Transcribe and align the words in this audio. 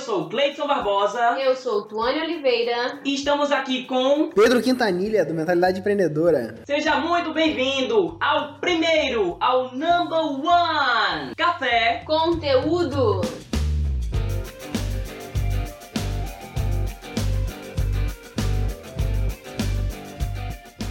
sou 0.00 0.22
o 0.22 0.28
Cleiton 0.28 0.66
Barbosa. 0.66 1.38
Eu 1.38 1.54
sou 1.54 1.80
o 1.80 1.82
Tuane 1.82 2.20
Oliveira. 2.20 3.00
E 3.04 3.14
estamos 3.14 3.52
aqui 3.52 3.84
com 3.84 4.30
Pedro 4.30 4.62
Quintanilha, 4.62 5.24
do 5.24 5.34
Mentalidade 5.34 5.80
Empreendedora. 5.80 6.56
Seja 6.64 6.96
muito 6.96 7.32
bem-vindo 7.32 8.16
ao 8.20 8.54
primeiro, 8.54 9.36
ao 9.40 9.72
number 9.72 10.18
one, 10.18 11.34
Café 11.36 12.02
Conteúdo. 12.06 13.20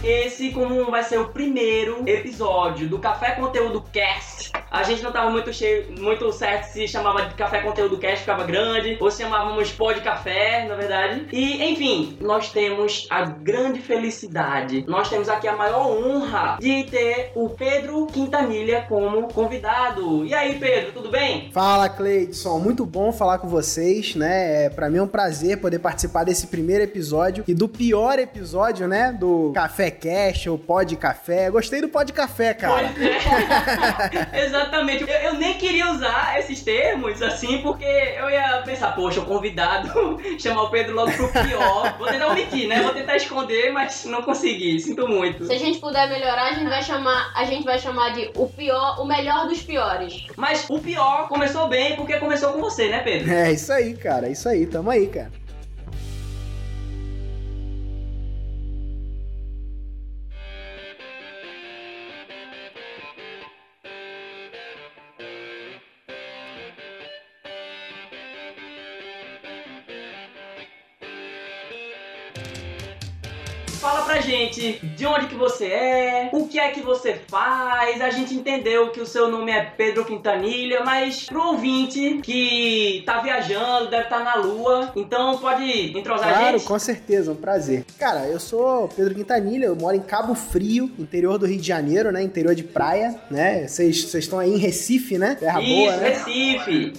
Esse, 0.02 0.50
como 0.50 0.90
vai 0.90 1.02
ser 1.02 1.18
o 1.18 1.28
primeiro 1.28 2.08
episódio 2.08 2.88
do 2.88 2.98
Café 2.98 3.32
Conteúdo 3.32 3.84
Cast, 3.92 4.29
a 4.70 4.84
gente 4.84 5.02
não 5.02 5.10
tava 5.10 5.30
muito 5.30 5.52
cheio, 5.52 5.86
muito 5.98 6.30
certo 6.32 6.64
se 6.72 6.86
chamava 6.86 7.22
de 7.26 7.34
Café 7.34 7.60
Conteúdo 7.60 7.98
Cast, 7.98 8.20
ficava 8.20 8.44
grande, 8.44 8.96
ou 9.00 9.10
se 9.10 9.22
chamávamos 9.22 9.72
Pó 9.72 9.92
de 9.92 10.00
Café, 10.00 10.64
na 10.68 10.76
verdade. 10.76 11.26
E, 11.32 11.72
enfim, 11.72 12.16
nós 12.20 12.52
temos 12.52 13.06
a 13.10 13.24
grande 13.24 13.80
felicidade, 13.80 14.84
nós 14.86 15.08
temos 15.08 15.28
aqui 15.28 15.48
a 15.48 15.56
maior 15.56 15.86
honra 15.86 16.58
de 16.60 16.84
ter 16.84 17.32
o 17.34 17.48
Pedro 17.48 18.06
Quintanilha 18.06 18.86
como 18.88 19.26
convidado. 19.28 20.24
E 20.24 20.32
aí, 20.32 20.58
Pedro, 20.58 20.92
tudo 20.92 21.10
bem? 21.10 21.50
Fala, 21.52 21.88
Cleidson. 21.88 22.58
Muito 22.60 22.86
bom 22.86 23.12
falar 23.12 23.38
com 23.38 23.48
vocês, 23.48 24.14
né? 24.14 24.66
É, 24.66 24.70
pra 24.70 24.88
mim 24.88 24.98
é 24.98 25.02
um 25.02 25.08
prazer 25.08 25.58
poder 25.58 25.80
participar 25.80 26.22
desse 26.24 26.46
primeiro 26.46 26.84
episódio 26.84 27.42
e 27.48 27.54
do 27.54 27.68
pior 27.68 28.18
episódio, 28.18 28.86
né? 28.86 29.12
Do 29.18 29.50
Café 29.52 29.90
Cash 29.90 30.46
ou 30.46 30.56
Pó 30.56 30.84
de 30.84 30.96
Café. 30.96 31.50
Gostei 31.50 31.80
do 31.80 31.88
Pó 31.88 32.04
de 32.04 32.12
Café, 32.12 32.54
cara. 32.54 32.90
Exatamente. 34.32 34.59
Eu, 35.08 35.08
eu, 35.08 35.34
nem 35.34 35.54
queria 35.54 35.90
usar 35.90 36.38
esses 36.38 36.62
termos 36.62 37.22
assim, 37.22 37.58
porque 37.62 37.84
eu 37.84 38.28
ia 38.30 38.62
pensar, 38.64 38.94
poxa, 38.94 39.20
o 39.20 39.24
convidado 39.24 40.18
chamar 40.38 40.64
o 40.64 40.70
Pedro 40.70 40.94
logo 40.94 41.12
pro 41.12 41.28
pior. 41.28 41.96
Vou 41.98 42.08
tentar 42.08 42.28
omitir, 42.28 42.68
né? 42.68 42.82
Vou 42.82 42.92
tentar 42.92 43.16
esconder, 43.16 43.72
mas 43.72 44.04
não 44.04 44.22
consegui. 44.22 44.78
Sinto 44.80 45.08
muito. 45.08 45.46
Se 45.46 45.52
a 45.52 45.58
gente 45.58 45.78
puder 45.78 46.08
melhorar, 46.08 46.48
a 46.48 46.52
gente 46.52 46.68
vai 46.68 46.82
chamar, 46.82 47.32
a 47.34 47.44
gente 47.44 47.64
vai 47.64 47.78
chamar 47.78 48.10
de 48.10 48.30
o 48.36 48.46
pior, 48.48 49.00
o 49.00 49.04
melhor 49.04 49.46
dos 49.48 49.62
piores. 49.62 50.26
Mas 50.36 50.66
o 50.68 50.78
pior 50.78 51.28
começou 51.28 51.68
bem 51.68 51.96
porque 51.96 52.18
começou 52.18 52.52
com 52.52 52.60
você, 52.60 52.88
né, 52.88 53.00
Pedro? 53.00 53.32
É 53.32 53.52
isso 53.52 53.72
aí, 53.72 53.94
cara. 53.94 54.28
É 54.28 54.32
isso 54.32 54.48
aí. 54.48 54.66
Tamo 54.66 54.90
aí, 54.90 55.06
cara. 55.06 55.30
Gente 74.60 74.86
de 74.86 75.06
onde 75.06 75.26
que 75.26 75.34
você 75.34 75.66
é, 75.66 76.30
o 76.32 76.46
que 76.46 76.58
é 76.58 76.70
que 76.70 76.80
você 76.80 77.20
faz. 77.28 78.00
A 78.00 78.10
gente 78.10 78.34
entendeu 78.34 78.90
que 78.90 79.00
o 79.00 79.06
seu 79.06 79.28
nome 79.28 79.50
é 79.50 79.62
Pedro 79.64 80.04
Quintanilha, 80.04 80.82
mas 80.84 81.24
pro 81.24 81.48
ouvinte 81.48 82.20
que 82.22 83.02
tá 83.06 83.20
viajando, 83.20 83.90
deve 83.90 84.04
estar 84.04 84.18
tá 84.18 84.24
na 84.24 84.34
lua, 84.36 84.92
então 84.94 85.38
pode 85.38 85.96
entrosar 85.96 86.28
claro, 86.28 86.38
a 86.38 86.52
gente? 86.52 86.64
Claro, 86.64 86.68
com 86.68 86.78
certeza, 86.78 87.32
um 87.32 87.36
prazer. 87.36 87.84
Cara, 87.98 88.26
eu 88.26 88.38
sou 88.38 88.88
Pedro 88.88 89.14
Quintanilha, 89.14 89.66
eu 89.66 89.76
moro 89.76 89.96
em 89.96 90.00
Cabo 90.00 90.34
Frio, 90.34 90.90
interior 90.98 91.38
do 91.38 91.46
Rio 91.46 91.60
de 91.60 91.66
Janeiro, 91.66 92.12
né? 92.12 92.22
Interior 92.22 92.54
de 92.54 92.64
praia, 92.64 93.18
né? 93.30 93.66
Vocês 93.66 94.12
estão 94.14 94.38
aí 94.38 94.52
em 94.52 94.58
Recife, 94.58 95.18
né? 95.18 95.36
Terra 95.38 95.60
Isso, 95.60 95.74
boa, 95.74 95.96
né? 95.96 96.08
Recife. 96.10 96.92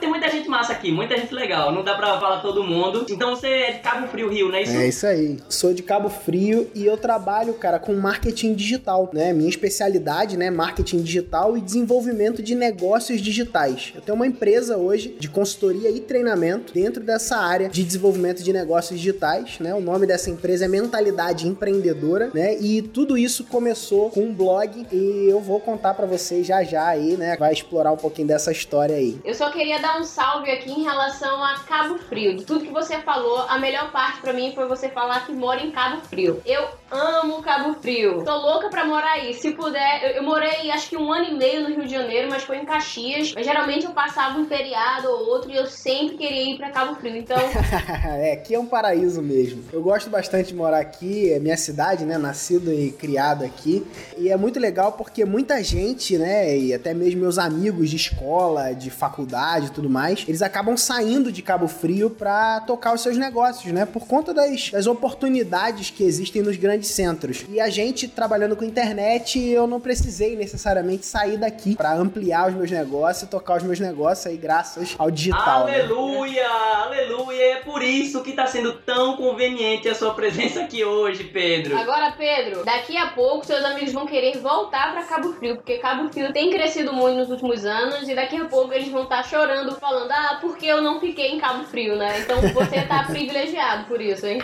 Tem 0.00 0.08
muita 0.08 0.30
gente 0.30 0.48
massa 0.48 0.72
aqui, 0.72 0.92
muita 0.92 1.16
gente 1.16 1.34
legal. 1.34 1.72
Não 1.72 1.82
dá 1.82 1.94
pra 1.94 2.18
falar 2.20 2.40
todo 2.40 2.62
mundo. 2.62 3.06
Então 3.10 3.30
você 3.30 3.48
é 3.48 3.72
de 3.72 3.78
Cabo 3.80 4.06
Frio, 4.08 4.28
Rio, 4.28 4.48
não 4.48 4.56
é 4.56 4.62
isso? 4.62 4.76
É 4.76 4.88
isso 4.88 5.06
aí. 5.06 5.38
Sou 5.48 5.74
de 5.74 5.82
Cabo 5.82 6.08
Frio 6.08 6.70
e 6.74 6.86
eu 6.86 6.91
trabalho, 6.96 7.54
cara, 7.54 7.78
com 7.78 7.94
marketing 7.94 8.54
digital, 8.54 9.10
né? 9.12 9.32
Minha 9.32 9.48
especialidade, 9.48 10.36
né, 10.36 10.50
marketing 10.50 11.02
digital 11.02 11.56
e 11.56 11.60
desenvolvimento 11.60 12.42
de 12.42 12.54
negócios 12.54 13.20
digitais. 13.20 13.92
Eu 13.94 14.00
tenho 14.00 14.16
uma 14.16 14.26
empresa 14.26 14.76
hoje 14.76 15.16
de 15.18 15.28
consultoria 15.28 15.90
e 15.90 16.00
treinamento 16.00 16.72
dentro 16.72 17.02
dessa 17.02 17.36
área 17.36 17.68
de 17.68 17.82
desenvolvimento 17.82 18.42
de 18.42 18.52
negócios 18.52 18.98
digitais, 18.98 19.58
né? 19.58 19.74
O 19.74 19.80
nome 19.80 20.06
dessa 20.06 20.30
empresa 20.30 20.64
é 20.64 20.68
Mentalidade 20.68 21.46
Empreendedora, 21.46 22.30
né? 22.34 22.56
E 22.58 22.82
tudo 22.82 23.16
isso 23.16 23.44
começou 23.44 24.10
com 24.10 24.20
um 24.20 24.34
blog 24.34 24.86
e 24.92 25.26
eu 25.28 25.40
vou 25.40 25.60
contar 25.60 25.94
para 25.94 26.06
vocês 26.06 26.46
já 26.46 26.62
já 26.62 26.86
aí, 26.86 27.16
né? 27.16 27.36
Vai 27.36 27.52
explorar 27.52 27.92
um 27.92 27.96
pouquinho 27.96 28.28
dessa 28.28 28.52
história 28.52 28.96
aí. 28.96 29.20
Eu 29.24 29.34
só 29.34 29.50
queria 29.50 29.78
dar 29.80 30.00
um 30.00 30.04
salve 30.04 30.50
aqui 30.50 30.70
em 30.70 30.82
relação 30.82 31.42
a 31.42 31.58
Cabo 31.60 31.98
Frio. 31.98 32.36
De 32.36 32.44
tudo 32.44 32.64
que 32.64 32.72
você 32.72 32.98
falou, 32.98 33.42
a 33.48 33.58
melhor 33.58 33.90
parte 33.90 34.20
para 34.20 34.32
mim 34.32 34.52
foi 34.54 34.66
você 34.66 34.88
falar 34.88 35.26
que 35.26 35.32
mora 35.32 35.60
em 35.60 35.70
Cabo 35.70 36.00
Frio. 36.06 36.40
Eu 36.44 36.68
amo 36.92 37.42
Cabo 37.42 37.74
Frio. 37.80 38.22
Tô 38.22 38.36
louca 38.36 38.68
pra 38.68 38.84
morar 38.84 39.12
aí. 39.12 39.34
Se 39.34 39.52
puder, 39.52 40.04
eu, 40.04 40.10
eu, 40.16 40.22
morei 40.22 40.70
acho 40.70 40.90
que 40.90 40.96
um 40.96 41.12
ano 41.12 41.24
e 41.30 41.34
meio 41.34 41.62
no 41.62 41.68
Rio 41.68 41.84
de 41.84 41.90
Janeiro, 41.90 42.28
mas 42.30 42.42
foi 42.42 42.58
em 42.58 42.64
Caxias. 42.64 43.32
Mas 43.34 43.46
geralmente 43.46 43.86
eu 43.86 43.92
passava 43.92 44.38
um 44.38 44.44
feriado 44.44 45.08
ou 45.08 45.26
outro 45.28 45.50
e 45.50 45.56
eu 45.56 45.66
sempre 45.66 46.16
queria 46.16 46.52
ir 46.52 46.58
pra 46.58 46.70
Cabo 46.70 46.94
Frio. 46.96 47.16
Então. 47.16 47.38
é, 48.20 48.32
aqui 48.34 48.54
é 48.54 48.58
um 48.58 48.66
paraíso 48.66 49.22
mesmo. 49.22 49.64
Eu 49.72 49.82
gosto 49.82 50.10
bastante 50.10 50.48
de 50.48 50.54
morar 50.54 50.80
aqui, 50.80 51.32
é 51.32 51.38
minha 51.38 51.56
cidade, 51.56 52.04
né? 52.04 52.18
Nascido 52.18 52.72
e 52.72 52.92
criado 52.92 53.44
aqui. 53.44 53.86
E 54.18 54.28
é 54.28 54.36
muito 54.36 54.60
legal 54.60 54.92
porque 54.92 55.24
muita 55.24 55.62
gente, 55.62 56.18
né? 56.18 56.56
E 56.56 56.74
até 56.74 56.92
mesmo 56.92 57.20
meus 57.20 57.38
amigos 57.38 57.88
de 57.88 57.96
escola, 57.96 58.72
de 58.72 58.90
faculdade 58.90 59.66
e 59.66 59.70
tudo 59.70 59.88
mais, 59.88 60.24
eles 60.28 60.42
acabam 60.42 60.76
saindo 60.76 61.32
de 61.32 61.42
Cabo 61.42 61.68
Frio 61.68 62.10
pra 62.10 62.60
tocar 62.60 62.94
os 62.94 63.00
seus 63.00 63.16
negócios, 63.16 63.72
né? 63.72 63.86
Por 63.86 64.06
conta 64.06 64.34
das, 64.34 64.70
das 64.70 64.86
oportunidades 64.86 65.90
que 65.90 66.04
existem 66.04 66.42
nos 66.42 66.56
grandes 66.56 66.81
centros. 66.86 67.44
E 67.48 67.60
a 67.60 67.68
gente 67.68 68.08
trabalhando 68.08 68.56
com 68.56 68.64
internet, 68.64 69.38
eu 69.38 69.66
não 69.66 69.80
precisei 69.80 70.36
necessariamente 70.36 71.06
sair 71.06 71.36
daqui 71.36 71.76
para 71.76 71.94
ampliar 71.94 72.48
os 72.48 72.54
meus 72.54 72.70
negócios 72.70 73.22
e 73.22 73.26
tocar 73.26 73.56
os 73.56 73.62
meus 73.62 73.80
negócios 73.80 74.26
aí 74.26 74.36
graças 74.36 74.94
ao 74.98 75.10
digital. 75.10 75.66
Né? 75.66 75.80
Aleluia, 75.80 76.42
né? 76.42 76.48
aleluia. 76.84 77.42
É 77.52 77.56
por 77.56 77.82
isso 77.82 78.22
que 78.22 78.32
tá 78.32 78.46
sendo 78.46 78.72
tão 78.72 79.16
conveniente 79.16 79.88
a 79.88 79.94
sua 79.94 80.14
presença 80.14 80.60
aqui 80.60 80.84
hoje, 80.84 81.24
Pedro. 81.24 81.76
Agora, 81.76 82.12
Pedro, 82.12 82.64
daqui 82.64 82.96
a 82.96 83.08
pouco 83.08 83.46
seus 83.46 83.64
amigos 83.64 83.92
vão 83.92 84.06
querer 84.06 84.38
voltar 84.38 84.92
para 84.92 85.04
Cabo 85.04 85.32
Frio, 85.34 85.56
porque 85.56 85.78
Cabo 85.78 86.10
Frio 86.12 86.32
tem 86.32 86.50
crescido 86.50 86.92
muito 86.92 87.18
nos 87.18 87.30
últimos 87.30 87.64
anos 87.64 88.08
e 88.08 88.14
daqui 88.14 88.36
a 88.36 88.44
pouco 88.46 88.72
eles 88.72 88.88
vão 88.88 89.04
estar 89.04 89.22
tá 89.22 89.28
chorando, 89.28 89.74
falando: 89.76 90.10
"Ah, 90.10 90.38
porque 90.40 90.66
eu 90.66 90.82
não 90.82 91.00
fiquei 91.00 91.32
em 91.32 91.38
Cabo 91.38 91.64
Frio, 91.64 91.96
né?" 91.96 92.20
Então 92.20 92.40
você 92.40 92.82
tá 92.82 93.04
privilegiado 93.10 93.84
por 93.84 94.00
isso, 94.00 94.26
hein? 94.26 94.42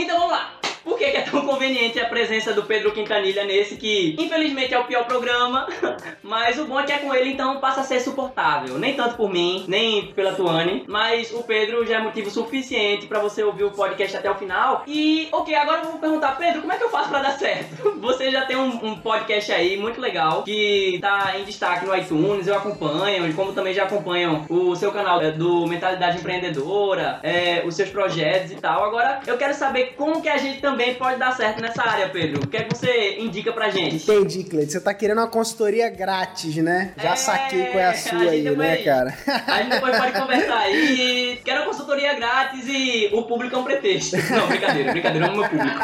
Então 0.00 0.16
vamos 0.16 0.30
lá. 0.30 0.57
Por 0.88 0.96
que, 0.96 1.04
é 1.04 1.20
tão 1.20 1.42
conveniente 1.42 2.00
a 2.00 2.06
presença 2.06 2.54
do 2.54 2.62
Pedro 2.62 2.92
Quintanilha 2.92 3.44
nesse 3.44 3.76
que, 3.76 4.16
infelizmente, 4.18 4.72
é 4.72 4.78
o 4.78 4.84
pior 4.84 5.04
programa, 5.04 5.68
mas 6.22 6.58
o 6.58 6.64
bom 6.64 6.80
é 6.80 6.84
que 6.84 6.92
é 6.92 6.98
com 6.98 7.14
ele, 7.14 7.32
então 7.32 7.60
passa 7.60 7.82
a 7.82 7.84
ser 7.84 8.00
suportável. 8.00 8.78
Nem 8.78 8.94
tanto 8.94 9.14
por 9.14 9.30
mim, 9.30 9.66
nem 9.68 10.06
pela 10.12 10.32
Tuane, 10.32 10.84
mas 10.88 11.30
o 11.30 11.42
Pedro 11.42 11.84
já 11.86 11.96
é 11.96 12.00
motivo 12.00 12.30
suficiente 12.30 13.06
para 13.06 13.18
você 13.18 13.42
ouvir 13.42 13.64
o 13.64 13.70
podcast 13.70 14.16
até 14.16 14.30
o 14.30 14.34
final. 14.34 14.82
E, 14.86 15.28
ok, 15.30 15.54
agora 15.54 15.82
eu 15.82 15.90
vou 15.90 16.00
perguntar, 16.00 16.38
Pedro, 16.38 16.62
como 16.62 16.72
é 16.72 16.78
que 16.78 16.84
eu 16.84 16.90
faço 16.90 17.10
para 17.10 17.20
dar 17.20 17.38
certo? 17.38 17.68
Você 18.00 18.30
já 18.30 18.46
tem 18.46 18.56
um, 18.56 18.86
um, 18.86 18.96
podcast 18.96 19.52
aí 19.52 19.76
muito 19.76 20.00
legal 20.00 20.44
que 20.44 20.98
tá 21.02 21.34
em 21.38 21.44
destaque 21.44 21.84
no 21.84 21.94
iTunes, 21.94 22.46
eu 22.46 22.54
acompanho, 22.54 23.32
como 23.34 23.52
também 23.52 23.74
já 23.74 23.84
acompanham 23.84 24.46
o 24.48 24.74
seu 24.74 24.90
canal 24.90 25.20
é, 25.20 25.32
do 25.32 25.66
Mentalidade 25.66 26.18
Empreendedora, 26.18 27.20
é, 27.22 27.62
os 27.66 27.74
seus 27.74 27.90
projetos 27.90 28.52
e 28.52 28.56
tal. 28.56 28.84
Agora 28.84 29.20
eu 29.26 29.36
quero 29.36 29.52
saber 29.52 29.94
como 29.96 30.22
que 30.22 30.28
a 30.28 30.38
gente 30.38 30.60
também 30.60 30.77
também 30.78 30.94
pode 30.94 31.18
dar 31.18 31.36
certo 31.36 31.60
nessa 31.60 31.82
área, 31.82 32.08
Pedro. 32.08 32.44
O 32.44 32.46
que 32.46 32.56
é 32.56 32.62
que 32.62 32.76
você 32.76 33.16
indica 33.18 33.52
pra 33.52 33.68
gente? 33.68 33.96
Entendi, 33.96 34.44
Cleiton. 34.44 34.70
Você 34.70 34.80
tá 34.80 34.94
querendo 34.94 35.18
uma 35.18 35.26
consultoria 35.26 35.90
grátis, 35.90 36.54
né? 36.56 36.94
Já 36.96 37.10
é, 37.10 37.16
saquei 37.16 37.64
qual 37.66 37.78
é 37.80 37.86
a 37.86 37.94
sua 37.94 38.18
a 38.18 38.30
aí, 38.30 38.42
né, 38.42 38.50
depois, 38.50 38.68
né, 38.68 38.76
cara? 38.76 39.18
A 39.48 39.62
gente 39.62 39.70
depois 39.70 39.96
pode 39.96 40.12
conversar 40.12 40.58
aí. 40.58 41.40
Quero 41.44 41.62
uma 41.62 41.66
consultoria 41.66 42.14
grátis 42.14 42.64
e 42.68 43.10
o 43.12 43.24
público 43.24 43.56
é 43.56 43.58
um 43.58 43.64
pretexto. 43.64 44.16
Não, 44.30 44.46
brincadeira, 44.46 44.92
brincadeira, 44.92 45.26
é 45.26 45.30
o 45.30 45.36
meu 45.36 45.48
público. 45.48 45.78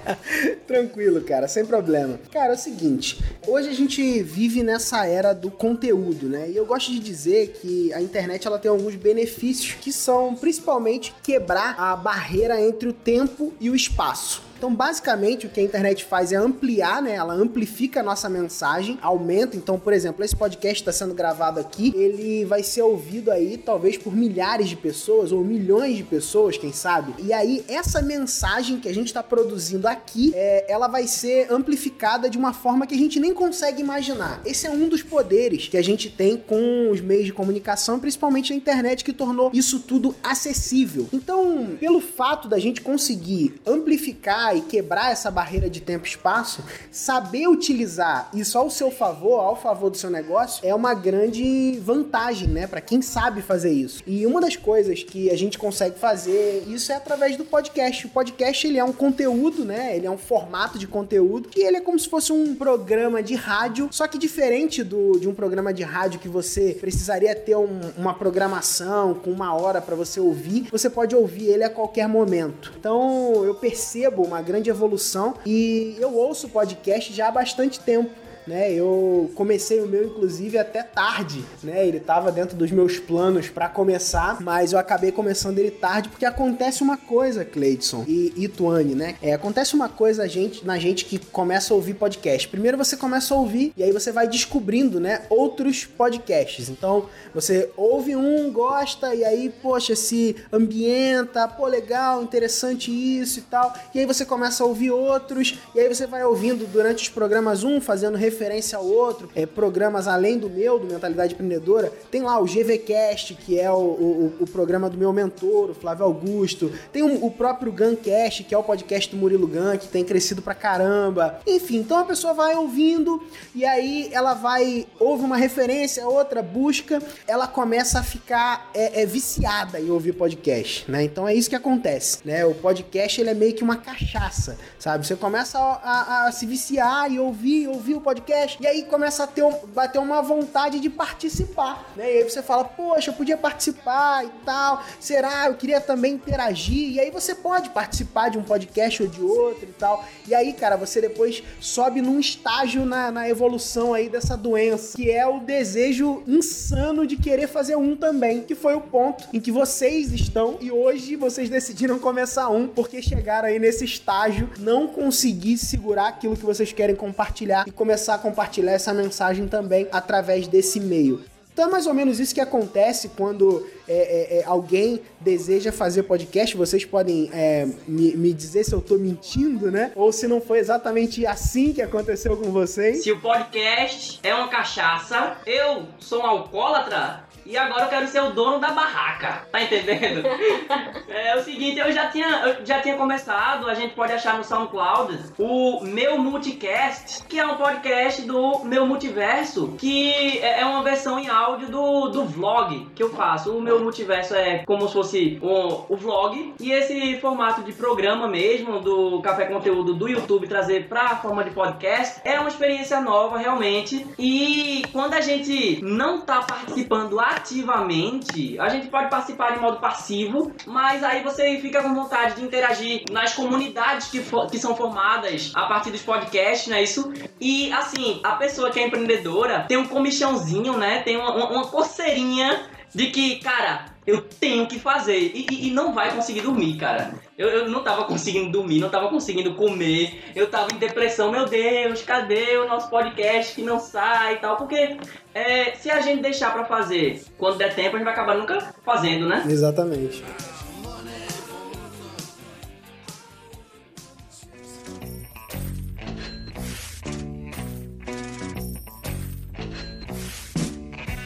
Tranquilo, 0.66 1.20
cara, 1.20 1.46
sem 1.46 1.66
problema. 1.66 2.18
Cara, 2.32 2.52
é 2.52 2.56
o 2.56 2.58
seguinte, 2.58 3.22
hoje 3.46 3.68
a 3.68 3.74
gente 3.74 4.22
vive 4.22 4.62
nessa 4.62 5.04
era 5.04 5.34
do 5.34 5.50
conteúdo, 5.50 6.28
né? 6.28 6.48
E 6.48 6.56
eu 6.56 6.64
gosto 6.64 6.90
de 6.90 6.98
dizer 6.98 7.58
que 7.60 7.92
a 7.92 8.00
internet 8.00 8.46
ela 8.46 8.58
tem 8.58 8.70
alguns 8.70 8.94
benefícios 8.94 9.74
que 9.74 9.92
são 9.92 10.34
principalmente 10.34 11.14
quebrar 11.22 11.74
a 11.78 11.94
barreira 11.94 12.58
entre 12.60 12.88
o 12.88 12.92
tempo 12.92 13.52
e 13.60 13.68
o 13.68 13.74
espaço. 13.74 14.29
Então, 14.60 14.74
basicamente, 14.74 15.46
o 15.46 15.48
que 15.48 15.58
a 15.58 15.62
internet 15.62 16.04
faz 16.04 16.32
é 16.32 16.36
ampliar, 16.36 17.00
né? 17.00 17.14
Ela 17.14 17.32
amplifica 17.32 18.00
a 18.00 18.02
nossa 18.02 18.28
mensagem, 18.28 18.98
aumenta. 19.00 19.56
Então, 19.56 19.78
por 19.78 19.90
exemplo, 19.90 20.22
esse 20.22 20.36
podcast 20.36 20.82
está 20.82 20.92
sendo 20.92 21.14
gravado 21.14 21.58
aqui, 21.58 21.94
ele 21.96 22.44
vai 22.44 22.62
ser 22.62 22.82
ouvido 22.82 23.30
aí 23.30 23.56
talvez 23.56 23.96
por 23.96 24.14
milhares 24.14 24.68
de 24.68 24.76
pessoas 24.76 25.32
ou 25.32 25.42
milhões 25.42 25.96
de 25.96 26.04
pessoas, 26.04 26.58
quem 26.58 26.74
sabe. 26.74 27.14
E 27.24 27.32
aí, 27.32 27.64
essa 27.68 28.02
mensagem 28.02 28.78
que 28.78 28.86
a 28.86 28.92
gente 28.92 29.06
está 29.06 29.22
produzindo 29.22 29.88
aqui, 29.88 30.30
é, 30.34 30.70
ela 30.70 30.88
vai 30.88 31.06
ser 31.06 31.50
amplificada 31.50 32.28
de 32.28 32.36
uma 32.36 32.52
forma 32.52 32.86
que 32.86 32.94
a 32.94 32.98
gente 32.98 33.18
nem 33.18 33.32
consegue 33.32 33.80
imaginar. 33.80 34.42
Esse 34.44 34.66
é 34.66 34.70
um 34.70 34.90
dos 34.90 35.02
poderes 35.02 35.68
que 35.68 35.78
a 35.78 35.82
gente 35.82 36.10
tem 36.10 36.36
com 36.36 36.90
os 36.90 37.00
meios 37.00 37.24
de 37.24 37.32
comunicação, 37.32 37.98
principalmente 37.98 38.52
a 38.52 38.56
internet, 38.56 39.04
que 39.04 39.12
tornou 39.14 39.50
isso 39.54 39.80
tudo 39.80 40.14
acessível. 40.22 41.08
Então, 41.14 41.78
pelo 41.80 42.02
fato 42.02 42.46
da 42.46 42.58
gente 42.58 42.82
conseguir 42.82 43.54
amplificar 43.66 44.49
e 44.54 44.62
quebrar 44.62 45.12
essa 45.12 45.30
barreira 45.30 45.68
de 45.68 45.80
tempo 45.80 46.06
e 46.06 46.08
espaço, 46.08 46.64
saber 46.90 47.48
utilizar 47.48 48.30
isso 48.34 48.58
ao 48.58 48.70
seu 48.70 48.90
favor, 48.90 49.40
ao 49.40 49.56
favor 49.56 49.90
do 49.90 49.96
seu 49.96 50.10
negócio, 50.10 50.66
é 50.66 50.74
uma 50.74 50.94
grande 50.94 51.78
vantagem, 51.82 52.48
né, 52.48 52.66
para 52.66 52.80
quem 52.80 53.02
sabe 53.02 53.42
fazer 53.42 53.72
isso. 53.72 54.02
E 54.06 54.26
uma 54.26 54.40
das 54.40 54.56
coisas 54.56 55.02
que 55.02 55.30
a 55.30 55.36
gente 55.36 55.58
consegue 55.58 55.98
fazer 55.98 56.64
isso 56.68 56.92
é 56.92 56.96
através 56.96 57.36
do 57.36 57.44
podcast. 57.44 58.06
O 58.06 58.10
podcast 58.10 58.66
ele 58.66 58.78
é 58.78 58.84
um 58.84 58.92
conteúdo, 58.92 59.64
né? 59.64 59.96
Ele 59.96 60.06
é 60.06 60.10
um 60.10 60.18
formato 60.18 60.78
de 60.78 60.86
conteúdo 60.86 61.48
que 61.48 61.60
ele 61.60 61.78
é 61.78 61.80
como 61.80 61.98
se 61.98 62.08
fosse 62.08 62.32
um 62.32 62.54
programa 62.54 63.22
de 63.22 63.34
rádio, 63.34 63.88
só 63.90 64.06
que 64.06 64.18
diferente 64.18 64.82
do, 64.82 65.18
de 65.18 65.28
um 65.28 65.34
programa 65.34 65.72
de 65.72 65.82
rádio 65.82 66.20
que 66.20 66.28
você 66.28 66.76
precisaria 66.80 67.34
ter 67.34 67.56
um, 67.56 67.80
uma 67.96 68.14
programação 68.14 69.14
com 69.14 69.30
uma 69.30 69.54
hora 69.54 69.80
para 69.80 69.96
você 69.96 70.20
ouvir, 70.20 70.68
você 70.70 70.88
pode 70.88 71.14
ouvir 71.14 71.46
ele 71.46 71.64
a 71.64 71.70
qualquer 71.70 72.08
momento. 72.08 72.72
Então 72.78 73.44
eu 73.44 73.54
percebo 73.54 74.22
uma 74.22 74.39
grande 74.42 74.70
evolução. 74.70 75.34
E 75.44 75.96
eu 75.98 76.14
ouço 76.14 76.48
podcast 76.48 77.12
já 77.12 77.28
há 77.28 77.30
bastante 77.30 77.80
tempo 77.80 78.10
né? 78.50 78.72
Eu 78.72 79.30
comecei 79.36 79.80
o 79.80 79.86
meu, 79.86 80.04
inclusive, 80.04 80.58
até 80.58 80.82
tarde, 80.82 81.44
né? 81.62 81.86
Ele 81.86 81.98
estava 81.98 82.32
dentro 82.32 82.56
dos 82.56 82.72
meus 82.72 82.98
planos 82.98 83.48
para 83.48 83.68
começar, 83.68 84.40
mas 84.40 84.72
eu 84.72 84.78
acabei 84.78 85.12
começando 85.12 85.58
ele 85.58 85.70
tarde 85.70 86.08
porque 86.08 86.24
acontece 86.24 86.82
uma 86.82 86.96
coisa, 86.96 87.44
Cleidson 87.44 88.04
e, 88.08 88.32
e 88.36 88.48
Tuane, 88.48 88.96
né? 88.96 89.14
É, 89.22 89.32
acontece 89.32 89.74
uma 89.74 89.88
coisa 89.88 90.28
gente, 90.28 90.66
na 90.66 90.78
gente 90.80 91.04
que 91.04 91.18
começa 91.18 91.72
a 91.72 91.76
ouvir 91.76 91.94
podcast. 91.94 92.48
Primeiro 92.48 92.76
você 92.76 92.96
começa 92.96 93.32
a 93.32 93.36
ouvir 93.36 93.72
e 93.76 93.84
aí 93.84 93.92
você 93.92 94.10
vai 94.10 94.26
descobrindo, 94.26 94.98
né, 94.98 95.22
outros 95.30 95.84
podcasts. 95.84 96.68
Então, 96.68 97.06
você 97.32 97.70
ouve 97.76 98.16
um, 98.16 98.52
gosta 98.52 99.14
e 99.14 99.24
aí, 99.24 99.52
poxa, 99.62 99.94
se 99.94 100.34
ambienta, 100.52 101.46
pô, 101.46 101.68
legal, 101.68 102.20
interessante 102.22 102.90
isso 102.90 103.38
e 103.38 103.42
tal. 103.42 103.72
E 103.94 104.00
aí 104.00 104.06
você 104.06 104.24
começa 104.24 104.64
a 104.64 104.66
ouvir 104.66 104.90
outros 104.90 105.56
e 105.72 105.78
aí 105.78 105.88
você 105.88 106.04
vai 106.04 106.24
ouvindo 106.24 106.66
durante 106.66 107.04
os 107.04 107.08
programas 107.08 107.62
um, 107.62 107.80
fazendo 107.80 108.16
referência 108.16 108.39
referência 108.40 108.78
ao 108.78 108.86
outro, 108.86 109.28
é, 109.34 109.44
programas 109.44 110.08
além 110.08 110.38
do 110.38 110.48
meu, 110.48 110.78
do 110.78 110.86
Mentalidade 110.86 111.34
Empreendedora. 111.34 111.92
Tem 112.10 112.22
lá 112.22 112.40
o 112.40 112.44
GVCast, 112.44 113.34
que 113.34 113.60
é 113.60 113.70
o, 113.70 113.76
o, 113.76 114.36
o 114.40 114.46
programa 114.46 114.88
do 114.88 114.96
meu 114.96 115.12
mentor, 115.12 115.70
o 115.70 115.74
Flávio 115.74 116.06
Augusto. 116.06 116.72
Tem 116.90 117.02
o, 117.02 117.26
o 117.26 117.30
próprio 117.30 117.70
Guncast, 117.70 118.44
que 118.44 118.54
é 118.54 118.58
o 118.58 118.62
podcast 118.62 119.10
do 119.10 119.16
Murilo 119.18 119.46
Gun, 119.46 119.76
que 119.78 119.88
tem 119.88 120.02
crescido 120.02 120.40
pra 120.40 120.54
caramba. 120.54 121.40
Enfim, 121.46 121.78
então 121.78 121.98
a 121.98 122.04
pessoa 122.04 122.32
vai 122.32 122.56
ouvindo 122.56 123.22
e 123.54 123.66
aí 123.66 124.08
ela 124.10 124.32
vai, 124.32 124.86
ouve 124.98 125.22
uma 125.22 125.36
referência, 125.36 126.06
outra, 126.08 126.42
busca, 126.42 127.02
ela 127.28 127.46
começa 127.46 127.98
a 127.98 128.02
ficar 128.02 128.70
é, 128.72 129.02
é, 129.02 129.06
viciada 129.06 129.78
em 129.78 129.90
ouvir 129.90 130.14
podcast, 130.14 130.90
né? 130.90 131.04
Então 131.04 131.28
é 131.28 131.34
isso 131.34 131.50
que 131.50 131.56
acontece, 131.56 132.20
né? 132.24 132.46
O 132.46 132.54
podcast 132.54 133.20
ele 133.20 133.30
é 133.30 133.34
meio 133.34 133.52
que 133.54 133.62
uma 133.62 133.76
cachaça, 133.76 134.56
sabe? 134.78 135.06
Você 135.06 135.14
começa 135.14 135.58
a, 135.58 135.72
a, 135.82 136.28
a 136.28 136.32
se 136.32 136.46
viciar 136.46 137.12
e 137.12 137.18
ouvir, 137.18 137.68
ouvir 137.68 137.94
o 137.94 138.00
podcast 138.00 138.29
podcast, 138.30 138.58
e 138.60 138.66
aí 138.66 138.84
começa 138.84 139.24
a 139.24 139.26
ter 139.26 139.42
um, 139.42 139.52
bater 139.74 139.98
uma 139.98 140.22
vontade 140.22 140.78
de 140.78 140.88
participar, 140.88 141.92
né? 141.96 142.04
E 142.04 142.18
aí 142.18 142.24
você 142.24 142.42
fala, 142.42 142.64
poxa, 142.64 143.10
eu 143.10 143.14
podia 143.14 143.36
participar 143.36 144.24
e 144.24 144.30
tal, 144.44 144.82
será? 144.98 145.46
Eu 145.46 145.54
queria 145.54 145.80
também 145.80 146.14
interagir, 146.14 146.92
e 146.92 147.00
aí 147.00 147.10
você 147.10 147.34
pode 147.34 147.70
participar 147.70 148.28
de 148.28 148.38
um 148.38 148.42
podcast 148.42 149.02
ou 149.02 149.08
de 149.08 149.20
outro 149.20 149.64
e 149.64 149.72
tal, 149.72 150.04
e 150.26 150.34
aí, 150.34 150.52
cara, 150.52 150.76
você 150.76 151.00
depois 151.00 151.42
sobe 151.60 152.00
num 152.00 152.20
estágio 152.20 152.84
na, 152.84 153.10
na 153.10 153.28
evolução 153.28 153.92
aí 153.92 154.08
dessa 154.08 154.36
doença, 154.36 154.96
que 154.96 155.10
é 155.10 155.26
o 155.26 155.40
desejo 155.40 156.22
insano 156.26 157.06
de 157.06 157.16
querer 157.16 157.48
fazer 157.48 157.76
um 157.76 157.96
também, 157.96 158.42
que 158.42 158.54
foi 158.54 158.74
o 158.74 158.80
ponto 158.80 159.24
em 159.32 159.40
que 159.40 159.50
vocês 159.50 160.12
estão, 160.12 160.56
e 160.60 160.70
hoje 160.70 161.16
vocês 161.16 161.48
decidiram 161.48 161.98
começar 161.98 162.48
um, 162.48 162.68
porque 162.68 163.02
chegaram 163.02 163.48
aí 163.48 163.58
nesse 163.58 163.84
estágio, 163.84 164.48
não 164.58 164.86
conseguir 164.86 165.58
segurar 165.58 166.08
aquilo 166.08 166.36
que 166.36 166.44
vocês 166.44 166.72
querem 166.72 166.94
compartilhar 166.94 167.64
e 167.66 167.70
começar 167.70 168.09
compartilhar 168.18 168.72
essa 168.72 168.92
mensagem 168.92 169.46
também 169.48 169.88
através 169.90 170.46
desse 170.46 170.80
meio. 170.80 171.22
Então 171.52 171.68
é 171.68 171.72
mais 171.72 171.86
ou 171.86 171.92
menos 171.92 172.18
isso 172.18 172.34
que 172.34 172.40
acontece 172.40 173.10
quando 173.10 173.66
é, 173.86 174.38
é, 174.38 174.38
é 174.38 174.44
alguém 174.44 175.00
deseja 175.20 175.70
fazer 175.70 176.04
podcast. 176.04 176.56
Vocês 176.56 176.84
podem 176.84 177.28
é, 177.34 177.66
me, 177.86 178.16
me, 178.16 178.32
dizer 178.32 178.64
se 178.64 178.72
eu 178.72 178.80
tô 178.80 178.96
mentindo, 178.96 179.70
né? 179.70 179.92
Ou 179.94 180.10
se 180.12 180.26
não 180.26 180.40
foi 180.40 180.58
exatamente 180.58 181.26
assim 181.26 181.72
que 181.72 181.82
aconteceu 181.82 182.36
com 182.36 182.50
vocês. 182.50 183.02
Se 183.02 183.12
o 183.12 183.20
podcast 183.20 184.20
é 184.22 184.34
uma 184.34 184.48
cachaça, 184.48 185.36
eu 185.44 185.86
sou 185.98 186.22
um 186.22 186.26
alcoólatra, 186.26 187.24
e 187.50 187.58
agora 187.58 187.82
eu 187.84 187.88
quero 187.88 188.06
ser 188.06 188.22
o 188.22 188.30
dono 188.30 188.60
da 188.60 188.70
barraca. 188.70 189.46
Tá 189.50 189.60
entendendo? 189.60 190.22
é 191.08 191.36
o 191.36 191.42
seguinte, 191.42 191.80
eu 191.80 191.90
já 191.90 192.08
tinha, 192.08 192.28
eu 192.46 192.64
já 192.64 192.80
tinha 192.80 192.96
começado, 192.96 193.68
a 193.68 193.74
gente 193.74 193.94
pode 193.94 194.12
achar 194.12 194.38
no 194.38 194.44
SoundCloud 194.44 195.18
o 195.36 195.80
meu 195.82 196.16
Multicast, 196.16 197.24
que 197.24 197.40
é 197.40 197.46
um 197.46 197.56
podcast 197.56 198.22
do 198.22 198.60
meu 198.64 198.86
multiverso, 198.86 199.74
que 199.78 200.38
é, 200.38 200.60
é 200.60 200.64
uma 200.64 200.82
versão 200.84 201.18
em 201.18 201.28
áudio 201.28 201.68
do, 201.68 202.08
do 202.08 202.24
vlog 202.24 202.86
que 202.94 203.02
eu 203.02 203.10
faço. 203.10 203.56
O 203.56 203.60
meu 203.60 203.80
multiverso 203.80 204.34
é 204.34 204.62
como 204.64 204.86
se 204.86 204.94
fosse 204.94 205.38
o, 205.42 205.92
o 205.92 205.96
vlog 205.96 206.54
e 206.60 206.70
esse 206.70 207.18
formato 207.20 207.62
de 207.62 207.72
programa 207.72 208.28
mesmo 208.28 208.78
do 208.78 209.20
Café 209.22 209.46
Conteúdo 209.46 209.94
do 209.94 210.08
YouTube 210.08 210.46
trazer 210.46 210.88
pra 210.88 211.16
forma 211.16 211.42
de 211.42 211.50
podcast 211.50 212.20
é 212.24 212.38
uma 212.38 212.48
experiência 212.48 213.00
nova 213.00 213.38
realmente. 213.38 214.06
E 214.16 214.82
quando 214.92 215.14
a 215.14 215.20
gente 215.20 215.82
não 215.82 216.20
tá 216.20 216.42
participando 216.42 217.18
ativamente, 217.40 218.58
a 218.58 218.68
gente 218.68 218.88
pode 218.88 219.08
participar 219.08 219.52
de 219.52 219.60
modo 219.60 219.78
passivo, 219.78 220.52
mas 220.66 221.02
aí 221.02 221.22
você 221.22 221.58
fica 221.60 221.82
com 221.82 221.94
vontade 221.94 222.36
de 222.36 222.44
interagir 222.44 223.04
nas 223.10 223.34
comunidades 223.34 224.08
que, 224.08 224.22
que 224.50 224.58
são 224.58 224.76
formadas 224.76 225.50
a 225.54 225.66
partir 225.66 225.90
dos 225.90 226.02
podcasts, 226.02 226.68
não 226.68 226.76
é 226.76 226.82
isso? 226.82 227.12
E 227.40 227.72
assim, 227.72 228.20
a 228.22 228.32
pessoa 228.32 228.70
que 228.70 228.78
é 228.78 228.86
empreendedora 228.86 229.64
tem 229.68 229.76
um 229.76 229.86
comichãozinho, 229.86 230.76
né? 230.76 231.02
Tem 231.02 231.16
uma, 231.16 231.34
uma, 231.34 231.50
uma 231.50 231.66
coceirinha 231.66 232.68
de 232.94 233.06
que, 233.06 233.36
cara, 233.36 233.86
eu 234.06 234.22
tenho 234.22 234.66
que 234.66 234.78
fazer. 234.78 235.18
E, 235.18 235.46
e, 235.50 235.68
e, 235.68 235.70
não 235.70 235.92
vai 235.92 236.14
conseguir 236.14 236.40
dormir, 236.40 236.76
cara. 236.76 237.12
Eu, 237.36 237.48
eu 237.48 237.70
não 237.70 237.82
tava 237.82 238.04
conseguindo 238.04 238.50
dormir, 238.50 238.80
não 238.80 238.88
tava 238.88 239.08
conseguindo 239.08 239.54
comer. 239.54 240.22
Eu 240.34 240.48
tava 240.48 240.72
em 240.74 240.78
depressão. 240.78 241.30
Meu 241.30 241.46
Deus, 241.46 242.02
cadê 242.02 242.56
o 242.56 242.66
nosso 242.66 242.88
podcast 242.88 243.54
que 243.54 243.62
não 243.62 243.78
sai 243.78 244.34
e 244.34 244.38
tal? 244.38 244.56
Porque 244.56 244.96
é, 245.34 245.72
se 245.72 245.90
a 245.90 246.00
gente 246.00 246.22
deixar 246.22 246.52
para 246.52 246.64
fazer 246.64 247.22
quando 247.36 247.58
der 247.58 247.74
tempo, 247.74 247.96
a 247.96 247.98
gente 247.98 248.04
vai 248.04 248.12
acabar 248.12 248.36
nunca 248.36 248.74
fazendo, 248.84 249.28
né? 249.28 249.44
Exatamente. 249.46 250.24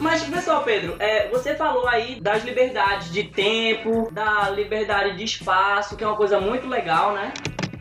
Mas, 0.05 0.21
pessoal, 0.23 0.61
Pedro, 0.61 0.95
é, 0.99 1.27
você 1.29 1.55
falou 1.55 1.87
aí 1.87 2.21
das 2.21 2.43
liberdades 2.43 3.11
de 3.11 3.23
tempo, 3.23 4.07
da 4.11 4.51
liberdade 4.51 5.17
de 5.17 5.23
espaço, 5.23 5.97
que 5.97 6.03
é 6.03 6.07
uma 6.07 6.15
coisa 6.15 6.39
muito 6.39 6.67
legal, 6.67 7.13
né? 7.13 7.33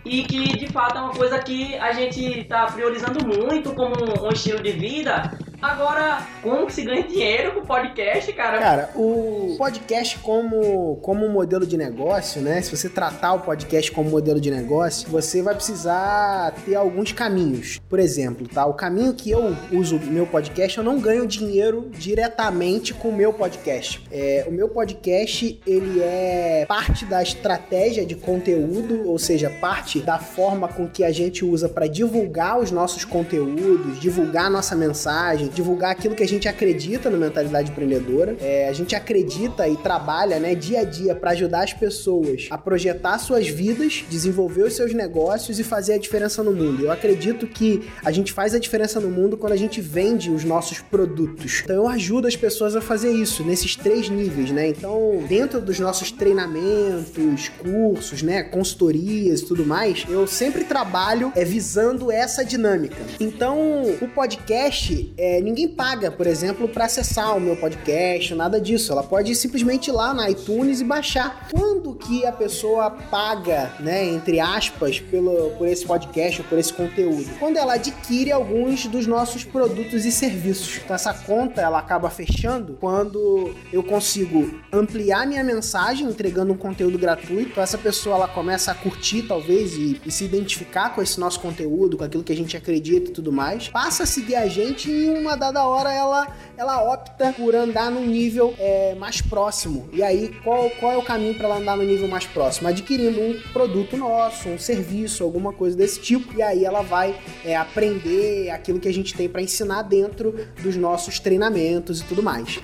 E 0.06 0.22
que 0.22 0.56
de 0.56 0.66
fato 0.72 0.96
é 0.96 1.00
uma 1.02 1.12
coisa 1.12 1.38
que 1.38 1.76
a 1.76 1.92
gente 1.92 2.40
está 2.40 2.64
priorizando 2.64 3.26
muito 3.26 3.74
como 3.74 3.94
um 4.26 4.30
estilo 4.30 4.62
de 4.62 4.72
vida, 4.72 5.38
Agora, 5.64 6.28
como 6.42 6.66
que 6.66 6.74
se 6.74 6.82
ganha 6.82 7.02
dinheiro 7.04 7.52
com 7.52 7.62
podcast, 7.62 8.30
cara? 8.34 8.58
Cara, 8.58 8.90
o 8.94 9.54
podcast 9.56 10.18
como, 10.18 10.96
como 10.96 11.26
modelo 11.26 11.66
de 11.66 11.78
negócio, 11.78 12.42
né? 12.42 12.60
Se 12.60 12.76
você 12.76 12.86
tratar 12.86 13.32
o 13.32 13.40
podcast 13.40 13.90
como 13.90 14.10
modelo 14.10 14.38
de 14.38 14.50
negócio, 14.50 15.08
você 15.08 15.40
vai 15.40 15.54
precisar 15.54 16.52
ter 16.66 16.74
alguns 16.74 17.12
caminhos. 17.12 17.80
Por 17.88 17.98
exemplo, 17.98 18.46
tá? 18.46 18.66
O 18.66 18.74
caminho 18.74 19.14
que 19.14 19.30
eu 19.30 19.56
uso 19.72 19.98
meu 19.98 20.26
podcast, 20.26 20.76
eu 20.76 20.84
não 20.84 21.00
ganho 21.00 21.26
dinheiro 21.26 21.90
diretamente 21.94 22.92
com 22.92 23.08
o 23.08 23.16
meu 23.16 23.32
podcast. 23.32 24.04
É, 24.12 24.44
o 24.46 24.52
meu 24.52 24.68
podcast, 24.68 25.58
ele 25.66 26.02
é 26.02 26.66
parte 26.68 27.06
da 27.06 27.22
estratégia 27.22 28.04
de 28.04 28.14
conteúdo, 28.14 29.08
ou 29.08 29.18
seja, 29.18 29.48
parte 29.48 30.00
da 30.00 30.18
forma 30.18 30.68
com 30.68 30.86
que 30.86 31.02
a 31.02 31.10
gente 31.10 31.42
usa 31.42 31.70
para 31.70 31.86
divulgar 31.86 32.58
os 32.58 32.70
nossos 32.70 33.06
conteúdos, 33.06 33.98
divulgar 33.98 34.44
a 34.44 34.50
nossa 34.50 34.76
mensagem, 34.76 35.53
divulgar 35.54 35.90
aquilo 35.90 36.14
que 36.14 36.22
a 36.22 36.28
gente 36.28 36.48
acredita 36.48 37.08
no 37.08 37.16
Mentalidade 37.16 37.70
Empreendedora. 37.70 38.36
É, 38.40 38.68
a 38.68 38.72
gente 38.72 38.94
acredita 38.94 39.68
e 39.68 39.76
trabalha 39.76 40.38
né, 40.38 40.54
dia 40.54 40.80
a 40.80 40.84
dia 40.84 41.14
para 41.14 41.30
ajudar 41.30 41.64
as 41.64 41.72
pessoas 41.72 42.48
a 42.50 42.58
projetar 42.58 43.18
suas 43.18 43.48
vidas, 43.48 44.04
desenvolver 44.08 44.64
os 44.64 44.74
seus 44.74 44.92
negócios 44.92 45.58
e 45.58 45.64
fazer 45.64 45.94
a 45.94 45.98
diferença 45.98 46.42
no 46.42 46.52
mundo. 46.52 46.84
Eu 46.84 46.90
acredito 46.90 47.46
que 47.46 47.88
a 48.04 48.10
gente 48.10 48.32
faz 48.32 48.54
a 48.54 48.58
diferença 48.58 49.00
no 49.00 49.10
mundo 49.10 49.36
quando 49.36 49.52
a 49.52 49.56
gente 49.56 49.80
vende 49.80 50.30
os 50.30 50.44
nossos 50.44 50.80
produtos. 50.80 51.62
Então 51.64 51.76
eu 51.76 51.88
ajudo 51.88 52.26
as 52.26 52.36
pessoas 52.36 52.76
a 52.76 52.80
fazer 52.80 53.12
isso 53.12 53.44
nesses 53.44 53.76
três 53.76 54.08
níveis, 54.08 54.50
né? 54.50 54.68
Então, 54.68 55.24
dentro 55.28 55.60
dos 55.60 55.78
nossos 55.78 56.10
treinamentos, 56.10 57.48
cursos, 57.48 58.22
né, 58.22 58.42
consultorias 58.42 59.40
e 59.40 59.46
tudo 59.46 59.64
mais, 59.64 60.04
eu 60.08 60.26
sempre 60.26 60.64
trabalho 60.64 61.32
é, 61.34 61.44
visando 61.44 62.10
essa 62.10 62.44
dinâmica. 62.44 62.96
Então, 63.20 63.82
o 64.00 64.08
podcast, 64.08 65.12
é, 65.16 65.33
ninguém 65.40 65.68
paga, 65.68 66.10
por 66.10 66.26
exemplo, 66.26 66.68
para 66.68 66.84
acessar 66.84 67.36
o 67.36 67.40
meu 67.40 67.56
podcast, 67.56 68.34
nada 68.34 68.60
disso. 68.60 68.92
Ela 68.92 69.02
pode 69.02 69.34
simplesmente 69.34 69.88
ir 69.88 69.92
lá 69.92 70.12
na 70.12 70.30
iTunes 70.30 70.80
e 70.80 70.84
baixar. 70.84 71.48
Quando 71.50 71.94
que 71.94 72.24
a 72.26 72.32
pessoa 72.32 72.90
paga, 72.90 73.72
né, 73.80 74.04
entre 74.04 74.40
aspas, 74.40 75.00
pelo, 75.00 75.50
por 75.56 75.66
esse 75.66 75.84
podcast 75.84 76.42
ou 76.42 76.48
por 76.48 76.58
esse 76.58 76.72
conteúdo? 76.72 77.28
Quando 77.38 77.56
ela 77.56 77.74
adquire 77.74 78.32
alguns 78.32 78.86
dos 78.86 79.06
nossos 79.06 79.44
produtos 79.44 80.04
e 80.04 80.12
serviços. 80.12 80.80
Então, 80.82 80.94
essa 80.94 81.12
conta 81.12 81.60
ela 81.60 81.78
acaba 81.78 82.10
fechando 82.10 82.76
quando 82.80 83.54
eu 83.72 83.82
consigo 83.82 84.60
ampliar 84.72 85.26
minha 85.26 85.44
mensagem 85.44 86.06
entregando 86.06 86.52
um 86.52 86.56
conteúdo 86.56 86.98
gratuito. 86.98 87.50
Então, 87.50 87.62
essa 87.62 87.78
pessoa 87.78 88.16
ela 88.16 88.28
começa 88.28 88.70
a 88.70 88.74
curtir, 88.74 89.22
talvez, 89.22 89.74
e, 89.74 90.00
e 90.04 90.10
se 90.10 90.24
identificar 90.24 90.94
com 90.94 91.02
esse 91.02 91.18
nosso 91.18 91.40
conteúdo, 91.40 91.96
com 91.96 92.04
aquilo 92.04 92.22
que 92.22 92.32
a 92.32 92.36
gente 92.36 92.56
acredita 92.56 93.10
e 93.10 93.12
tudo 93.12 93.32
mais. 93.32 93.68
Passa 93.68 94.04
a 94.04 94.06
seguir 94.06 94.36
a 94.36 94.46
gente 94.46 94.90
em 94.90 95.08
uma 95.24 95.36
dada 95.36 95.66
hora 95.66 95.90
ela, 95.90 96.28
ela 96.56 96.92
opta 96.92 97.32
por 97.32 97.54
andar 97.54 97.90
num 97.90 98.04
nível 98.04 98.54
é, 98.58 98.94
mais 98.94 99.22
próximo. 99.22 99.88
E 99.92 100.02
aí, 100.02 100.28
qual, 100.44 100.68
qual 100.78 100.92
é 100.92 100.96
o 100.98 101.02
caminho 101.02 101.34
para 101.34 101.46
ela 101.46 101.56
andar 101.56 101.76
no 101.76 101.82
nível 101.82 102.06
mais 102.06 102.26
próximo? 102.26 102.68
Adquirindo 102.68 103.20
um 103.20 103.40
produto 103.52 103.96
nosso, 103.96 104.50
um 104.50 104.58
serviço, 104.58 105.24
alguma 105.24 105.52
coisa 105.52 105.76
desse 105.76 105.98
tipo. 106.00 106.34
E 106.36 106.42
aí 106.42 106.64
ela 106.64 106.82
vai 106.82 107.18
é, 107.44 107.56
aprender 107.56 108.50
aquilo 108.50 108.78
que 108.78 108.88
a 108.88 108.92
gente 108.92 109.14
tem 109.14 109.28
para 109.28 109.40
ensinar 109.40 109.82
dentro 109.82 110.34
dos 110.62 110.76
nossos 110.76 111.18
treinamentos 111.18 112.00
e 112.00 112.04
tudo 112.04 112.22
mais. 112.22 112.60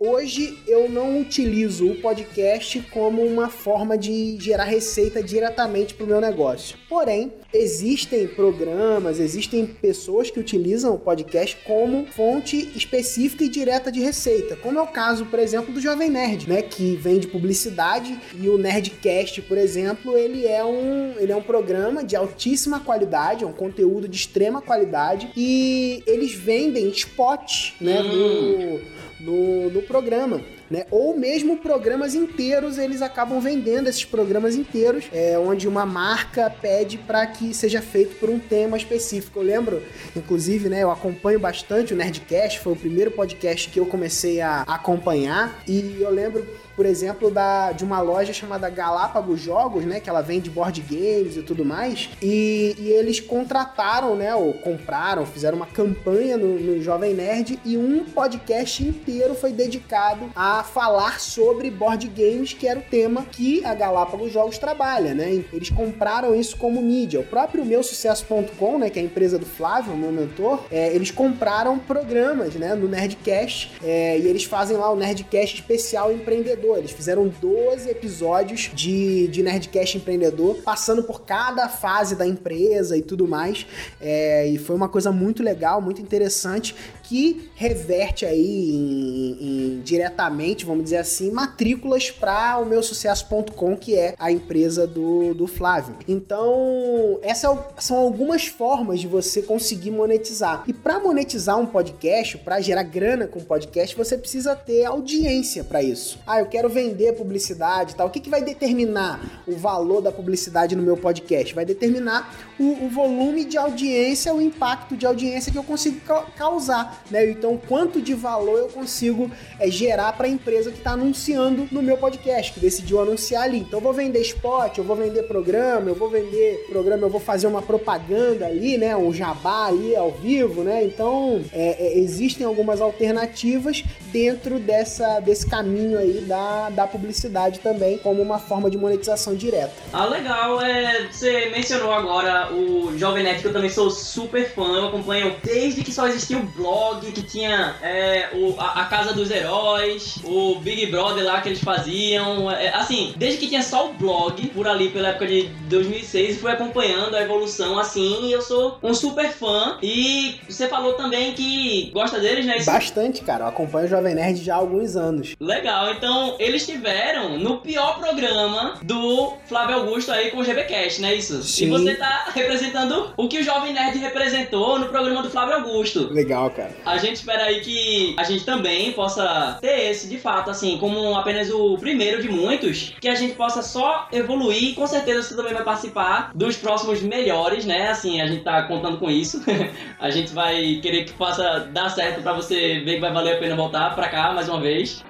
Hoje 0.00 0.62
eu 0.68 0.88
não 0.88 1.20
utilizo 1.20 1.90
o 1.90 2.00
podcast 2.00 2.80
como 2.92 3.20
uma 3.22 3.48
forma 3.48 3.98
de 3.98 4.38
gerar 4.40 4.62
receita 4.62 5.20
diretamente 5.20 5.92
para 5.92 6.04
o 6.04 6.06
meu 6.06 6.20
negócio. 6.20 6.78
Porém, 6.88 7.32
existem 7.52 8.26
programas, 8.26 9.20
existem 9.20 9.66
pessoas 9.66 10.30
que 10.30 10.40
utilizam 10.40 10.94
o 10.94 10.98
podcast 10.98 11.56
como 11.64 12.06
fonte 12.06 12.72
específica 12.74 13.44
e 13.44 13.48
direta 13.48 13.92
de 13.92 14.00
receita, 14.00 14.56
como 14.56 14.78
é 14.78 14.82
o 14.82 14.86
caso, 14.86 15.26
por 15.26 15.38
exemplo, 15.38 15.72
do 15.72 15.80
Jovem 15.80 16.08
Nerd, 16.08 16.48
né, 16.48 16.62
que 16.62 16.96
vende 16.96 17.26
publicidade 17.26 18.18
e 18.40 18.48
o 18.48 18.56
Nerdcast, 18.56 19.42
por 19.42 19.58
exemplo, 19.58 20.16
ele 20.16 20.46
é 20.46 20.64
um, 20.64 21.14
ele 21.18 21.30
é 21.30 21.36
um 21.36 21.42
programa 21.42 22.02
de 22.02 22.16
altíssima 22.16 22.80
qualidade, 22.80 23.44
é 23.44 23.46
um 23.46 23.52
conteúdo 23.52 24.08
de 24.08 24.16
extrema 24.16 24.62
qualidade 24.62 25.30
e 25.36 26.02
eles 26.06 26.32
vendem 26.32 26.88
spots, 26.88 27.74
né, 27.80 28.00
hum. 28.00 28.78
do 28.78 28.98
no, 29.20 29.70
no 29.70 29.82
programa. 29.82 30.40
Né? 30.70 30.84
Ou 30.90 31.16
mesmo 31.16 31.56
programas 31.56 32.14
inteiros, 32.14 32.76
eles 32.76 33.00
acabam 33.00 33.40
vendendo 33.40 33.88
esses 33.88 34.04
programas 34.04 34.54
inteiros, 34.54 35.06
é, 35.12 35.38
onde 35.38 35.66
uma 35.66 35.86
marca 35.86 36.50
pede 36.50 36.98
para 36.98 37.26
que 37.26 37.54
seja 37.54 37.80
feito 37.80 38.16
por 38.16 38.28
um 38.28 38.38
tema 38.38 38.76
específico. 38.76 39.38
Eu 39.38 39.44
lembro, 39.44 39.82
inclusive, 40.14 40.68
né, 40.68 40.82
eu 40.82 40.90
acompanho 40.90 41.40
bastante 41.40 41.94
o 41.94 41.96
Nerdcast, 41.96 42.60
foi 42.60 42.74
o 42.74 42.76
primeiro 42.76 43.10
podcast 43.10 43.68
que 43.70 43.80
eu 43.80 43.86
comecei 43.86 44.40
a 44.40 44.62
acompanhar, 44.62 45.62
e 45.66 45.98
eu 46.00 46.10
lembro 46.10 46.46
por 46.78 46.86
exemplo, 46.86 47.28
da, 47.28 47.72
de 47.72 47.82
uma 47.82 48.00
loja 48.00 48.32
chamada 48.32 48.70
Galápagos 48.70 49.40
Jogos, 49.40 49.84
né? 49.84 49.98
Que 49.98 50.08
ela 50.08 50.22
vende 50.22 50.48
board 50.48 50.80
games 50.80 51.36
e 51.36 51.42
tudo 51.42 51.64
mais. 51.64 52.08
E, 52.22 52.76
e 52.78 52.88
eles 52.90 53.18
contrataram, 53.18 54.14
né? 54.14 54.32
Ou 54.32 54.54
compraram, 54.54 55.26
fizeram 55.26 55.56
uma 55.56 55.66
campanha 55.66 56.36
no, 56.36 56.56
no 56.56 56.80
Jovem 56.80 57.14
Nerd 57.14 57.58
e 57.64 57.76
um 57.76 58.04
podcast 58.04 58.84
inteiro 58.84 59.34
foi 59.34 59.50
dedicado 59.50 60.30
a 60.36 60.62
falar 60.62 61.18
sobre 61.18 61.68
board 61.68 62.06
games, 62.06 62.52
que 62.52 62.68
era 62.68 62.78
o 62.78 62.82
tema 62.82 63.24
que 63.24 63.64
a 63.64 63.74
Galápagos 63.74 64.32
Jogos 64.32 64.56
trabalha, 64.56 65.14
né? 65.14 65.42
Eles 65.52 65.70
compraram 65.70 66.32
isso 66.32 66.56
como 66.56 66.80
mídia. 66.80 67.18
O 67.18 67.24
próprio 67.24 67.64
meu 67.64 67.82
sucesso.com, 67.82 68.78
né? 68.78 68.88
Que 68.88 69.00
é 69.00 69.02
a 69.02 69.04
empresa 69.04 69.36
do 69.36 69.46
Flávio, 69.46 69.96
meu 69.96 70.12
mentor, 70.12 70.62
é, 70.70 70.94
eles 70.94 71.10
compraram 71.10 71.76
programas, 71.76 72.54
né? 72.54 72.76
No 72.76 72.86
Nerdcast. 72.86 73.72
É, 73.82 74.16
e 74.16 74.28
eles 74.28 74.44
fazem 74.44 74.76
lá 74.76 74.92
o 74.92 74.94
Nerdcast 74.94 75.56
especial 75.56 76.12
empreendedor 76.12 76.67
empreendedor. 76.68 76.78
Eles 76.78 76.90
fizeram 76.90 77.28
12 77.28 77.88
episódios 77.88 78.70
de, 78.74 79.28
de 79.28 79.42
Nerdcast 79.42 79.96
empreendedor, 79.96 80.56
passando 80.62 81.02
por 81.02 81.22
cada 81.22 81.68
fase 81.68 82.14
da 82.14 82.26
empresa 82.26 82.96
e 82.96 83.02
tudo 83.02 83.26
mais. 83.26 83.66
É, 84.00 84.46
e 84.46 84.58
foi 84.58 84.76
uma 84.76 84.88
coisa 84.88 85.10
muito 85.10 85.42
legal, 85.42 85.80
muito 85.80 86.00
interessante, 86.02 86.74
que 87.08 87.50
reverte 87.54 88.26
aí 88.26 88.70
em, 88.70 89.36
em, 89.40 89.80
diretamente, 89.80 90.66
vamos 90.66 90.84
dizer 90.84 90.98
assim, 90.98 91.30
matrículas 91.30 92.10
para 92.10 92.58
o 92.58 92.66
meu 92.66 92.82
sucesso.com, 92.82 93.76
que 93.76 93.96
é 93.96 94.14
a 94.18 94.30
empresa 94.30 94.86
do, 94.86 95.32
do 95.32 95.46
Flávio. 95.46 95.96
Então, 96.06 97.18
essas 97.22 97.58
são 97.78 97.96
algumas 97.96 98.46
formas 98.46 99.00
de 99.00 99.06
você 99.06 99.40
conseguir 99.40 99.90
monetizar. 99.90 100.64
E 100.66 100.72
para 100.74 101.00
monetizar 101.00 101.58
um 101.58 101.64
podcast, 101.64 102.36
para 102.38 102.60
gerar 102.60 102.82
grana 102.82 103.26
com 103.26 103.40
podcast, 103.40 103.96
você 103.96 104.18
precisa 104.18 104.54
ter 104.54 104.84
audiência 104.84 105.64
para 105.64 105.82
isso. 105.82 106.18
Ah, 106.26 106.40
eu 106.40 106.46
quero 106.46 106.68
vender 106.68 107.14
publicidade 107.14 107.92
e 107.92 107.96
tal. 107.96 108.08
O 108.08 108.10
que, 108.10 108.20
que 108.20 108.28
vai 108.28 108.42
determinar 108.42 109.42
o 109.46 109.56
valor 109.56 110.02
da 110.02 110.12
publicidade 110.12 110.76
no 110.76 110.82
meu 110.82 110.96
podcast? 110.96 111.54
Vai 111.54 111.64
determinar 111.64 112.34
o, 112.58 112.84
o 112.84 112.88
volume 112.90 113.46
de 113.46 113.56
audiência, 113.56 114.34
o 114.34 114.42
impacto 114.42 114.94
de 114.94 115.06
audiência 115.06 115.50
que 115.50 115.56
eu 115.56 115.64
consigo 115.64 116.00
ca 116.00 116.18
causar, 116.36 116.97
né? 117.10 117.30
Então, 117.30 117.60
quanto 117.68 118.00
de 118.00 118.14
valor 118.14 118.58
eu 118.58 118.68
consigo 118.68 119.30
é, 119.58 119.70
gerar 119.70 120.12
para 120.12 120.26
a 120.26 120.30
empresa 120.30 120.70
que 120.70 120.78
está 120.78 120.92
anunciando 120.92 121.68
no 121.70 121.82
meu 121.82 121.96
podcast, 121.96 122.52
que 122.52 122.60
decidiu 122.60 123.00
anunciar 123.00 123.44
ali. 123.44 123.58
Então, 123.58 123.78
eu 123.78 123.82
vou 123.82 123.92
vender 123.92 124.20
spot, 124.20 124.78
eu 124.78 124.84
vou 124.84 124.96
vender 124.96 125.22
programa, 125.24 125.90
eu 125.90 125.94
vou 125.94 126.08
vender 126.08 126.66
programa, 126.68 127.02
eu 127.02 127.10
vou 127.10 127.20
fazer 127.20 127.46
uma 127.46 127.62
propaganda 127.62 128.46
ali, 128.46 128.78
né? 128.78 128.96
Um 128.96 129.12
jabá 129.12 129.66
ali 129.66 129.94
ao 129.96 130.10
vivo, 130.10 130.62
né? 130.62 130.84
Então, 130.84 131.42
é, 131.52 131.86
é, 131.86 131.98
existem 131.98 132.46
algumas 132.46 132.80
alternativas 132.80 133.84
dentro 134.12 134.58
dessa, 134.58 135.20
desse 135.20 135.46
caminho 135.46 135.98
aí 135.98 136.20
da 136.22 136.68
da, 136.70 136.86
publicidade 136.86 137.60
também 137.60 137.98
como 137.98 138.22
uma 138.22 138.38
forma 138.38 138.70
de 138.70 138.78
monetização 138.78 139.34
direta. 139.34 139.72
Ah, 139.92 140.06
legal. 140.06 140.60
É, 140.62 141.06
você 141.10 141.50
mencionou 141.54 141.92
agora 141.92 142.52
o 142.52 142.96
Jovem 142.96 143.22
Nerd, 143.22 143.40
que 143.40 143.46
eu 143.46 143.52
também 143.52 143.70
sou 143.70 143.90
super 143.90 144.48
fã. 144.50 144.76
Eu 144.76 144.88
acompanho 144.88 145.36
desde 145.42 145.82
que 145.82 145.92
só 145.92 146.06
existia 146.06 146.38
o 146.38 146.42
blog, 146.42 147.10
que 147.12 147.22
tinha 147.22 147.76
é, 147.82 148.28
o, 148.32 148.54
a, 148.58 148.82
a, 148.82 148.84
Casa 148.86 149.12
dos 149.12 149.30
Heróis, 149.30 150.16
o 150.24 150.56
Big 150.56 150.86
Brother 150.86 151.24
lá 151.24 151.40
que 151.40 151.50
eles 151.50 151.60
faziam. 151.60 152.50
É, 152.50 152.68
assim, 152.74 153.14
desde 153.16 153.38
que 153.38 153.48
tinha 153.48 153.62
só 153.62 153.90
o 153.90 153.94
blog, 153.94 154.46
por 154.48 154.66
ali 154.66 154.88
pela 154.88 155.08
época 155.08 155.26
de 155.26 155.48
2006, 155.68 156.36
e 156.36 156.38
fui 156.38 156.50
acompanhando 156.50 157.14
a 157.14 157.22
evolução 157.22 157.78
assim. 157.78 158.26
E 158.26 158.32
eu 158.32 158.42
sou 158.42 158.78
um 158.82 158.94
super 158.94 159.30
fã. 159.30 159.78
E 159.82 160.40
você 160.48 160.66
falou 160.68 160.94
também 160.94 161.34
que 161.34 161.90
gosta 161.92 162.18
deles, 162.18 162.46
né? 162.46 162.58
Bastante, 162.64 163.22
cara. 163.22 163.44
Eu 163.44 163.48
acompanho 163.48 163.86
o 163.86 163.88
Jovem 163.98 164.14
Nerd 164.14 164.44
já 164.44 164.54
há 164.54 164.58
alguns 164.58 164.94
anos. 164.94 165.34
Legal. 165.40 165.90
Então, 165.92 166.36
eles 166.38 166.62
estiveram 166.62 167.36
no 167.36 167.58
pior 167.58 167.98
programa 167.98 168.74
do 168.82 169.32
Flávio 169.46 169.76
Augusto 169.76 170.12
aí 170.12 170.30
com 170.30 170.38
o 170.38 170.44
GBcast, 170.44 171.00
não 171.00 171.08
é 171.08 171.16
isso? 171.16 171.42
Sim. 171.42 171.66
E 171.66 171.68
você 171.68 171.94
tá 171.96 172.30
representando 172.32 173.12
o 173.16 173.28
que 173.28 173.38
o 173.38 173.42
Jovem 173.42 173.72
Nerd 173.72 173.98
representou 173.98 174.78
no 174.78 174.86
programa 174.86 175.20
do 175.20 175.30
Flávio 175.30 175.56
Augusto. 175.56 176.12
Legal, 176.12 176.48
cara. 176.50 176.70
A 176.86 176.96
gente 176.98 177.16
espera 177.16 177.44
aí 177.44 177.60
que 177.60 178.14
a 178.16 178.22
gente 178.22 178.44
também 178.44 178.92
possa 178.92 179.58
ter 179.60 179.90
esse, 179.90 180.06
de 180.06 180.16
fato, 180.16 180.48
assim, 180.48 180.78
como 180.78 181.16
apenas 181.16 181.50
o 181.50 181.76
primeiro 181.76 182.22
de 182.22 182.28
muitos, 182.28 182.94
que 183.00 183.08
a 183.08 183.16
gente 183.16 183.34
possa 183.34 183.62
só 183.62 184.06
evoluir. 184.12 184.76
Com 184.76 184.86
certeza 184.86 185.22
você 185.22 185.34
também 185.34 185.54
vai 185.54 185.64
participar 185.64 186.30
dos 186.36 186.56
próximos 186.56 187.02
melhores, 187.02 187.64
né? 187.64 187.88
Assim, 187.88 188.20
a 188.20 188.28
gente 188.28 188.44
tá 188.44 188.62
contando 188.62 188.98
com 188.98 189.10
isso. 189.10 189.42
a 189.98 190.10
gente 190.10 190.32
vai 190.32 190.78
querer 190.80 191.04
que 191.04 191.12
possa 191.14 191.68
dar 191.72 191.88
certo 191.88 192.22
para 192.22 192.32
você 192.32 192.78
ver 192.84 192.94
que 192.94 193.00
vai 193.00 193.12
valer 193.12 193.34
a 193.34 193.38
pena 193.38 193.56
voltar 193.56 193.87
para 193.94 194.08
cá 194.08 194.32
mais 194.32 194.48
uma 194.48 194.60
vez. 194.60 195.02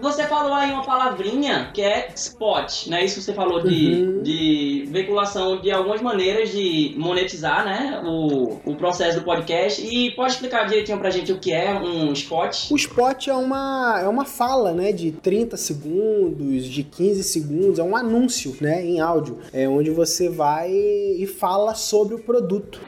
Você 0.00 0.24
falou 0.24 0.52
aí 0.52 0.70
uma 0.70 0.84
palavrinha 0.84 1.70
que 1.72 1.80
é 1.80 2.10
spot, 2.14 2.88
né? 2.88 3.02
Isso 3.06 3.22
você 3.22 3.32
falou 3.32 3.62
de, 3.62 3.86
Uhum. 4.04 4.22
de 4.22 4.86
veiculação 4.90 5.58
de 5.62 5.70
algumas 5.70 6.02
maneiras 6.02 6.50
de 6.50 6.94
monetizar, 6.98 7.64
né? 7.64 8.02
O, 8.04 8.60
o 8.66 8.76
processo 8.76 9.20
do 9.20 9.24
podcast. 9.24 9.80
E 9.82 10.10
pode 10.10 10.32
explicar 10.34 10.66
direitinho 10.66 10.98
pra 10.98 11.08
gente 11.08 11.32
o 11.32 11.38
que 11.38 11.50
é 11.54 11.72
um 11.74 12.12
spot? 12.12 12.70
O 12.70 12.76
spot 12.76 13.28
é 13.28 13.34
uma, 13.34 13.98
é 14.04 14.06
uma 14.06 14.26
fala, 14.26 14.72
né, 14.72 14.92
de 14.92 15.10
30 15.10 15.56
segundos, 15.56 16.66
de 16.66 16.82
15 16.82 17.24
segundos, 17.24 17.78
é 17.78 17.82
um 17.82 17.96
anúncio, 17.96 18.54
né, 18.60 18.84
em 18.84 19.00
áudio, 19.00 19.38
é 19.54 19.66
onde 19.66 19.88
você 19.90 20.28
vai 20.28 20.70
e 20.70 21.26
fala 21.26 21.74
sobre 21.74 22.14
o 22.14 22.18
produto. 22.18 22.78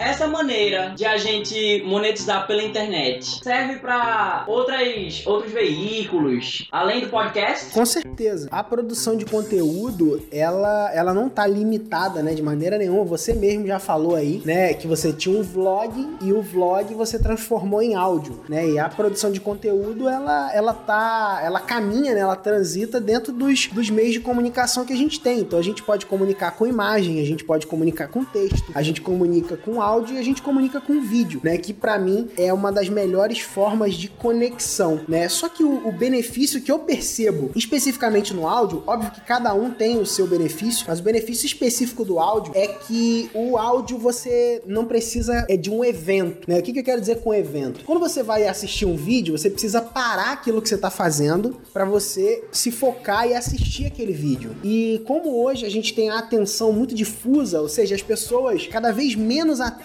Essa 0.00 0.26
maneira 0.26 0.94
de 0.96 1.04
a 1.04 1.18
gente 1.18 1.82
monetizar 1.84 2.46
pela 2.46 2.62
internet 2.62 3.44
serve 3.44 3.76
pra 3.80 4.44
outras, 4.48 5.22
outros 5.26 5.52
veículos, 5.52 6.66
além 6.72 7.02
do 7.02 7.08
podcast? 7.08 7.70
Com 7.74 7.84
certeza. 7.84 8.48
A 8.50 8.64
produção 8.64 9.14
de 9.14 9.26
conteúdo, 9.26 10.22
ela, 10.32 10.90
ela 10.94 11.12
não 11.12 11.28
tá 11.28 11.46
limitada, 11.46 12.22
né, 12.22 12.32
de 12.32 12.40
maneira 12.42 12.78
nenhuma. 12.78 13.04
Você 13.04 13.34
mesmo 13.34 13.66
já 13.66 13.78
falou 13.78 14.14
aí, 14.14 14.40
né, 14.42 14.72
que 14.72 14.86
você 14.86 15.12
tinha 15.12 15.38
um 15.38 15.42
vlog 15.42 16.08
e 16.22 16.32
o 16.32 16.40
vlog 16.40 16.94
você 16.94 17.18
transformou 17.18 17.82
em 17.82 17.94
áudio, 17.94 18.40
né? 18.48 18.70
E 18.70 18.78
a 18.78 18.88
produção 18.88 19.30
de 19.30 19.38
conteúdo, 19.38 20.08
ela, 20.08 20.50
ela 20.54 20.72
tá, 20.72 21.42
ela 21.44 21.60
caminha, 21.60 22.14
né, 22.14 22.20
ela 22.20 22.36
transita 22.36 22.98
dentro 22.98 23.34
dos, 23.34 23.66
dos 23.66 23.90
meios 23.90 24.14
de 24.14 24.20
comunicação 24.20 24.86
que 24.86 24.94
a 24.94 24.96
gente 24.96 25.20
tem. 25.20 25.40
Então 25.40 25.58
a 25.58 25.62
gente 25.62 25.82
pode 25.82 26.06
comunicar 26.06 26.52
com 26.52 26.66
imagem, 26.66 27.20
a 27.20 27.26
gente 27.26 27.44
pode 27.44 27.66
comunicar 27.66 28.08
com 28.08 28.24
texto, 28.24 28.72
a 28.74 28.80
gente 28.80 29.02
comunica 29.02 29.58
com 29.58 29.82
áudio 29.82 29.89
e 30.14 30.18
a 30.18 30.22
gente 30.22 30.42
comunica 30.42 30.80
com 30.80 31.00
vídeo, 31.00 31.40
né? 31.42 31.58
Que 31.58 31.72
pra 31.72 31.98
mim 31.98 32.28
é 32.36 32.52
uma 32.52 32.70
das 32.70 32.88
melhores 32.88 33.40
formas 33.40 33.94
de 33.94 34.08
conexão, 34.08 35.00
né? 35.08 35.28
Só 35.28 35.48
que 35.48 35.64
o, 35.64 35.88
o 35.88 35.92
benefício 35.92 36.60
que 36.60 36.70
eu 36.70 36.78
percebo 36.78 37.50
especificamente 37.56 38.32
no 38.32 38.46
áudio, 38.46 38.84
óbvio 38.86 39.10
que 39.10 39.20
cada 39.20 39.52
um 39.52 39.70
tem 39.70 39.98
o 39.98 40.06
seu 40.06 40.26
benefício, 40.26 40.84
mas 40.86 41.00
o 41.00 41.02
benefício 41.02 41.46
específico 41.46 42.04
do 42.04 42.18
áudio 42.18 42.52
é 42.54 42.68
que 42.68 43.28
o 43.34 43.56
áudio 43.56 43.98
você 43.98 44.62
não 44.64 44.84
precisa 44.84 45.44
é 45.48 45.56
de 45.56 45.70
um 45.70 45.84
evento, 45.84 46.48
né? 46.48 46.60
O 46.60 46.62
que, 46.62 46.72
que 46.72 46.78
eu 46.78 46.84
quero 46.84 47.00
dizer 47.00 47.20
com 47.20 47.34
evento? 47.34 47.84
Quando 47.84 47.98
você 47.98 48.22
vai 48.22 48.46
assistir 48.46 48.84
um 48.84 48.96
vídeo, 48.96 49.36
você 49.36 49.50
precisa 49.50 49.80
parar 49.80 50.32
aquilo 50.32 50.62
que 50.62 50.68
você 50.68 50.78
tá 50.78 50.90
fazendo 50.90 51.56
para 51.72 51.84
você 51.84 52.44
se 52.52 52.70
focar 52.70 53.26
e 53.26 53.34
assistir 53.34 53.86
aquele 53.86 54.12
vídeo. 54.12 54.54
E 54.62 55.02
como 55.06 55.42
hoje 55.42 55.66
a 55.66 55.70
gente 55.70 55.94
tem 55.94 56.10
a 56.10 56.18
atenção 56.18 56.72
muito 56.72 56.94
difusa, 56.94 57.60
ou 57.60 57.68
seja, 57.68 57.94
as 57.94 58.02
pessoas 58.02 58.66
cada 58.66 58.92
vez 58.92 59.14
menos 59.14 59.60
atentas 59.60 59.79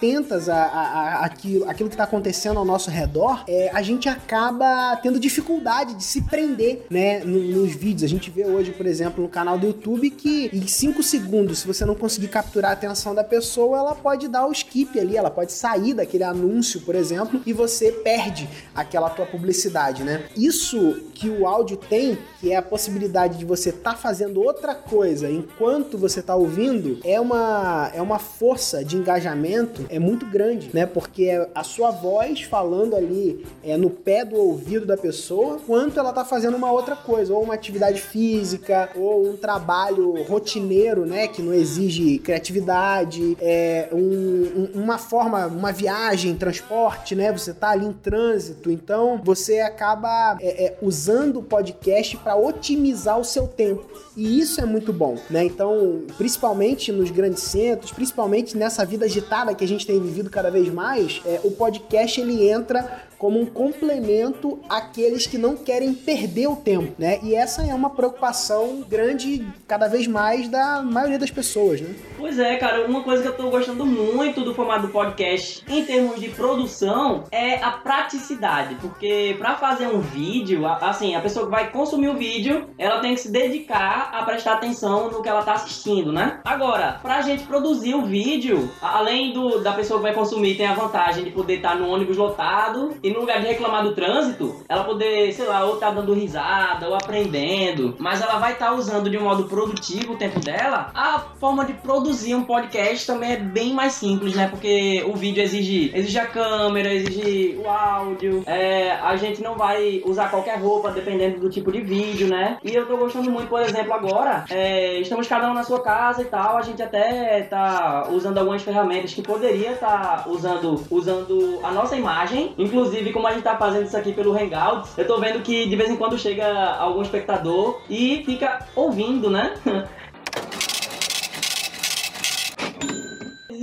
a, 0.50 0.56
a, 0.56 1.14
a 1.22 1.26
aquilo, 1.26 1.90
que 1.90 1.98
tá 1.98 2.04
acontecendo 2.04 2.58
ao 2.60 2.66
nosso 2.66 2.90
redor, 2.90 3.44
é, 3.48 3.70
a 3.74 3.82
gente 3.82 4.08
acaba 4.10 4.96
tendo 4.98 5.20
dificuldade 5.20 5.94
de 5.96 6.04
se 6.04 6.22
prender, 6.22 6.86
né, 6.90 7.20
no- 7.24 7.40
nos 7.40 7.74
vídeos. 7.76 8.04
A 8.04 8.08
gente 8.08 8.30
vê 8.30 8.46
hoje, 8.46 8.72
por 8.72 8.86
exemplo, 8.86 9.24
no 9.24 9.30
canal 9.30 9.58
do 9.58 9.68
YouTube 9.68 10.10
que 10.10 10.50
em 10.54 10.68
5 10.68 11.02
segundos, 11.04 11.60
se 11.60 11.68
você 11.68 11.86
não 11.86 11.96
conseguir 11.96 12.28
capturar 12.28 12.72
a 12.72 12.74
atenção 12.74 13.14
da 13.16 13.24
pessoa, 13.24 13.78
ela 13.78 13.96
pode 13.96 14.28
dar 14.28 14.46
o 14.48 14.52
skip 14.52 15.00
ali, 15.00 15.18
ela 15.18 15.32
pode 15.32 15.52
sair 15.52 15.94
daquele 15.94 16.24
anúncio, 16.24 16.82
por 16.82 16.96
exemplo, 16.96 17.42
e 17.46 17.54
você 17.54 17.92
perde 17.92 18.48
aquela 18.74 19.10
tua 19.10 19.26
publicidade, 19.26 20.04
né? 20.04 20.26
Isso 20.36 21.02
que 21.14 21.30
o 21.30 21.48
áudio 21.48 21.78
tem, 21.78 22.18
que 22.40 22.52
é 22.52 22.58
a 22.58 22.62
possibilidade 22.62 23.38
de 23.38 23.46
você 23.46 23.70
estar 23.70 23.96
fazendo 23.98 24.42
outra 24.42 24.76
coisa 24.76 25.30
enquanto 25.30 25.98
você 25.98 26.22
tá 26.22 26.36
ouvindo, 26.36 27.00
é 27.04 27.20
uma, 27.20 27.92
é 27.94 28.02
uma 28.02 28.20
força 28.20 28.84
de 28.84 28.98
engajamento 28.98 29.85
é 29.90 30.00
muito 30.00 30.26
grande, 30.26 30.70
né? 30.74 30.86
Porque 30.86 31.26
é 31.26 31.50
a 31.54 31.64
sua 31.64 31.92
voz 31.92 32.42
falando 32.42 32.96
ali 32.96 33.46
é 33.64 33.78
no 33.78 33.90
pé 33.90 34.24
do 34.26 34.36
ouvido 34.36 34.86
da 34.86 34.98
pessoa, 34.98 35.56
enquanto 35.62 36.00
ela 36.00 36.12
tá 36.14 36.24
fazendo 36.26 36.56
uma 36.58 36.72
outra 36.72 36.96
coisa, 36.96 37.34
ou 37.34 37.44
uma 37.44 37.54
atividade 37.54 38.02
física, 38.02 38.90
ou 38.96 39.30
um 39.30 39.36
trabalho 39.38 40.24
rotineiro, 40.24 41.06
né? 41.06 41.28
Que 41.28 41.42
não 41.42 41.54
exige 41.54 42.20
criatividade, 42.20 43.38
é 43.42 43.90
um- 43.92 44.70
um- 44.76 44.82
uma 44.84 44.98
forma, 44.98 45.48
uma 45.48 45.72
viagem, 45.72 46.36
transporte, 46.36 47.16
né? 47.16 47.32
Você 47.32 47.54
tá 47.54 47.70
ali 47.72 47.86
em 47.86 47.94
trânsito, 47.94 48.70
então 48.72 49.20
você 49.24 49.60
acaba 49.60 50.38
é, 50.42 50.66
é, 50.66 50.78
usando 50.82 51.40
o 51.40 51.44
podcast 51.44 52.18
para 52.18 52.36
otimizar 52.36 53.20
o 53.20 53.24
seu 53.24 53.48
tempo. 53.48 53.86
E 54.16 54.40
isso 54.40 54.62
é 54.62 54.66
muito 54.66 54.94
bom, 54.94 55.18
né? 55.30 55.44
Então, 55.44 56.04
principalmente 56.18 56.92
nos 56.92 57.12
grandes 57.12 57.44
centros, 57.44 57.92
principalmente 57.92 58.56
nessa 58.56 58.86
vida 58.86 59.06
agitada 59.06 59.54
que 59.54 59.64
a 59.64 59.68
gente 59.68 59.86
tem 59.86 60.00
vivido 60.00 60.30
cada 60.30 60.50
vez 60.50 60.72
mais, 60.74 61.22
é, 61.26 61.42
o 61.44 61.52
podcast 61.52 62.20
ele 62.22 62.50
entra 62.50 63.04
como 63.18 63.40
um 63.40 63.46
complemento 63.46 64.60
àqueles 64.70 65.28
que 65.28 65.38
não 65.38 65.56
querem 65.56 65.94
perder 65.94 66.48
o 66.48 66.56
tempo, 66.56 66.94
né? 66.98 67.20
E 67.24 67.36
essa 67.36 67.64
é 67.64 67.74
uma 67.74 67.90
preocupação 67.90 68.84
grande 68.88 69.46
cada 69.68 69.88
vez 69.88 70.08
mais 70.08 70.48
da 70.48 70.82
maioria 70.82 71.20
das 71.20 71.32
pessoas, 71.32 71.82
né? 71.82 71.96
Pois 72.18 72.40
é, 72.40 72.56
cara, 72.58 72.86
uma 72.86 73.04
coisa 73.04 73.22
que 73.22 73.30
eu 73.30 73.38
tô 73.38 73.50
gostando 73.50 73.86
muito 73.86 74.42
do 74.42 74.54
formato 74.54 74.88
do 74.88 74.90
podcast 74.90 75.64
em 75.68 75.86
termos 75.86 76.20
de 76.20 76.30
produção 76.30 77.24
é 77.32 77.56
a 77.64 77.72
praticidade, 77.72 78.76
porque 78.76 79.36
pra 79.38 79.56
fazer 79.56 79.88
um 79.88 80.00
vídeo, 80.00 80.66
assim, 80.66 81.16
a 81.16 81.22
pessoa 81.22 81.46
que 81.46 81.52
vai 81.52 81.70
consumir 81.72 82.10
o 82.10 82.16
vídeo, 82.16 82.68
ela 82.78 83.00
tem 83.00 83.14
que 83.14 83.22
se 83.22 83.32
dedicar 83.32 84.10
a 84.14 84.24
prestar 84.24 84.54
atenção 84.54 85.10
no 85.10 85.22
que 85.22 85.30
ela 85.30 85.44
tá 85.44 85.54
assistindo, 85.54 86.12
né? 86.12 86.40
Agora, 86.44 87.00
pra 87.02 87.22
gente 87.22 87.44
produzir 87.44 87.96
o 87.96 88.06
vídeo, 88.06 88.70
além 88.82 89.34
do, 89.34 89.60
da 89.62 89.74
pessoa 89.74 90.00
que 90.00 90.04
vai 90.04 90.14
consumir, 90.14 90.56
tem 90.56 90.68
a 90.68 90.74
vantagem 90.74 91.24
de 91.24 91.32
poder 91.32 91.58
estar 91.58 91.76
no 91.76 91.88
ônibus 91.88 92.18
lotado 92.18 92.96
e 93.06 93.12
no 93.12 93.20
lugar 93.20 93.40
de 93.40 93.46
reclamar 93.46 93.84
do 93.84 93.94
trânsito, 93.94 94.56
ela 94.68 94.84
poder, 94.84 95.32
sei 95.32 95.46
lá, 95.46 95.64
ou 95.64 95.78
tá 95.78 95.92
dando 95.92 96.12
risada 96.12 96.90
ou 96.90 96.96
aprendendo, 96.96 97.94
mas 98.00 98.20
ela 98.20 98.40
vai 98.40 98.54
estar 98.54 98.74
usando 98.74 99.12
de 99.12 99.18
um 99.18 99.26
modo 99.26 99.44
produtivo 99.44 100.14
o 100.14 100.18
tempo 100.18 100.40
dela. 100.40 100.90
A 100.96 101.20
forma 101.40 101.64
de 101.66 101.74
produzir 101.74 102.34
um 102.34 102.44
podcast 102.44 103.06
também 103.06 103.34
é 103.34 103.38
bem 103.38 103.74
mais 103.74 103.94
simples, 103.94 104.34
né? 104.34 104.48
Porque 104.48 105.06
o 105.08 105.14
vídeo 105.14 105.44
exige, 105.44 105.92
exige 105.94 106.18
a 106.18 106.26
câmera, 106.26 106.92
exige 106.92 107.60
o 107.64 107.70
áudio, 107.70 108.42
é, 108.48 108.94
a 108.94 109.16
gente 109.16 109.44
não 109.44 109.54
vai 109.54 110.02
usar 110.04 110.32
qualquer 110.32 110.60
roupa 110.60 110.90
dependendo 110.90 111.40
do 111.40 111.48
tipo 111.48 111.72
de 111.72 111.82
vídeo, 111.82 112.28
né? 112.28 112.58
E 112.64 112.74
eu 112.74 112.88
tô 112.88 112.98
gostando 112.98 113.30
muito, 113.30 113.50
por 113.50 113.62
exemplo, 113.62 113.94
agora, 113.94 114.46
é, 114.50 115.00
estamos 115.00 115.28
cada 115.28 115.48
um 115.52 115.54
na 115.54 115.64
sua 115.64 115.84
casa 115.84 116.24
e 116.24 116.26
tal, 116.26 116.58
a 116.58 116.64
gente 116.64 116.82
até 116.82 117.44
tá 117.44 118.08
usando 118.10 118.40
algumas 118.40 118.64
ferramentas 118.64 119.14
que 119.14 119.22
poderia 119.22 119.74
estar 119.74 120.28
usando, 120.28 120.84
usando 120.90 121.60
a 121.62 121.72
nossa 121.72 121.96
imagem, 121.96 122.52
inclusive 122.58 122.95
como 123.12 123.28
a 123.28 123.34
gente 123.34 123.44
tá 123.44 123.58
fazendo 123.58 123.86
isso 123.86 123.98
aqui 123.98 124.14
pelo 124.14 124.34
Hangouts, 124.34 124.98
eu 124.98 125.08
tô 125.08 125.20
vendo 125.20 125.42
que 125.42 125.68
de 125.68 125.76
vez 125.76 125.90
em 125.90 125.96
quando 125.96 126.18
chega 126.18 126.48
algum 126.76 127.02
espectador 127.02 127.82
e 127.90 128.24
fica 128.26 128.68
ouvindo, 128.76 129.30
né? 129.30 129.54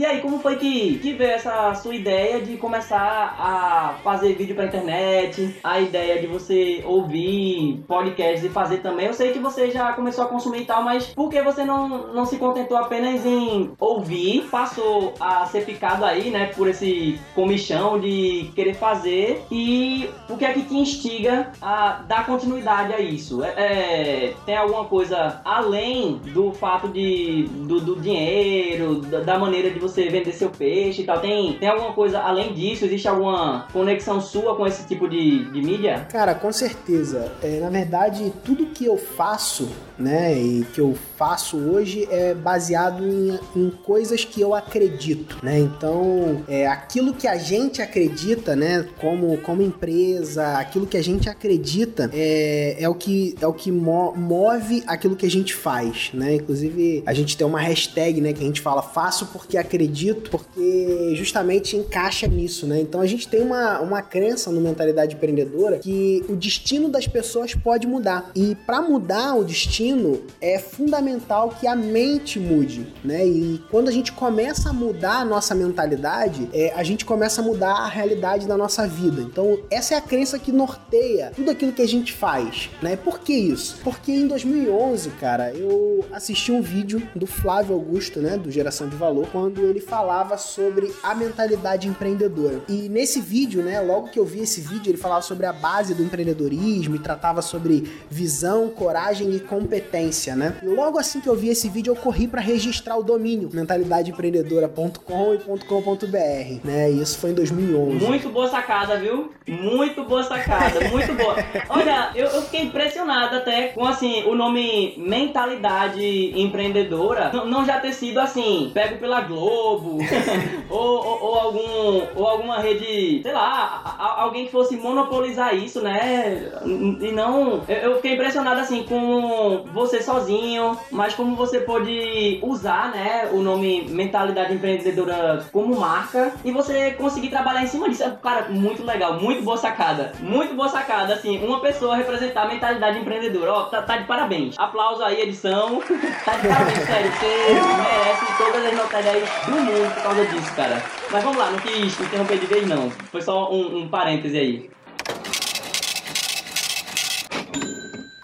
E 0.02 0.04
aí, 0.04 0.20
como 0.20 0.40
foi 0.40 0.56
que, 0.56 0.98
que 0.98 1.12
veio 1.12 1.30
essa 1.30 1.72
sua 1.74 1.94
ideia 1.94 2.40
de 2.40 2.56
começar 2.56 3.36
a 3.38 3.94
fazer 4.02 4.34
vídeo 4.34 4.52
pra 4.52 4.64
internet? 4.64 5.54
A 5.62 5.78
ideia 5.78 6.20
de 6.20 6.26
você 6.26 6.82
ouvir 6.84 7.84
podcasts 7.86 8.42
e 8.42 8.48
fazer 8.48 8.78
também? 8.78 9.06
Eu 9.06 9.14
sei 9.14 9.30
que 9.30 9.38
você 9.38 9.70
já 9.70 9.92
começou 9.92 10.24
a 10.24 10.26
consumir 10.26 10.62
e 10.62 10.64
tal, 10.64 10.82
mas 10.82 11.06
por 11.06 11.30
que 11.30 11.40
você 11.40 11.64
não, 11.64 12.12
não 12.12 12.26
se 12.26 12.36
contentou 12.36 12.76
apenas 12.76 13.24
em 13.24 13.70
ouvir? 13.78 14.48
Passou 14.50 15.14
a 15.20 15.46
ser 15.46 15.64
picado 15.64 16.04
aí, 16.04 16.30
né, 16.30 16.46
por 16.46 16.66
esse 16.66 17.16
comichão 17.32 18.00
de 18.00 18.50
querer 18.56 18.74
fazer? 18.74 19.44
E 19.52 20.10
o 20.28 20.36
que 20.36 20.44
é 20.44 20.52
que 20.52 20.62
te 20.62 20.74
instiga 20.74 21.52
a 21.62 22.02
dar 22.08 22.26
continuidade 22.26 22.92
a 22.92 22.98
isso? 22.98 23.44
É, 23.44 23.52
é, 23.56 24.34
tem 24.44 24.56
alguma 24.56 24.84
coisa 24.86 25.40
além 25.44 26.16
do 26.34 26.50
fato 26.52 26.88
de, 26.88 27.44
do, 27.44 27.80
do 27.80 28.00
dinheiro, 28.00 28.96
da, 28.96 29.20
da 29.20 29.38
maneira 29.38 29.70
de 29.70 29.78
você 29.78 29.91
vender 29.94 30.32
seu 30.32 30.50
peixe 30.50 31.02
e 31.02 31.04
tal? 31.04 31.20
Tem, 31.20 31.54
tem 31.58 31.68
alguma 31.68 31.92
coisa 31.92 32.18
além 32.20 32.52
disso? 32.52 32.84
Existe 32.84 33.06
alguma 33.08 33.66
conexão 33.72 34.20
sua 34.20 34.56
com 34.56 34.66
esse 34.66 34.86
tipo 34.86 35.08
de, 35.08 35.44
de 35.50 35.60
mídia? 35.62 36.06
Cara, 36.10 36.34
com 36.34 36.52
certeza. 36.52 37.30
É, 37.42 37.60
na 37.60 37.70
verdade, 37.70 38.32
tudo 38.44 38.66
que 38.66 38.84
eu 38.84 38.96
faço, 38.96 39.68
né, 39.98 40.36
e 40.36 40.64
que 40.72 40.80
eu 40.80 40.94
faço 41.16 41.56
hoje 41.56 42.08
é 42.10 42.34
baseado 42.34 43.04
em, 43.06 43.38
em 43.54 43.70
coisas 43.70 44.24
que 44.24 44.40
eu 44.40 44.54
acredito, 44.54 45.38
né? 45.42 45.58
Então, 45.58 46.42
é, 46.48 46.66
aquilo 46.66 47.12
que 47.14 47.28
a 47.28 47.36
gente 47.36 47.80
acredita, 47.80 48.56
né, 48.56 48.86
como, 49.00 49.36
como 49.38 49.62
empresa, 49.62 50.58
aquilo 50.58 50.86
que 50.86 50.96
a 50.96 51.02
gente 51.02 51.28
acredita 51.28 52.10
é, 52.12 52.76
é 52.78 52.88
o 52.88 52.94
que, 52.94 53.34
é 53.40 53.46
o 53.46 53.52
que 53.52 53.70
mo- 53.70 54.14
move 54.16 54.82
aquilo 54.86 55.14
que 55.14 55.26
a 55.26 55.30
gente 55.30 55.54
faz, 55.54 56.10
né? 56.14 56.34
Inclusive, 56.36 57.02
a 57.06 57.12
gente 57.12 57.36
tem 57.36 57.46
uma 57.46 57.60
hashtag, 57.60 58.20
né, 58.20 58.32
que 58.32 58.42
a 58.42 58.46
gente 58.46 58.60
fala 58.60 58.82
faço 58.82 59.26
porque 59.26 59.56
acredito 59.56 59.81
acredito, 59.82 60.30
porque 60.30 61.14
justamente 61.14 61.76
encaixa 61.76 62.26
nisso, 62.26 62.66
né? 62.66 62.80
Então 62.80 63.00
a 63.00 63.06
gente 63.06 63.28
tem 63.28 63.42
uma, 63.42 63.80
uma 63.80 64.00
crença 64.00 64.50
no 64.50 64.60
mentalidade 64.60 65.14
empreendedora 65.14 65.78
que 65.78 66.24
o 66.28 66.36
destino 66.36 66.88
das 66.88 67.06
pessoas 67.06 67.54
pode 67.54 67.86
mudar. 67.86 68.30
E 68.34 68.54
para 68.54 68.80
mudar 68.80 69.34
o 69.34 69.44
destino 69.44 70.22
é 70.40 70.58
fundamental 70.58 71.50
que 71.60 71.66
a 71.66 71.74
mente 71.74 72.38
mude, 72.38 72.86
né? 73.04 73.26
E 73.26 73.60
quando 73.70 73.88
a 73.88 73.92
gente 73.92 74.12
começa 74.12 74.70
a 74.70 74.72
mudar 74.72 75.20
a 75.20 75.24
nossa 75.24 75.54
mentalidade, 75.54 76.48
é, 76.52 76.72
a 76.74 76.82
gente 76.82 77.04
começa 77.04 77.40
a 77.40 77.44
mudar 77.44 77.72
a 77.72 77.88
realidade 77.88 78.46
da 78.46 78.56
nossa 78.56 78.86
vida. 78.86 79.20
Então 79.20 79.58
essa 79.70 79.94
é 79.94 79.96
a 79.96 80.00
crença 80.00 80.38
que 80.38 80.52
norteia 80.52 81.32
tudo 81.34 81.50
aquilo 81.50 81.72
que 81.72 81.82
a 81.82 81.88
gente 81.88 82.12
faz, 82.12 82.70
né? 82.80 82.96
Por 82.96 83.20
que 83.20 83.32
isso? 83.32 83.78
Porque 83.82 84.12
em 84.12 84.26
2011, 84.26 85.10
cara, 85.10 85.52
eu 85.52 86.04
assisti 86.12 86.52
um 86.52 86.62
vídeo 86.62 87.02
do 87.14 87.26
Flávio 87.26 87.74
Augusto, 87.74 88.20
né, 88.20 88.36
do 88.36 88.50
Geração 88.50 88.88
de 88.88 88.96
Valor, 88.96 89.26
quando 89.32 89.61
ele 89.64 89.80
falava 89.80 90.36
sobre 90.36 90.92
a 91.02 91.14
mentalidade 91.14 91.88
empreendedora. 91.88 92.62
E 92.68 92.88
nesse 92.88 93.20
vídeo, 93.20 93.62
né, 93.62 93.80
logo 93.80 94.08
que 94.08 94.18
eu 94.18 94.24
vi 94.24 94.40
esse 94.40 94.60
vídeo, 94.60 94.90
ele 94.90 94.98
falava 94.98 95.22
sobre 95.22 95.46
a 95.46 95.52
base 95.52 95.94
do 95.94 96.02
empreendedorismo 96.02 96.96
e 96.96 96.98
tratava 96.98 97.42
sobre 97.42 97.90
visão, 98.10 98.68
coragem 98.68 99.34
e 99.34 99.40
competência, 99.40 100.34
né? 100.34 100.56
E 100.62 100.66
logo 100.66 100.98
assim 100.98 101.20
que 101.20 101.28
eu 101.28 101.36
vi 101.36 101.48
esse 101.48 101.68
vídeo, 101.68 101.92
eu 101.92 101.96
corri 101.96 102.26
para 102.26 102.40
registrar 102.40 102.96
o 102.96 103.02
domínio 103.02 103.50
mentalidadeempreendedora.com 103.52 105.34
e 105.34 105.38
.com.br, 105.38 106.66
né? 106.66 106.90
E 106.90 107.00
isso 107.00 107.18
foi 107.18 107.30
em 107.30 107.34
2011. 107.34 108.04
Muito 108.04 108.28
boa 108.30 108.48
sacada, 108.48 108.96
viu? 108.98 109.32
Muito 109.46 110.04
boa 110.04 110.22
sacada, 110.22 110.88
muito 110.88 111.14
boa. 111.14 111.36
Olha, 111.68 112.10
eu, 112.14 112.26
eu 112.26 112.42
fiquei 112.42 112.62
impressionado 112.62 113.36
até 113.36 113.68
com 113.68 113.86
assim 113.86 114.24
o 114.24 114.34
nome 114.34 114.94
mentalidade 114.96 116.02
empreendedora 116.40 117.30
não, 117.32 117.46
não 117.46 117.64
já 117.64 117.80
ter 117.80 117.92
sido 117.92 118.18
assim 118.18 118.70
pego 118.72 118.98
pela 118.98 119.20
Globo 119.20 119.51
ou, 120.70 120.80
ou, 120.80 121.22
ou, 121.22 121.34
algum 121.34 122.02
ou 122.14 122.26
alguma 122.26 122.58
rede 122.58 123.22
sei 123.22 123.32
lá 123.32 123.82
a, 123.84 124.04
a, 124.04 124.22
alguém 124.22 124.46
que 124.46 124.52
fosse 124.52 124.76
monopolizar 124.76 125.54
isso 125.54 125.80
né? 125.80 126.50
E 126.64 127.12
não 127.12 127.62
eu, 127.68 127.76
eu, 127.76 127.96
fiquei 127.96 128.14
impressionado 128.14 128.60
assim 128.60 128.84
com 128.84 129.64
você 129.72 130.02
sozinho 130.02 130.78
mas 130.90 131.14
como 131.14 131.36
você 131.36 131.60
pode 131.60 132.40
usar 132.42 132.90
né 132.90 133.28
o 133.32 133.40
nome 133.40 133.86
mentalidade 133.88 134.54
empreendedora 134.54 135.44
como 135.52 135.78
marca 135.78 136.32
e 136.44 136.50
você 136.50 136.92
conseguir 136.92 137.28
trabalhar 137.28 137.62
em 137.62 137.66
cima 137.66 137.88
disso. 137.88 138.04
Cara 138.22 138.48
muito 138.48 138.84
legal 138.84 139.20
muito 139.20 139.42
boa 139.42 139.56
sacada 139.56 140.12
muito 140.20 140.54
boa 140.54 140.68
sacada 140.68 141.14
assim 141.14 141.44
uma 141.44 141.60
pessoa 141.60 141.96
representar 141.96 142.42
a 142.42 142.48
mentalidade 142.48 142.98
empreendedora. 142.98 143.52
Ó 143.52 143.62
tá, 143.64 143.82
tá 143.82 143.96
de 143.96 144.04
parabéns. 144.04 144.58
Aplauso 144.58 145.02
aí 145.02 145.20
edição. 145.20 145.82
Tá 146.24 146.36
de 146.36 146.46
parabéns 146.46 146.78
sério 146.86 147.10
você 147.10 147.52
merece 147.60 148.38
todas 148.38 148.66
as 148.66 148.74
notas 148.74 149.06
aí 149.06 149.22
do 149.46 149.52
mundo 149.52 149.94
por 149.94 150.02
causa 150.02 150.26
disso, 150.26 150.54
cara. 150.54 150.82
Mas 151.10 151.22
vamos 151.24 151.38
lá, 151.38 151.50
não 151.50 151.58
quis 151.58 151.98
interromper 152.00 152.38
de 152.38 152.46
vez 152.46 152.66
não. 152.66 152.90
Foi 152.90 153.22
só 153.22 153.52
um, 153.52 153.78
um 153.78 153.88
parêntese 153.88 154.38
aí. 154.38 154.70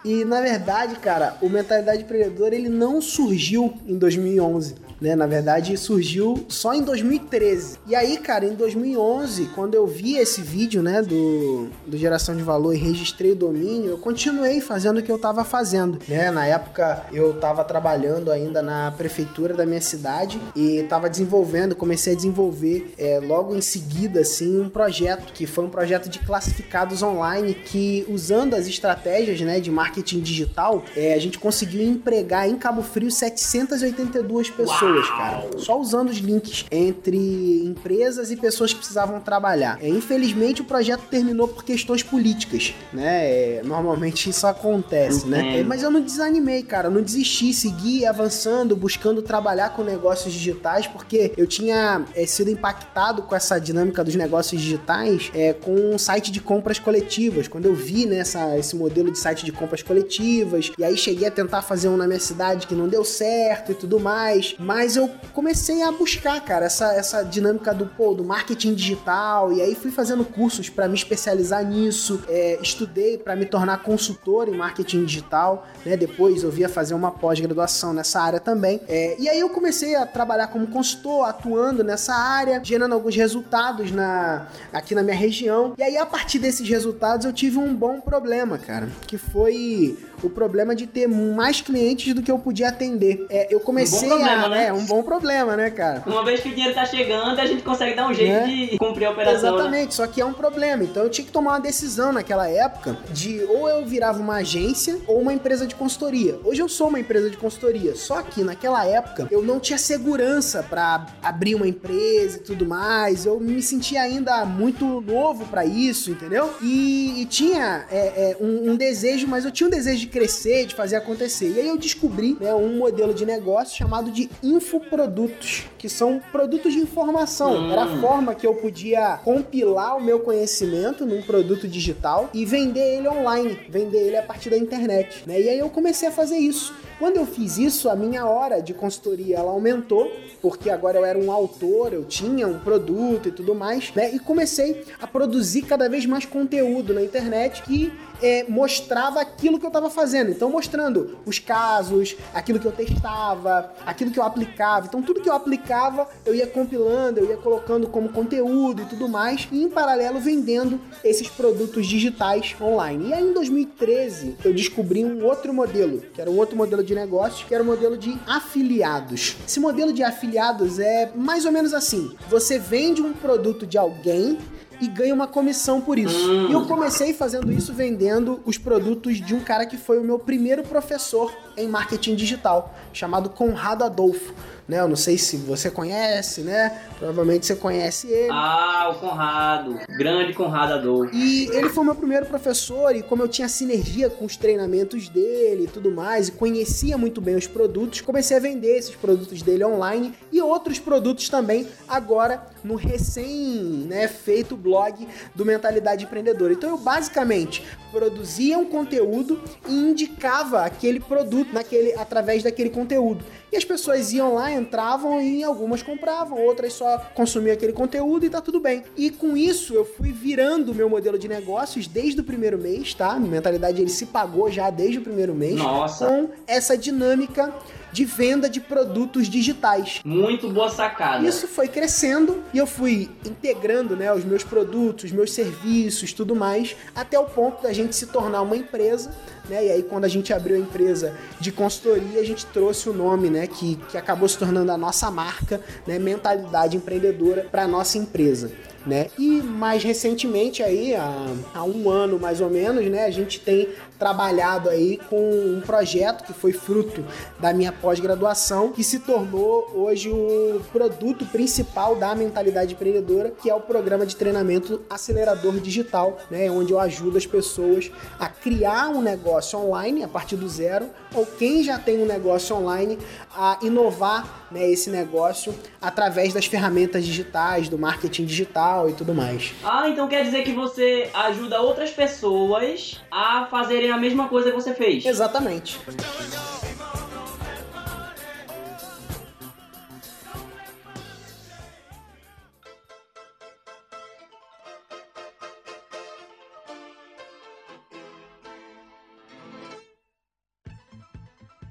E 0.04 0.24
na 0.24 0.40
verdade, 0.40 0.96
cara, 0.96 1.36
o 1.42 1.48
Mentalidade 1.48 2.02
Empreendedora 2.02 2.54
ele 2.54 2.68
não 2.68 3.00
surgiu 3.00 3.74
em 3.86 3.98
2011 3.98 4.87
né? 5.00 5.14
Na 5.14 5.26
verdade, 5.26 5.76
surgiu 5.76 6.44
só 6.48 6.74
em 6.74 6.82
2013. 6.82 7.78
E 7.86 7.94
aí, 7.94 8.16
cara, 8.18 8.44
em 8.44 8.54
2011, 8.54 9.46
quando 9.54 9.74
eu 9.74 9.86
vi 9.86 10.16
esse 10.16 10.40
vídeo, 10.40 10.82
né, 10.82 11.02
do, 11.02 11.68
do 11.86 11.96
Geração 11.96 12.36
de 12.36 12.42
Valor 12.42 12.74
e 12.74 12.78
registrei 12.78 13.32
o 13.32 13.36
domínio, 13.36 13.90
eu 13.90 13.98
continuei 13.98 14.60
fazendo 14.60 14.98
o 14.98 15.02
que 15.02 15.10
eu 15.10 15.18
tava 15.18 15.44
fazendo, 15.44 15.98
né? 16.08 16.30
Na 16.30 16.46
época, 16.46 17.06
eu 17.12 17.34
tava 17.34 17.64
trabalhando 17.64 18.30
ainda 18.30 18.62
na 18.62 18.90
prefeitura 18.92 19.54
da 19.54 19.64
minha 19.64 19.80
cidade 19.80 20.40
e 20.54 20.82
tava 20.88 21.08
desenvolvendo, 21.08 21.74
comecei 21.74 22.12
a 22.12 22.16
desenvolver 22.16 22.94
é, 22.98 23.20
logo 23.20 23.54
em 23.54 23.60
seguida, 23.60 24.20
assim, 24.20 24.60
um 24.60 24.68
projeto, 24.68 25.32
que 25.32 25.46
foi 25.46 25.64
um 25.64 25.70
projeto 25.70 26.08
de 26.08 26.18
classificados 26.20 27.02
online 27.02 27.54
que, 27.54 28.04
usando 28.08 28.54
as 28.54 28.66
estratégias, 28.66 29.40
né, 29.40 29.60
de 29.60 29.70
marketing 29.70 30.20
digital, 30.20 30.82
é, 30.96 31.14
a 31.14 31.18
gente 31.18 31.38
conseguiu 31.38 31.82
empregar 31.82 32.48
em 32.48 32.56
Cabo 32.56 32.82
Frio 32.82 33.10
782 33.10 34.50
pessoas. 34.50 34.87
Pessoas, 34.88 35.10
cara. 35.10 35.48
Só 35.58 35.78
usando 35.78 36.08
os 36.08 36.18
links 36.18 36.64
entre 36.70 37.64
empresas 37.64 38.30
e 38.30 38.36
pessoas 38.36 38.72
que 38.72 38.78
precisavam 38.78 39.20
trabalhar. 39.20 39.78
É, 39.82 39.88
infelizmente, 39.88 40.62
o 40.62 40.64
projeto 40.64 41.02
terminou 41.10 41.48
por 41.48 41.64
questões 41.64 42.02
políticas, 42.02 42.74
né? 42.92 43.58
É, 43.58 43.62
normalmente 43.64 44.30
isso 44.30 44.46
acontece, 44.46 45.26
né? 45.26 45.60
É, 45.60 45.64
mas 45.64 45.82
eu 45.82 45.90
não 45.90 46.00
desanimei, 46.00 46.62
cara. 46.62 46.88
Eu 46.88 46.92
não 46.92 47.02
desisti, 47.02 47.52
segui 47.52 48.06
avançando, 48.06 48.74
buscando 48.74 49.20
trabalhar 49.22 49.70
com 49.70 49.82
negócios 49.82 50.32
digitais, 50.32 50.86
porque 50.86 51.32
eu 51.36 51.46
tinha 51.46 52.04
é, 52.14 52.26
sido 52.26 52.50
impactado 52.50 53.22
com 53.22 53.34
essa 53.34 53.58
dinâmica 53.58 54.02
dos 54.02 54.14
negócios 54.14 54.60
digitais 54.60 55.30
é, 55.34 55.52
com 55.52 55.74
um 55.74 55.98
site 55.98 56.30
de 56.30 56.40
compras 56.40 56.78
coletivas. 56.78 57.48
Quando 57.48 57.66
eu 57.66 57.74
vi 57.74 58.06
né, 58.06 58.22
esse 58.58 58.76
modelo 58.76 59.10
de 59.10 59.18
site 59.18 59.44
de 59.44 59.52
compras 59.52 59.82
coletivas, 59.82 60.72
e 60.78 60.84
aí 60.84 60.96
cheguei 60.96 61.28
a 61.28 61.30
tentar 61.30 61.62
fazer 61.62 61.88
um 61.88 61.96
na 61.96 62.06
minha 62.06 62.20
cidade 62.20 62.66
que 62.66 62.74
não 62.74 62.88
deu 62.88 63.04
certo 63.04 63.72
e 63.72 63.74
tudo 63.74 64.00
mais. 64.00 64.54
Mas 64.58 64.77
mas 64.78 64.94
eu 64.94 65.10
comecei 65.34 65.82
a 65.82 65.90
buscar, 65.90 66.40
cara, 66.40 66.66
essa, 66.66 66.94
essa 66.94 67.24
dinâmica 67.24 67.74
do, 67.74 67.84
pô, 67.84 68.14
do 68.14 68.22
marketing 68.22 68.74
digital. 68.74 69.52
E 69.52 69.60
aí 69.60 69.74
fui 69.74 69.90
fazendo 69.90 70.24
cursos 70.24 70.68
para 70.68 70.86
me 70.86 70.94
especializar 70.94 71.64
nisso. 71.64 72.22
É, 72.28 72.60
estudei 72.62 73.18
para 73.18 73.34
me 73.34 73.44
tornar 73.44 73.82
consultor 73.82 74.48
em 74.48 74.56
marketing 74.56 75.04
digital. 75.04 75.66
Né? 75.84 75.96
Depois 75.96 76.44
eu 76.44 76.50
via 76.52 76.68
fazer 76.68 76.94
uma 76.94 77.10
pós-graduação 77.10 77.92
nessa 77.92 78.20
área 78.20 78.38
também. 78.38 78.80
É, 78.86 79.16
e 79.18 79.28
aí 79.28 79.40
eu 79.40 79.50
comecei 79.50 79.96
a 79.96 80.06
trabalhar 80.06 80.46
como 80.46 80.68
consultor, 80.68 81.26
atuando 81.26 81.82
nessa 81.82 82.14
área, 82.14 82.60
gerando 82.62 82.92
alguns 82.92 83.16
resultados 83.16 83.90
na, 83.90 84.46
aqui 84.72 84.94
na 84.94 85.02
minha 85.02 85.16
região. 85.16 85.74
E 85.76 85.82
aí, 85.82 85.96
a 85.96 86.06
partir 86.06 86.38
desses 86.38 86.68
resultados, 86.68 87.26
eu 87.26 87.32
tive 87.32 87.58
um 87.58 87.74
bom 87.74 88.00
problema, 88.00 88.56
cara. 88.58 88.88
Que 89.08 89.18
foi 89.18 89.98
o 90.22 90.30
problema 90.30 90.74
de 90.74 90.86
ter 90.86 91.08
mais 91.08 91.60
clientes 91.60 92.14
do 92.14 92.22
que 92.22 92.30
eu 92.30 92.38
podia 92.38 92.68
atender. 92.68 93.26
É, 93.28 93.52
eu 93.52 93.60
comecei 93.60 94.06
um 94.08 94.18
problema, 94.18 94.46
a. 94.46 94.48
Né? 94.48 94.67
É, 94.68 94.72
um 94.72 94.84
bom 94.84 95.02
problema, 95.02 95.56
né, 95.56 95.70
cara? 95.70 96.02
Uma 96.06 96.22
vez 96.22 96.40
que 96.40 96.50
o 96.50 96.54
dinheiro 96.54 96.74
tá 96.74 96.84
chegando, 96.84 97.40
a 97.40 97.46
gente 97.46 97.62
consegue 97.62 97.96
dar 97.96 98.06
um 98.06 98.12
jeito 98.12 98.32
né? 98.32 98.46
de 98.46 98.78
cumprir 98.78 99.06
a 99.06 99.10
operação. 99.10 99.40
Né? 99.42 99.48
Exatamente, 99.48 99.86
né? 99.86 99.90
só 99.92 100.06
que 100.06 100.20
é 100.20 100.24
um 100.24 100.34
problema. 100.34 100.84
Então 100.84 101.04
eu 101.04 101.08
tinha 101.08 101.24
que 101.24 101.32
tomar 101.32 101.52
uma 101.52 101.60
decisão 101.60 102.12
naquela 102.12 102.48
época 102.48 102.98
de 103.10 103.42
ou 103.44 103.66
eu 103.68 103.86
virava 103.86 104.20
uma 104.20 104.36
agência 104.36 104.98
ou 105.06 105.20
uma 105.20 105.32
empresa 105.32 105.66
de 105.66 105.74
consultoria. 105.74 106.38
Hoje 106.44 106.60
eu 106.60 106.68
sou 106.68 106.88
uma 106.88 107.00
empresa 107.00 107.30
de 107.30 107.38
consultoria, 107.38 107.96
só 107.96 108.20
que 108.20 108.44
naquela 108.44 108.84
época 108.84 109.26
eu 109.30 109.42
não 109.42 109.58
tinha 109.58 109.78
segurança 109.78 110.62
para 110.62 111.06
abrir 111.22 111.54
uma 111.54 111.66
empresa 111.66 112.36
e 112.36 112.40
tudo 112.40 112.66
mais. 112.66 113.24
Eu 113.24 113.40
me 113.40 113.62
sentia 113.62 114.02
ainda 114.02 114.44
muito 114.44 115.00
novo 115.00 115.46
para 115.46 115.64
isso, 115.64 116.10
entendeu? 116.10 116.54
E, 116.60 117.22
e 117.22 117.24
tinha 117.24 117.86
é, 117.90 118.32
é, 118.32 118.36
um, 118.38 118.72
um 118.72 118.76
desejo, 118.76 119.26
mas 119.26 119.46
eu 119.46 119.50
tinha 119.50 119.66
um 119.66 119.70
desejo 119.70 120.00
de 120.00 120.08
crescer, 120.08 120.66
de 120.66 120.74
fazer 120.74 120.96
acontecer. 120.96 121.54
E 121.56 121.60
aí 121.60 121.68
eu 121.68 121.78
descobri 121.78 122.36
né, 122.38 122.52
um 122.52 122.76
modelo 122.76 123.14
de 123.14 123.24
negócio 123.24 123.74
chamado 123.74 124.10
de 124.10 124.28
infoprodutos, 124.58 125.64
que 125.78 125.88
são 125.88 126.20
produtos 126.30 126.72
de 126.72 126.78
informação. 126.78 127.62
Hum. 127.62 127.72
Era 127.72 127.84
a 127.84 128.00
forma 128.00 128.34
que 128.34 128.46
eu 128.46 128.54
podia 128.54 129.18
compilar 129.24 129.96
o 129.96 130.02
meu 130.02 130.20
conhecimento 130.20 131.06
num 131.06 131.22
produto 131.22 131.66
digital 131.66 132.28
e 132.34 132.44
vender 132.44 132.98
ele 132.98 133.08
online, 133.08 133.58
vender 133.68 134.06
ele 134.06 134.16
a 134.16 134.22
partir 134.22 134.50
da 134.50 134.58
internet. 134.58 135.22
Né? 135.26 135.40
E 135.40 135.48
aí 135.48 135.58
eu 135.58 135.70
comecei 135.70 136.08
a 136.08 136.12
fazer 136.12 136.36
isso. 136.36 136.74
Quando 136.98 137.16
eu 137.16 137.26
fiz 137.26 137.58
isso, 137.58 137.88
a 137.88 137.94
minha 137.94 138.26
hora 138.26 138.60
de 138.60 138.74
consultoria 138.74 139.36
ela 139.36 139.52
aumentou, 139.52 140.10
porque 140.42 140.68
agora 140.68 140.98
eu 140.98 141.04
era 141.04 141.18
um 141.18 141.30
autor, 141.30 141.92
eu 141.92 142.04
tinha 142.04 142.46
um 142.46 142.58
produto 142.58 143.28
e 143.28 143.32
tudo 143.32 143.54
mais, 143.54 143.92
né? 143.94 144.12
E 144.12 144.18
comecei 144.18 144.84
a 145.00 145.06
produzir 145.06 145.62
cada 145.62 145.88
vez 145.88 146.04
mais 146.06 146.24
conteúdo 146.24 146.92
na 146.92 147.02
internet 147.02 147.62
que 147.62 147.92
é, 148.22 148.44
mostrava 148.48 149.20
aquilo 149.20 149.58
que 149.58 149.64
eu 149.64 149.68
estava 149.68 149.90
fazendo. 149.90 150.30
Então, 150.30 150.50
mostrando 150.50 151.18
os 151.24 151.38
casos, 151.38 152.16
aquilo 152.34 152.58
que 152.58 152.66
eu 152.66 152.72
testava, 152.72 153.72
aquilo 153.86 154.10
que 154.10 154.18
eu 154.18 154.24
aplicava. 154.24 154.86
Então, 154.86 155.02
tudo 155.02 155.20
que 155.20 155.28
eu 155.28 155.34
aplicava, 155.34 156.08
eu 156.26 156.34
ia 156.34 156.46
compilando, 156.46 157.20
eu 157.20 157.30
ia 157.30 157.36
colocando 157.36 157.86
como 157.88 158.08
conteúdo 158.08 158.82
e 158.82 158.86
tudo 158.86 159.08
mais, 159.08 159.48
e 159.52 159.62
em 159.62 159.68
paralelo 159.68 160.18
vendendo 160.18 160.80
esses 161.04 161.28
produtos 161.28 161.86
digitais 161.86 162.56
online. 162.60 163.08
E 163.08 163.14
aí, 163.14 163.22
em 163.22 163.32
2013, 163.32 164.36
eu 164.44 164.52
descobri 164.52 165.04
um 165.04 165.24
outro 165.24 165.52
modelo, 165.52 166.00
que 166.12 166.20
era 166.20 166.30
um 166.30 166.36
outro 166.36 166.56
modelo 166.56 166.82
de 166.82 166.87
negócio, 166.94 167.46
que 167.46 167.54
era 167.54 167.62
o 167.62 167.66
modelo 167.66 167.96
de 167.96 168.18
afiliados. 168.26 169.36
Esse 169.46 169.60
modelo 169.60 169.92
de 169.92 170.02
afiliados 170.02 170.78
é 170.78 171.10
mais 171.14 171.44
ou 171.44 171.52
menos 171.52 171.74
assim: 171.74 172.12
você 172.28 172.58
vende 172.58 173.02
um 173.02 173.12
produto 173.12 173.66
de 173.66 173.78
alguém 173.78 174.38
e 174.80 174.86
ganha 174.86 175.14
uma 175.14 175.26
comissão 175.26 175.80
por 175.80 175.98
isso. 175.98 176.30
E 176.48 176.52
eu 176.52 176.66
comecei 176.66 177.12
fazendo 177.12 177.50
isso 177.52 177.72
vendendo 177.72 178.40
os 178.44 178.56
produtos 178.56 179.16
de 179.16 179.34
um 179.34 179.40
cara 179.40 179.66
que 179.66 179.76
foi 179.76 179.98
o 179.98 180.04
meu 180.04 180.18
primeiro 180.18 180.62
professor 180.62 181.32
em 181.56 181.68
marketing 181.68 182.14
digital, 182.14 182.74
chamado 182.92 183.30
Conrado 183.30 183.84
Adolfo. 183.84 184.32
Né? 184.68 184.80
Eu 184.80 184.88
não 184.88 184.96
sei 184.96 185.16
se 185.16 185.38
você 185.38 185.70
conhece, 185.70 186.42
né? 186.42 186.82
Provavelmente 186.98 187.46
você 187.46 187.56
conhece 187.56 188.06
ele. 188.06 188.30
Ah, 188.30 188.92
o 188.94 189.00
Conrado. 189.00 189.78
Grande 189.96 190.34
Conrado 190.34 190.74
Adolfo. 190.74 191.14
E 191.14 191.46
ele 191.56 191.70
foi 191.70 191.84
meu 191.84 191.94
primeiro 191.94 192.26
professor, 192.26 192.94
e 192.94 193.02
como 193.02 193.22
eu 193.22 193.28
tinha 193.28 193.48
sinergia 193.48 194.10
com 194.10 194.26
os 194.26 194.36
treinamentos 194.36 195.08
dele 195.08 195.64
e 195.64 195.66
tudo 195.66 195.90
mais, 195.90 196.28
e 196.28 196.32
conhecia 196.32 196.98
muito 196.98 197.20
bem 197.20 197.34
os 197.34 197.46
produtos, 197.46 198.02
comecei 198.02 198.36
a 198.36 198.40
vender 198.40 198.76
esses 198.76 198.94
produtos 198.94 199.40
dele 199.40 199.64
online 199.64 200.12
e 200.30 200.42
outros 200.42 200.78
produtos 200.78 201.30
também, 201.30 201.66
agora 201.88 202.46
no 202.62 202.74
recém 202.74 203.86
né, 203.88 204.06
feito 204.06 204.56
blog 204.56 205.08
do 205.34 205.46
Mentalidade 205.46 206.04
Empreendedora. 206.04 206.52
Então 206.52 206.70
eu 206.70 206.78
basicamente 206.78 207.64
produzia 207.90 208.58
um 208.58 208.64
conteúdo 208.64 209.40
e 209.68 209.72
indicava 209.72 210.62
aquele 210.62 211.00
produto 211.00 211.52
naquele, 211.52 211.94
através 211.94 212.42
daquele 212.42 212.70
conteúdo. 212.70 213.24
E 213.50 213.56
as 213.56 213.64
pessoas 213.64 214.12
iam 214.12 214.34
lá, 214.34 214.52
entravam 214.52 215.20
e 215.22 215.42
algumas 215.42 215.82
compravam, 215.82 216.38
outras 216.38 216.74
só 216.74 216.98
consumiam 217.14 217.54
aquele 217.54 217.72
conteúdo 217.72 218.26
e 218.26 218.30
tá 218.30 218.40
tudo 218.40 218.60
bem. 218.60 218.84
E 218.96 219.10
com 219.10 219.36
isso 219.36 219.74
eu 219.74 219.84
fui 219.84 220.12
virando 220.12 220.72
o 220.72 220.74
meu 220.74 220.88
modelo 220.88 221.18
de 221.18 221.28
negócios 221.28 221.86
desde 221.86 222.20
o 222.20 222.24
primeiro 222.24 222.58
mês, 222.58 222.92
tá? 222.94 223.18
Minha 223.18 223.32
mentalidade 223.32 223.80
ele 223.80 223.90
se 223.90 224.06
pagou 224.06 224.50
já 224.50 224.70
desde 224.70 224.98
o 224.98 225.02
primeiro 225.02 225.34
mês. 225.34 225.56
Nossa. 225.56 226.06
Com 226.06 226.28
essa 226.46 226.76
dinâmica 226.76 227.54
de 227.92 228.04
venda 228.04 228.48
de 228.48 228.60
produtos 228.60 229.28
digitais. 229.28 230.00
Muito 230.04 230.50
boa 230.50 230.68
sacada. 230.68 231.26
Isso 231.26 231.46
foi 231.46 231.68
crescendo 231.68 232.42
e 232.52 232.58
eu 232.58 232.66
fui 232.66 233.10
integrando 233.24 233.96
né, 233.96 234.12
os 234.12 234.24
meus 234.24 234.44
produtos, 234.44 235.04
os 235.04 235.12
meus 235.12 235.32
serviços, 235.32 236.12
tudo 236.12 236.34
mais, 236.34 236.76
até 236.94 237.18
o 237.18 237.24
ponto 237.24 237.62
da 237.62 237.72
gente 237.72 237.94
se 237.94 238.06
tornar 238.06 238.42
uma 238.42 238.56
empresa. 238.56 239.14
Né? 239.48 239.66
E 239.66 239.70
aí, 239.70 239.82
quando 239.82 240.04
a 240.04 240.08
gente 240.08 240.32
abriu 240.32 240.56
a 240.56 240.58
empresa 240.58 241.16
de 241.40 241.50
consultoria, 241.50 242.20
a 242.20 242.24
gente 242.24 242.44
trouxe 242.46 242.88
o 242.88 242.92
nome 242.92 243.30
né, 243.30 243.46
que, 243.46 243.76
que 243.88 243.96
acabou 243.96 244.28
se 244.28 244.36
tornando 244.38 244.70
a 244.70 244.76
nossa 244.76 245.10
marca, 245.10 245.60
né, 245.86 245.98
Mentalidade 245.98 246.76
Empreendedora, 246.76 247.46
para 247.50 247.64
a 247.64 247.68
nossa 247.68 247.98
empresa. 247.98 248.52
Né? 248.88 249.10
E 249.18 249.42
mais 249.42 249.84
recentemente 249.84 250.62
aí, 250.62 250.94
há, 250.94 251.26
há, 251.52 251.62
um 251.62 251.90
ano 251.90 252.18
mais 252.18 252.40
ou 252.40 252.48
menos, 252.48 252.82
né, 252.86 253.04
a 253.04 253.10
gente 253.10 253.38
tem 253.38 253.68
trabalhado 253.98 254.70
aí 254.70 254.98
com 255.10 255.18
um 255.18 255.60
projeto 255.60 256.24
que 256.24 256.32
foi 256.32 256.54
fruto 256.54 257.04
da 257.38 257.52
minha 257.52 257.70
pós-graduação, 257.70 258.72
que 258.72 258.82
se 258.82 259.00
tornou 259.00 259.70
hoje 259.74 260.08
o 260.08 260.62
produto 260.72 261.26
principal 261.26 261.96
da 261.96 262.14
mentalidade 262.14 262.72
empreendedora, 262.72 263.30
que 263.30 263.50
é 263.50 263.54
o 263.54 263.60
programa 263.60 264.06
de 264.06 264.16
treinamento 264.16 264.80
acelerador 264.88 265.60
digital, 265.60 266.16
né, 266.30 266.50
onde 266.50 266.72
eu 266.72 266.80
ajudo 266.80 267.18
as 267.18 267.26
pessoas 267.26 267.92
a 268.18 268.26
criar 268.26 268.88
um 268.88 269.02
negócio 269.02 269.58
online 269.58 270.02
a 270.02 270.08
partir 270.08 270.36
do 270.36 270.48
zero, 270.48 270.88
ou 271.14 271.24
quem 271.24 271.62
já 271.62 271.78
tem 271.78 272.02
um 272.02 272.06
negócio 272.06 272.54
online 272.56 272.98
a 273.34 273.58
inovar 273.62 274.46
né, 274.50 274.70
esse 274.70 274.90
negócio 274.90 275.54
através 275.80 276.32
das 276.32 276.46
ferramentas 276.46 277.04
digitais, 277.04 277.68
do 277.68 277.78
marketing 277.78 278.24
digital 278.24 278.88
e 278.88 278.92
tudo 278.92 279.14
mais. 279.14 279.54
Ah, 279.64 279.88
então 279.88 280.08
quer 280.08 280.24
dizer 280.24 280.42
que 280.42 280.52
você 280.52 281.10
ajuda 281.14 281.60
outras 281.60 281.90
pessoas 281.90 283.00
a 283.10 283.46
fazerem 283.50 283.90
a 283.90 283.96
mesma 283.96 284.28
coisa 284.28 284.50
que 284.50 284.56
você 284.56 284.74
fez. 284.74 285.04
Exatamente. 285.04 285.78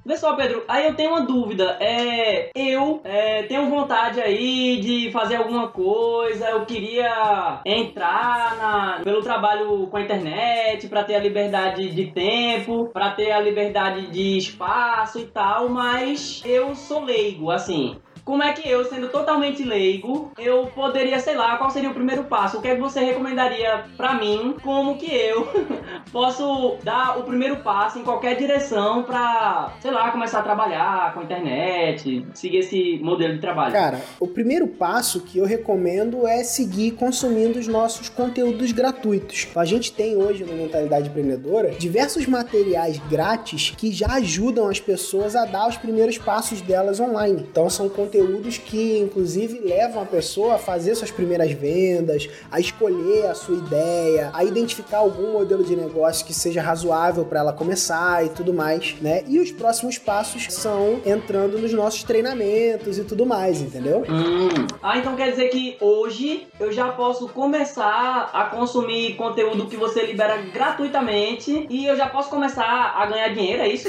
Vê 0.08 0.16
só, 0.16 0.38
Pedro, 0.38 0.64
aí 0.70 0.88
eu 0.88 0.96
tenho 0.96 1.10
uma 1.10 1.26
dúvida. 1.26 1.76
É, 1.82 2.50
eu 2.56 3.02
é, 3.04 3.44
tenho 3.44 3.70
vontade 3.70 4.22
aí 4.22 4.80
de 4.80 5.12
fazer 5.12 5.36
alguma 5.36 5.68
coisa, 5.68 6.50
eu 6.50 6.66
queria 6.66 7.60
entrar 7.66 8.56
na, 8.56 9.02
pelo 9.04 9.22
trabalho 9.22 9.86
com 9.88 9.98
a 9.98 10.02
internet, 10.02 10.88
para 10.88 11.04
ter 11.04 11.16
a 11.16 11.20
liberdade 11.20 11.90
de 11.90 12.06
tempo, 12.06 12.90
para 12.94 13.12
ter 13.12 13.34
a 13.34 13.42
liberdade 13.42 14.08
de 14.08 14.38
espaço 14.38 15.20
e 15.20 15.26
tal, 15.26 15.68
mas 15.68 16.42
eu 16.46 16.74
sou 16.74 17.04
leigo, 17.04 17.52
assim. 17.52 17.98
Como 18.28 18.44
é 18.44 18.52
que 18.52 18.70
eu, 18.70 18.84
sendo 18.84 19.08
totalmente 19.08 19.64
leigo, 19.64 20.34
eu 20.38 20.68
poderia, 20.76 21.18
sei 21.18 21.34
lá, 21.34 21.56
qual 21.56 21.70
seria 21.70 21.90
o 21.90 21.94
primeiro 21.94 22.26
passo? 22.26 22.58
O 22.58 22.62
que 22.62 22.68
é 22.68 22.76
que 22.76 22.82
você 22.82 23.00
recomendaria 23.00 23.86
para 23.96 24.16
mim? 24.16 24.54
Como 24.62 24.98
que 24.98 25.10
eu 25.10 25.48
posso 26.12 26.76
dar 26.84 27.18
o 27.20 27.24
primeiro 27.24 27.56
passo 27.64 27.98
em 27.98 28.04
qualquer 28.04 28.36
direção 28.36 29.04
para, 29.04 29.72
sei 29.80 29.92
lá, 29.92 30.12
começar 30.12 30.40
a 30.40 30.44
trabalhar 30.44 31.14
com 31.14 31.22
a 31.22 31.24
internet, 31.24 32.28
seguir 32.34 32.58
esse 32.58 33.00
modelo 33.02 33.36
de 33.36 33.40
trabalho? 33.40 33.72
Cara, 33.72 34.02
o 34.20 34.28
primeiro 34.28 34.68
passo 34.68 35.22
que 35.22 35.38
eu 35.38 35.46
recomendo 35.46 36.28
é 36.28 36.44
seguir 36.44 36.92
consumindo 36.92 37.58
os 37.58 37.68
nossos 37.70 38.10
conteúdos 38.10 38.74
gratuitos. 38.74 39.48
A 39.56 39.64
gente 39.64 39.94
tem 39.94 40.18
hoje 40.18 40.44
na 40.44 40.52
Mentalidade 40.52 41.08
Empreendedora 41.08 41.72
diversos 41.72 42.26
materiais 42.26 42.98
grátis 43.10 43.74
que 43.78 43.90
já 43.94 44.16
ajudam 44.16 44.68
as 44.68 44.82
pessoas 44.82 45.34
a 45.34 45.46
dar 45.46 45.70
os 45.70 45.78
primeiros 45.78 46.18
passos 46.18 46.60
delas 46.60 47.00
online. 47.00 47.48
Então 47.50 47.70
são 47.70 47.88
conteúdos 47.88 48.17
conteúdos 48.18 48.58
que, 48.58 48.98
inclusive, 48.98 49.60
levam 49.60 50.02
a 50.02 50.06
pessoa 50.06 50.56
a 50.56 50.58
fazer 50.58 50.96
suas 50.96 51.12
primeiras 51.12 51.52
vendas, 51.52 52.28
a 52.52 52.60
escolher 52.60 53.28
a 53.28 53.36
sua 53.36 53.56
ideia, 53.56 54.32
a 54.34 54.44
identificar 54.44 54.98
algum 54.98 55.34
modelo 55.34 55.64
de 55.64 55.76
negócio 55.76 56.26
que 56.26 56.34
seja 56.34 56.62
razoável 56.62 57.26
para 57.26 57.40
ela 57.40 57.54
começar 57.54 58.26
e 58.26 58.30
tudo 58.30 58.54
mais, 58.54 58.96
né? 59.02 59.24
E 59.28 59.40
os 59.40 59.52
próximos 59.52 59.98
passos 59.98 60.48
são 60.50 61.00
entrando 61.06 61.60
nos 61.60 61.72
nossos 61.74 62.04
treinamentos 62.04 62.98
e 62.98 63.04
tudo 63.04 63.26
mais, 63.26 63.62
entendeu? 63.62 64.04
Hum. 64.10 64.66
Ah, 64.82 64.98
então 64.98 65.16
quer 65.16 65.32
dizer 65.32 65.50
que 65.50 65.78
hoje 65.80 66.48
eu 66.60 66.72
já 66.72 66.90
posso 66.90 67.28
começar 67.30 68.32
a 68.34 68.46
consumir 68.46 69.16
conteúdo 69.16 69.68
que 69.68 69.78
você 69.78 70.06
libera 70.06 70.38
gratuitamente 70.38 71.68
e 71.70 71.86
eu 71.86 71.96
já 71.96 72.08
posso 72.08 72.30
começar 72.30 72.96
a 72.98 73.06
ganhar 73.06 73.30
dinheiro, 73.30 73.62
é 73.62 73.68
isso? 73.68 73.88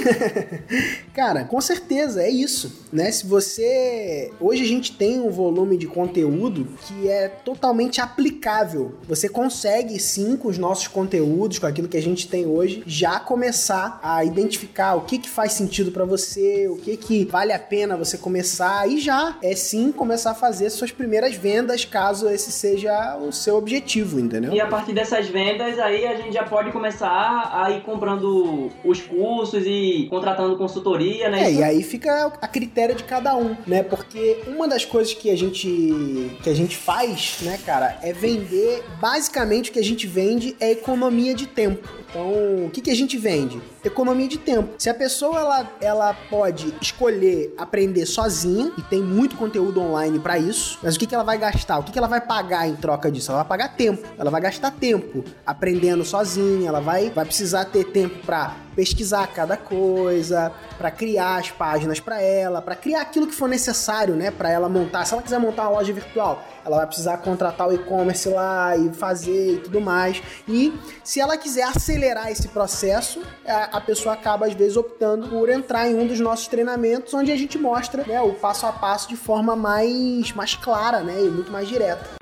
Cara, 1.14 1.44
com 1.44 1.60
certeza, 1.60 2.22
é 2.22 2.30
isso, 2.30 2.86
né? 2.92 3.10
Se 3.10 3.26
você 3.26 4.17
hoje 4.40 4.62
a 4.62 4.66
gente 4.66 4.92
tem 4.92 5.20
um 5.20 5.30
volume 5.30 5.76
de 5.76 5.86
conteúdo 5.86 6.66
que 6.86 7.08
é 7.08 7.28
totalmente 7.28 8.00
aplicável. 8.00 8.94
Você 9.06 9.28
consegue 9.28 9.98
sim 9.98 10.36
com 10.36 10.48
os 10.48 10.58
nossos 10.58 10.88
conteúdos, 10.88 11.58
com 11.58 11.66
aquilo 11.66 11.88
que 11.88 11.96
a 11.96 12.02
gente 12.02 12.28
tem 12.28 12.46
hoje, 12.46 12.82
já 12.86 13.18
começar 13.20 14.00
a 14.02 14.24
identificar 14.24 14.94
o 14.94 15.02
que 15.02 15.18
que 15.18 15.28
faz 15.28 15.52
sentido 15.52 15.90
para 15.90 16.04
você, 16.04 16.68
o 16.68 16.76
que 16.76 16.96
que 16.96 17.24
vale 17.24 17.52
a 17.52 17.58
pena 17.58 17.96
você 17.96 18.16
começar 18.16 18.88
e 18.88 18.98
já 18.98 19.36
é 19.42 19.54
sim 19.54 19.92
começar 19.92 20.32
a 20.32 20.34
fazer 20.34 20.70
suas 20.70 20.90
primeiras 20.90 21.34
vendas, 21.34 21.84
caso 21.84 22.28
esse 22.28 22.52
seja 22.52 23.16
o 23.16 23.32
seu 23.32 23.56
objetivo, 23.56 24.18
entendeu? 24.18 24.52
E 24.52 24.60
a 24.60 24.66
partir 24.66 24.92
dessas 24.92 25.28
vendas 25.28 25.78
aí 25.78 26.06
a 26.06 26.16
gente 26.16 26.32
já 26.32 26.44
pode 26.44 26.72
começar 26.72 27.50
a 27.52 27.70
ir 27.70 27.82
comprando 27.82 28.70
os 28.84 29.00
cursos 29.00 29.64
e 29.66 30.06
contratando 30.10 30.56
consultoria, 30.56 31.28
né? 31.28 31.44
É, 31.44 31.52
e 31.52 31.62
aí 31.62 31.82
fica 31.82 32.32
a 32.40 32.48
critério 32.48 32.94
de 32.94 33.04
cada 33.04 33.36
um, 33.36 33.56
né? 33.66 33.82
Porque 33.82 33.97
porque 33.98 34.42
uma 34.46 34.68
das 34.68 34.84
coisas 34.84 35.12
que 35.12 35.28
a 35.28 35.36
gente 35.36 36.30
que 36.40 36.48
a 36.48 36.54
gente 36.54 36.76
faz, 36.76 37.38
né, 37.42 37.58
cara, 37.66 37.98
é 38.00 38.12
vender. 38.12 38.84
Basicamente 39.00 39.70
o 39.70 39.72
que 39.72 39.78
a 39.80 39.84
gente 39.84 40.06
vende 40.06 40.56
é 40.60 40.70
economia 40.70 41.34
de 41.34 41.46
tempo. 41.46 41.88
Então, 42.08 42.66
o 42.66 42.70
que, 42.70 42.80
que 42.80 42.90
a 42.90 42.94
gente 42.94 43.18
vende? 43.18 43.60
Economia 43.84 44.28
de 44.28 44.38
tempo. 44.38 44.74
Se 44.78 44.88
a 44.88 44.94
pessoa 44.94 45.38
ela, 45.40 45.72
ela 45.80 46.14
pode 46.14 46.74
escolher 46.80 47.54
aprender 47.56 48.06
sozinha 48.06 48.72
e 48.78 48.82
tem 48.82 49.02
muito 49.02 49.36
conteúdo 49.36 49.80
online 49.80 50.18
para 50.18 50.38
isso, 50.38 50.78
mas 50.82 50.96
o 50.96 50.98
que, 50.98 51.06
que 51.06 51.14
ela 51.14 51.24
vai 51.24 51.38
gastar? 51.38 51.78
O 51.78 51.82
que, 51.82 51.92
que 51.92 51.98
ela 51.98 52.08
vai 52.08 52.20
pagar 52.20 52.68
em 52.68 52.76
troca 52.76 53.10
disso? 53.10 53.30
Ela 53.30 53.42
vai 53.42 53.48
pagar 53.48 53.76
tempo. 53.76 54.06
Ela 54.18 54.30
vai 54.30 54.40
gastar 54.40 54.70
tempo 54.70 55.24
aprendendo 55.46 56.04
sozinha. 56.04 56.68
Ela 56.68 56.80
vai, 56.80 57.10
vai 57.10 57.24
precisar 57.24 57.66
ter 57.66 57.84
tempo 57.84 58.18
para 58.24 58.56
pesquisar 58.78 59.26
cada 59.26 59.56
coisa, 59.56 60.52
para 60.78 60.88
criar 60.88 61.38
as 61.38 61.50
páginas 61.50 61.98
para 61.98 62.22
ela, 62.22 62.62
para 62.62 62.76
criar 62.76 63.00
aquilo 63.00 63.26
que 63.26 63.34
for 63.34 63.48
necessário, 63.48 64.14
né, 64.14 64.30
para 64.30 64.52
ela 64.52 64.68
montar. 64.68 65.04
Se 65.04 65.14
ela 65.14 65.22
quiser 65.22 65.40
montar 65.40 65.62
uma 65.62 65.78
loja 65.78 65.92
virtual, 65.92 66.46
ela 66.68 66.78
vai 66.78 66.86
precisar 66.86 67.16
contratar 67.18 67.68
o 67.68 67.72
e-commerce 67.72 68.28
lá 68.28 68.76
e 68.76 68.92
fazer 68.92 69.54
e 69.54 69.58
tudo 69.58 69.80
mais. 69.80 70.22
E 70.46 70.72
se 71.02 71.20
ela 71.20 71.36
quiser 71.36 71.64
acelerar 71.64 72.30
esse 72.30 72.48
processo, 72.48 73.22
a 73.46 73.80
pessoa 73.80 74.14
acaba 74.14 74.46
às 74.46 74.54
vezes 74.54 74.76
optando 74.76 75.28
por 75.28 75.48
entrar 75.48 75.88
em 75.88 75.96
um 75.96 76.06
dos 76.06 76.20
nossos 76.20 76.46
treinamentos, 76.46 77.12
onde 77.14 77.32
a 77.32 77.36
gente 77.36 77.58
mostra 77.58 78.04
né, 78.06 78.20
o 78.20 78.34
passo 78.34 78.66
a 78.66 78.72
passo 78.72 79.08
de 79.08 79.16
forma 79.16 79.56
mais, 79.56 80.32
mais 80.32 80.54
clara 80.54 81.00
né, 81.00 81.20
e 81.20 81.28
muito 81.28 81.50
mais 81.50 81.66
direta. 81.66 82.18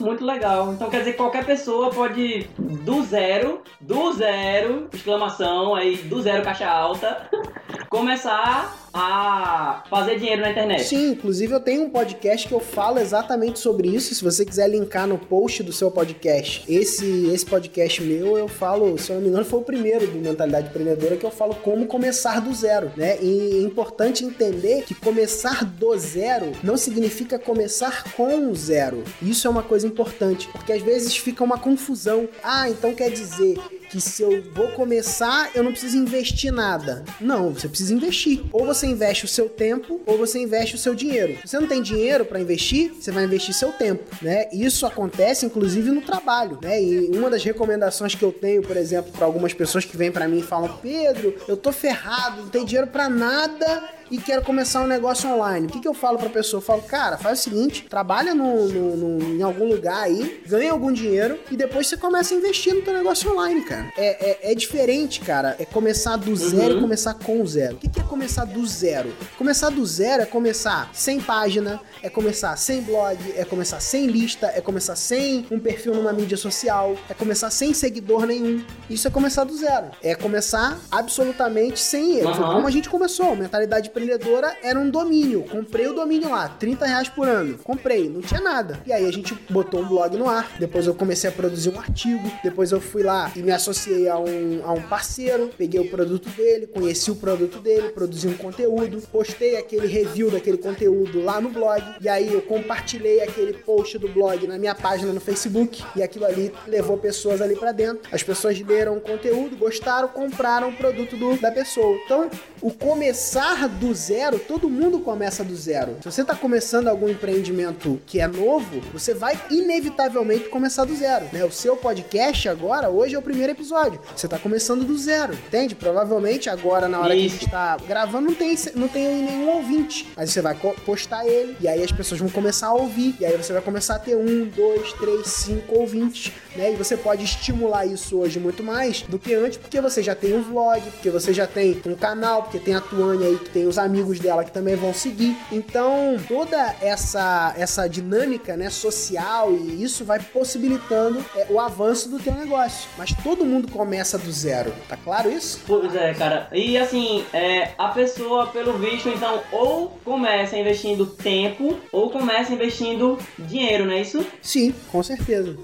Muito 0.00 0.24
legal. 0.24 0.72
Então 0.72 0.90
quer 0.90 0.98
dizer 1.00 1.12
que 1.12 1.18
qualquer 1.18 1.44
pessoa 1.44 1.90
pode 1.90 2.48
do 2.58 3.02
zero, 3.02 3.62
do 3.80 4.12
zero, 4.12 4.88
exclamação, 4.92 5.74
aí 5.74 5.96
do 5.96 6.20
zero 6.20 6.42
caixa 6.42 6.66
alta, 6.68 7.28
começar 7.88 8.76
a 8.92 9.84
fazer 9.88 10.18
dinheiro 10.18 10.42
na 10.42 10.50
internet. 10.50 10.84
Sim, 10.84 11.12
inclusive 11.12 11.52
eu 11.52 11.60
tenho 11.60 11.82
um 11.84 11.90
podcast 11.90 12.46
que 12.46 12.54
eu 12.54 12.60
falo 12.60 12.98
exatamente 12.98 13.58
sobre 13.58 13.88
isso. 13.88 14.14
Se 14.14 14.24
você 14.24 14.44
quiser 14.44 14.68
linkar 14.68 15.06
no 15.06 15.18
post 15.18 15.62
do 15.62 15.72
seu 15.72 15.90
podcast, 15.90 16.64
esse 16.68 17.30
esse 17.30 17.46
podcast 17.46 18.02
meu, 18.02 18.36
eu 18.36 18.48
falo, 18.48 18.98
se 18.98 19.10
eu 19.10 19.16
não 19.16 19.22
me 19.22 19.28
engano, 19.28 19.44
foi 19.44 19.60
o 19.60 19.62
primeiro 19.62 20.06
do 20.06 20.18
Mentalidade 20.18 20.68
Empreendedora 20.68 21.16
que 21.16 21.24
eu 21.24 21.30
falo 21.30 21.54
como 21.56 21.86
começar 21.86 22.40
do 22.40 22.52
zero, 22.52 22.90
né? 22.96 23.18
E 23.20 23.58
é 23.58 23.62
importante 23.62 24.24
entender 24.24 24.82
que 24.82 24.94
começar 24.94 25.64
do 25.64 25.96
zero 25.96 26.52
não 26.62 26.76
significa 26.76 27.38
começar 27.38 28.12
com 28.12 28.52
zero. 28.54 29.04
Isso 29.22 29.46
é 29.46 29.50
uma 29.50 29.62
coisa 29.62 29.86
importante, 29.90 30.48
porque 30.48 30.72
às 30.72 30.82
vezes 30.82 31.16
fica 31.16 31.44
uma 31.44 31.58
confusão. 31.58 32.28
Ah, 32.42 32.68
então 32.68 32.94
quer 32.94 33.10
dizer 33.10 33.58
que 33.90 34.00
se 34.00 34.22
eu 34.22 34.42
vou 34.54 34.68
começar, 34.68 35.50
eu 35.54 35.64
não 35.64 35.72
preciso 35.72 35.96
investir 35.96 36.52
nada. 36.52 37.04
Não, 37.20 37.52
você 37.52 37.68
precisa 37.68 37.92
investir. 37.92 38.40
Ou 38.52 38.64
você 38.64 38.86
investe 38.86 39.24
o 39.24 39.28
seu 39.28 39.48
tempo, 39.48 40.00
ou 40.06 40.16
você 40.16 40.38
investe 40.38 40.76
o 40.76 40.78
seu 40.78 40.94
dinheiro. 40.94 41.36
Se 41.42 41.48
você 41.48 41.58
não 41.58 41.66
tem 41.66 41.82
dinheiro 41.82 42.24
para 42.24 42.40
investir, 42.40 42.92
você 42.94 43.10
vai 43.10 43.24
investir 43.24 43.52
seu 43.52 43.72
tempo, 43.72 44.04
né? 44.22 44.48
Isso 44.52 44.86
acontece 44.86 45.44
inclusive 45.44 45.90
no 45.90 46.02
trabalho, 46.02 46.58
né? 46.62 46.80
E 46.80 47.10
uma 47.16 47.28
das 47.28 47.42
recomendações 47.42 48.14
que 48.14 48.22
eu 48.22 48.32
tenho, 48.32 48.62
por 48.62 48.76
exemplo, 48.76 49.10
para 49.10 49.26
algumas 49.26 49.52
pessoas 49.52 49.84
que 49.84 49.96
vêm 49.96 50.12
para 50.12 50.28
mim 50.28 50.38
e 50.38 50.42
falam: 50.42 50.78
"Pedro, 50.80 51.34
eu 51.48 51.56
tô 51.56 51.72
ferrado, 51.72 52.42
não 52.42 52.48
tenho 52.48 52.64
dinheiro 52.64 52.86
para 52.86 53.08
nada 53.08 53.99
e 54.10 54.18
quero 54.18 54.42
começar 54.42 54.82
um 54.82 54.86
negócio 54.86 55.30
online. 55.30 55.66
O 55.66 55.70
que, 55.70 55.80
que 55.80 55.88
eu 55.88 55.94
falo 55.94 56.18
pra 56.18 56.28
pessoa? 56.28 56.58
Eu 56.58 56.64
falo, 56.64 56.82
cara, 56.82 57.16
faz 57.16 57.40
o 57.40 57.42
seguinte: 57.42 57.86
trabalha 57.88 58.34
no, 58.34 58.68
no, 58.68 58.96
no, 58.96 59.34
em 59.36 59.42
algum 59.42 59.68
lugar 59.68 60.02
aí, 60.02 60.42
ganha 60.46 60.72
algum 60.72 60.92
dinheiro 60.92 61.38
e 61.50 61.56
depois 61.56 61.86
você 61.86 61.96
começa 61.96 62.34
a 62.34 62.36
investir 62.36 62.74
no 62.74 62.82
teu 62.82 62.92
negócio 62.92 63.30
online, 63.32 63.62
cara. 63.62 63.92
É, 63.96 64.48
é, 64.48 64.52
é 64.52 64.54
diferente, 64.54 65.20
cara. 65.20 65.56
É 65.58 65.64
começar 65.64 66.16
do 66.16 66.34
zero 66.34 66.72
uhum. 66.72 66.78
e 66.78 66.80
começar 66.80 67.14
com 67.14 67.46
zero. 67.46 67.76
O 67.76 67.78
que, 67.78 67.88
que 67.88 68.00
é 68.00 68.02
começar 68.02 68.44
do 68.44 68.66
zero? 68.66 69.12
Começar 69.38 69.70
do 69.70 69.84
zero 69.86 70.22
é 70.22 70.26
começar 70.26 70.90
sem 70.92 71.20
página, 71.20 71.80
é 72.02 72.08
começar 72.08 72.56
sem 72.56 72.82
blog, 72.82 73.18
é 73.36 73.44
começar 73.44 73.80
sem 73.80 74.06
lista, 74.06 74.46
é 74.54 74.60
começar 74.60 74.96
sem 74.96 75.46
um 75.50 75.58
perfil 75.58 75.94
numa 75.94 76.12
mídia 76.12 76.36
social, 76.36 76.96
é 77.08 77.14
começar 77.14 77.50
sem 77.50 77.72
seguidor 77.72 78.26
nenhum. 78.26 78.64
Isso 78.88 79.06
é 79.06 79.10
começar 79.10 79.44
do 79.44 79.56
zero. 79.56 79.90
É 80.02 80.14
começar 80.14 80.78
absolutamente 80.90 81.78
sem 81.78 82.18
erro. 82.18 82.30
Uhum. 82.30 82.54
Como 82.54 82.66
a 82.66 82.70
gente 82.70 82.88
começou, 82.88 83.36
mentalidade 83.36 83.90
empreendedora 84.00 84.56
era 84.62 84.78
um 84.78 84.90
domínio. 84.90 85.44
Comprei 85.44 85.86
o 85.86 85.92
domínio 85.92 86.30
lá, 86.30 86.48
30 86.48 86.86
reais 86.86 87.08
por 87.08 87.28
ano. 87.28 87.58
Comprei, 87.58 88.08
não 88.08 88.20
tinha 88.20 88.40
nada. 88.40 88.80
E 88.86 88.92
aí 88.92 89.06
a 89.06 89.12
gente 89.12 89.34
botou 89.50 89.80
um 89.80 89.88
blog 89.88 90.16
no 90.16 90.28
ar. 90.28 90.50
Depois 90.58 90.86
eu 90.86 90.94
comecei 90.94 91.28
a 91.28 91.32
produzir 91.32 91.70
um 91.70 91.78
artigo. 91.78 92.30
Depois 92.42 92.72
eu 92.72 92.80
fui 92.80 93.02
lá 93.02 93.30
e 93.36 93.42
me 93.42 93.52
associei 93.52 94.08
a 94.08 94.18
um, 94.18 94.62
a 94.64 94.72
um 94.72 94.82
parceiro. 94.82 95.50
Peguei 95.56 95.80
o 95.80 95.88
produto 95.88 96.28
dele, 96.30 96.66
conheci 96.66 97.10
o 97.10 97.16
produto 97.16 97.58
dele, 97.58 97.90
produzi 97.90 98.28
um 98.28 98.36
conteúdo, 98.36 99.02
postei 99.12 99.56
aquele 99.56 99.86
review 99.86 100.30
daquele 100.30 100.56
conteúdo 100.56 101.22
lá 101.22 101.40
no 101.40 101.50
blog. 101.50 101.82
E 102.00 102.08
aí 102.08 102.32
eu 102.32 102.42
compartilhei 102.42 103.22
aquele 103.22 103.52
post 103.52 103.98
do 103.98 104.08
blog 104.08 104.46
na 104.46 104.58
minha 104.58 104.74
página 104.74 105.12
no 105.12 105.20
Facebook. 105.20 105.82
E 105.94 106.02
aquilo 106.02 106.24
ali 106.24 106.52
levou 106.66 106.96
pessoas 106.96 107.42
ali 107.42 107.54
para 107.54 107.72
dentro. 107.72 108.08
As 108.10 108.22
pessoas 108.22 108.58
leram 108.60 108.96
o 108.96 109.00
conteúdo, 109.00 109.56
gostaram, 109.56 110.08
compraram 110.08 110.70
o 110.70 110.72
produto 110.72 111.16
do, 111.16 111.36
da 111.36 111.50
pessoa. 111.50 111.98
Então, 112.04 112.30
o 112.60 112.70
começar 112.70 113.68
do 113.68 113.89
do 113.90 113.94
zero, 113.94 114.38
todo 114.38 114.70
mundo 114.70 115.00
começa 115.00 115.42
do 115.42 115.56
zero. 115.56 115.96
Se 116.00 116.04
você 116.04 116.22
está 116.22 116.32
começando 116.36 116.86
algum 116.86 117.08
empreendimento 117.08 118.00
que 118.06 118.20
é 118.20 118.28
novo, 118.28 118.80
você 118.92 119.12
vai 119.12 119.38
inevitavelmente 119.50 120.48
começar 120.48 120.84
do 120.84 120.94
zero. 120.94 121.26
Né? 121.32 121.44
O 121.44 121.50
seu 121.50 121.76
podcast 121.76 122.48
agora, 122.48 122.88
hoje 122.88 123.16
é 123.16 123.18
o 123.18 123.22
primeiro 123.22 123.50
episódio. 123.50 124.00
Você 124.14 124.26
está 124.26 124.38
começando 124.38 124.84
do 124.84 124.96
zero, 124.96 125.34
entende? 125.34 125.74
Provavelmente 125.74 126.48
agora, 126.48 126.88
na 126.88 127.00
hora 127.00 127.16
Isso. 127.16 127.20
que 127.20 127.26
a 127.26 127.32
gente 127.32 127.46
está 127.46 127.76
gravando, 127.78 128.28
não 128.28 128.34
tem, 128.34 128.56
não 128.76 128.86
tem 128.86 129.24
nenhum 129.24 129.48
ouvinte. 129.56 130.08
Mas 130.16 130.30
você 130.30 130.40
vai 130.40 130.54
postar 130.86 131.26
ele, 131.26 131.56
e 131.60 131.66
aí 131.66 131.82
as 131.82 131.90
pessoas 131.90 132.20
vão 132.20 132.30
começar 132.30 132.68
a 132.68 132.74
ouvir, 132.74 133.16
e 133.18 133.26
aí 133.26 133.36
você 133.36 133.52
vai 133.52 133.62
começar 133.62 133.96
a 133.96 133.98
ter 133.98 134.14
um, 134.14 134.44
dois, 134.44 134.92
três, 134.92 135.26
cinco 135.26 135.80
ouvintes, 135.80 136.32
né? 136.54 136.72
E 136.72 136.76
você 136.76 136.96
pode 136.96 137.24
estimular 137.24 137.86
isso 137.86 138.18
hoje 138.18 138.38
muito 138.38 138.62
mais 138.62 139.02
do 139.02 139.18
que 139.18 139.34
antes, 139.34 139.58
porque 139.58 139.80
você 139.80 140.00
já 140.00 140.14
tem 140.14 140.32
um 140.32 140.42
vlog, 140.42 140.80
porque 140.92 141.10
você 141.10 141.32
já 141.32 141.46
tem 141.48 141.82
um 141.84 141.96
canal, 141.96 142.44
porque 142.44 142.60
tem 142.60 142.76
a 142.76 142.80
Tuane 142.80 143.24
aí 143.24 143.36
que 143.36 143.50
tem 143.50 143.66
os 143.66 143.79
amigos 143.80 144.18
dela 144.18 144.44
que 144.44 144.52
também 144.52 144.76
vão 144.76 144.92
seguir. 144.92 145.36
Então, 145.50 146.16
toda 146.28 146.76
essa 146.80 147.54
essa 147.56 147.88
dinâmica, 147.88 148.56
né, 148.56 148.70
social 148.70 149.52
e 149.52 149.82
isso 149.82 150.04
vai 150.04 150.20
possibilitando 150.20 151.24
é, 151.34 151.46
o 151.50 151.58
avanço 151.58 152.08
do 152.08 152.18
teu 152.18 152.34
negócio. 152.34 152.88
Mas 152.96 153.12
todo 153.22 153.44
mundo 153.44 153.70
começa 153.70 154.18
do 154.18 154.30
zero, 154.30 154.72
tá 154.88 154.96
claro 154.96 155.30
isso? 155.30 155.60
Pois 155.66 155.94
é, 155.94 156.14
cara. 156.14 156.48
E 156.52 156.76
assim, 156.78 157.24
é, 157.32 157.70
a 157.78 157.88
pessoa, 157.88 158.46
pelo 158.48 158.74
visto, 158.78 159.08
então, 159.08 159.42
ou 159.52 159.98
começa 160.04 160.56
investindo 160.56 161.06
tempo 161.06 161.78
ou 161.92 162.10
começa 162.10 162.52
investindo 162.52 163.18
dinheiro, 163.38 163.86
não 163.86 163.92
é 163.92 164.00
isso? 164.02 164.24
Sim, 164.42 164.74
com 164.90 165.02
certeza. 165.02 165.56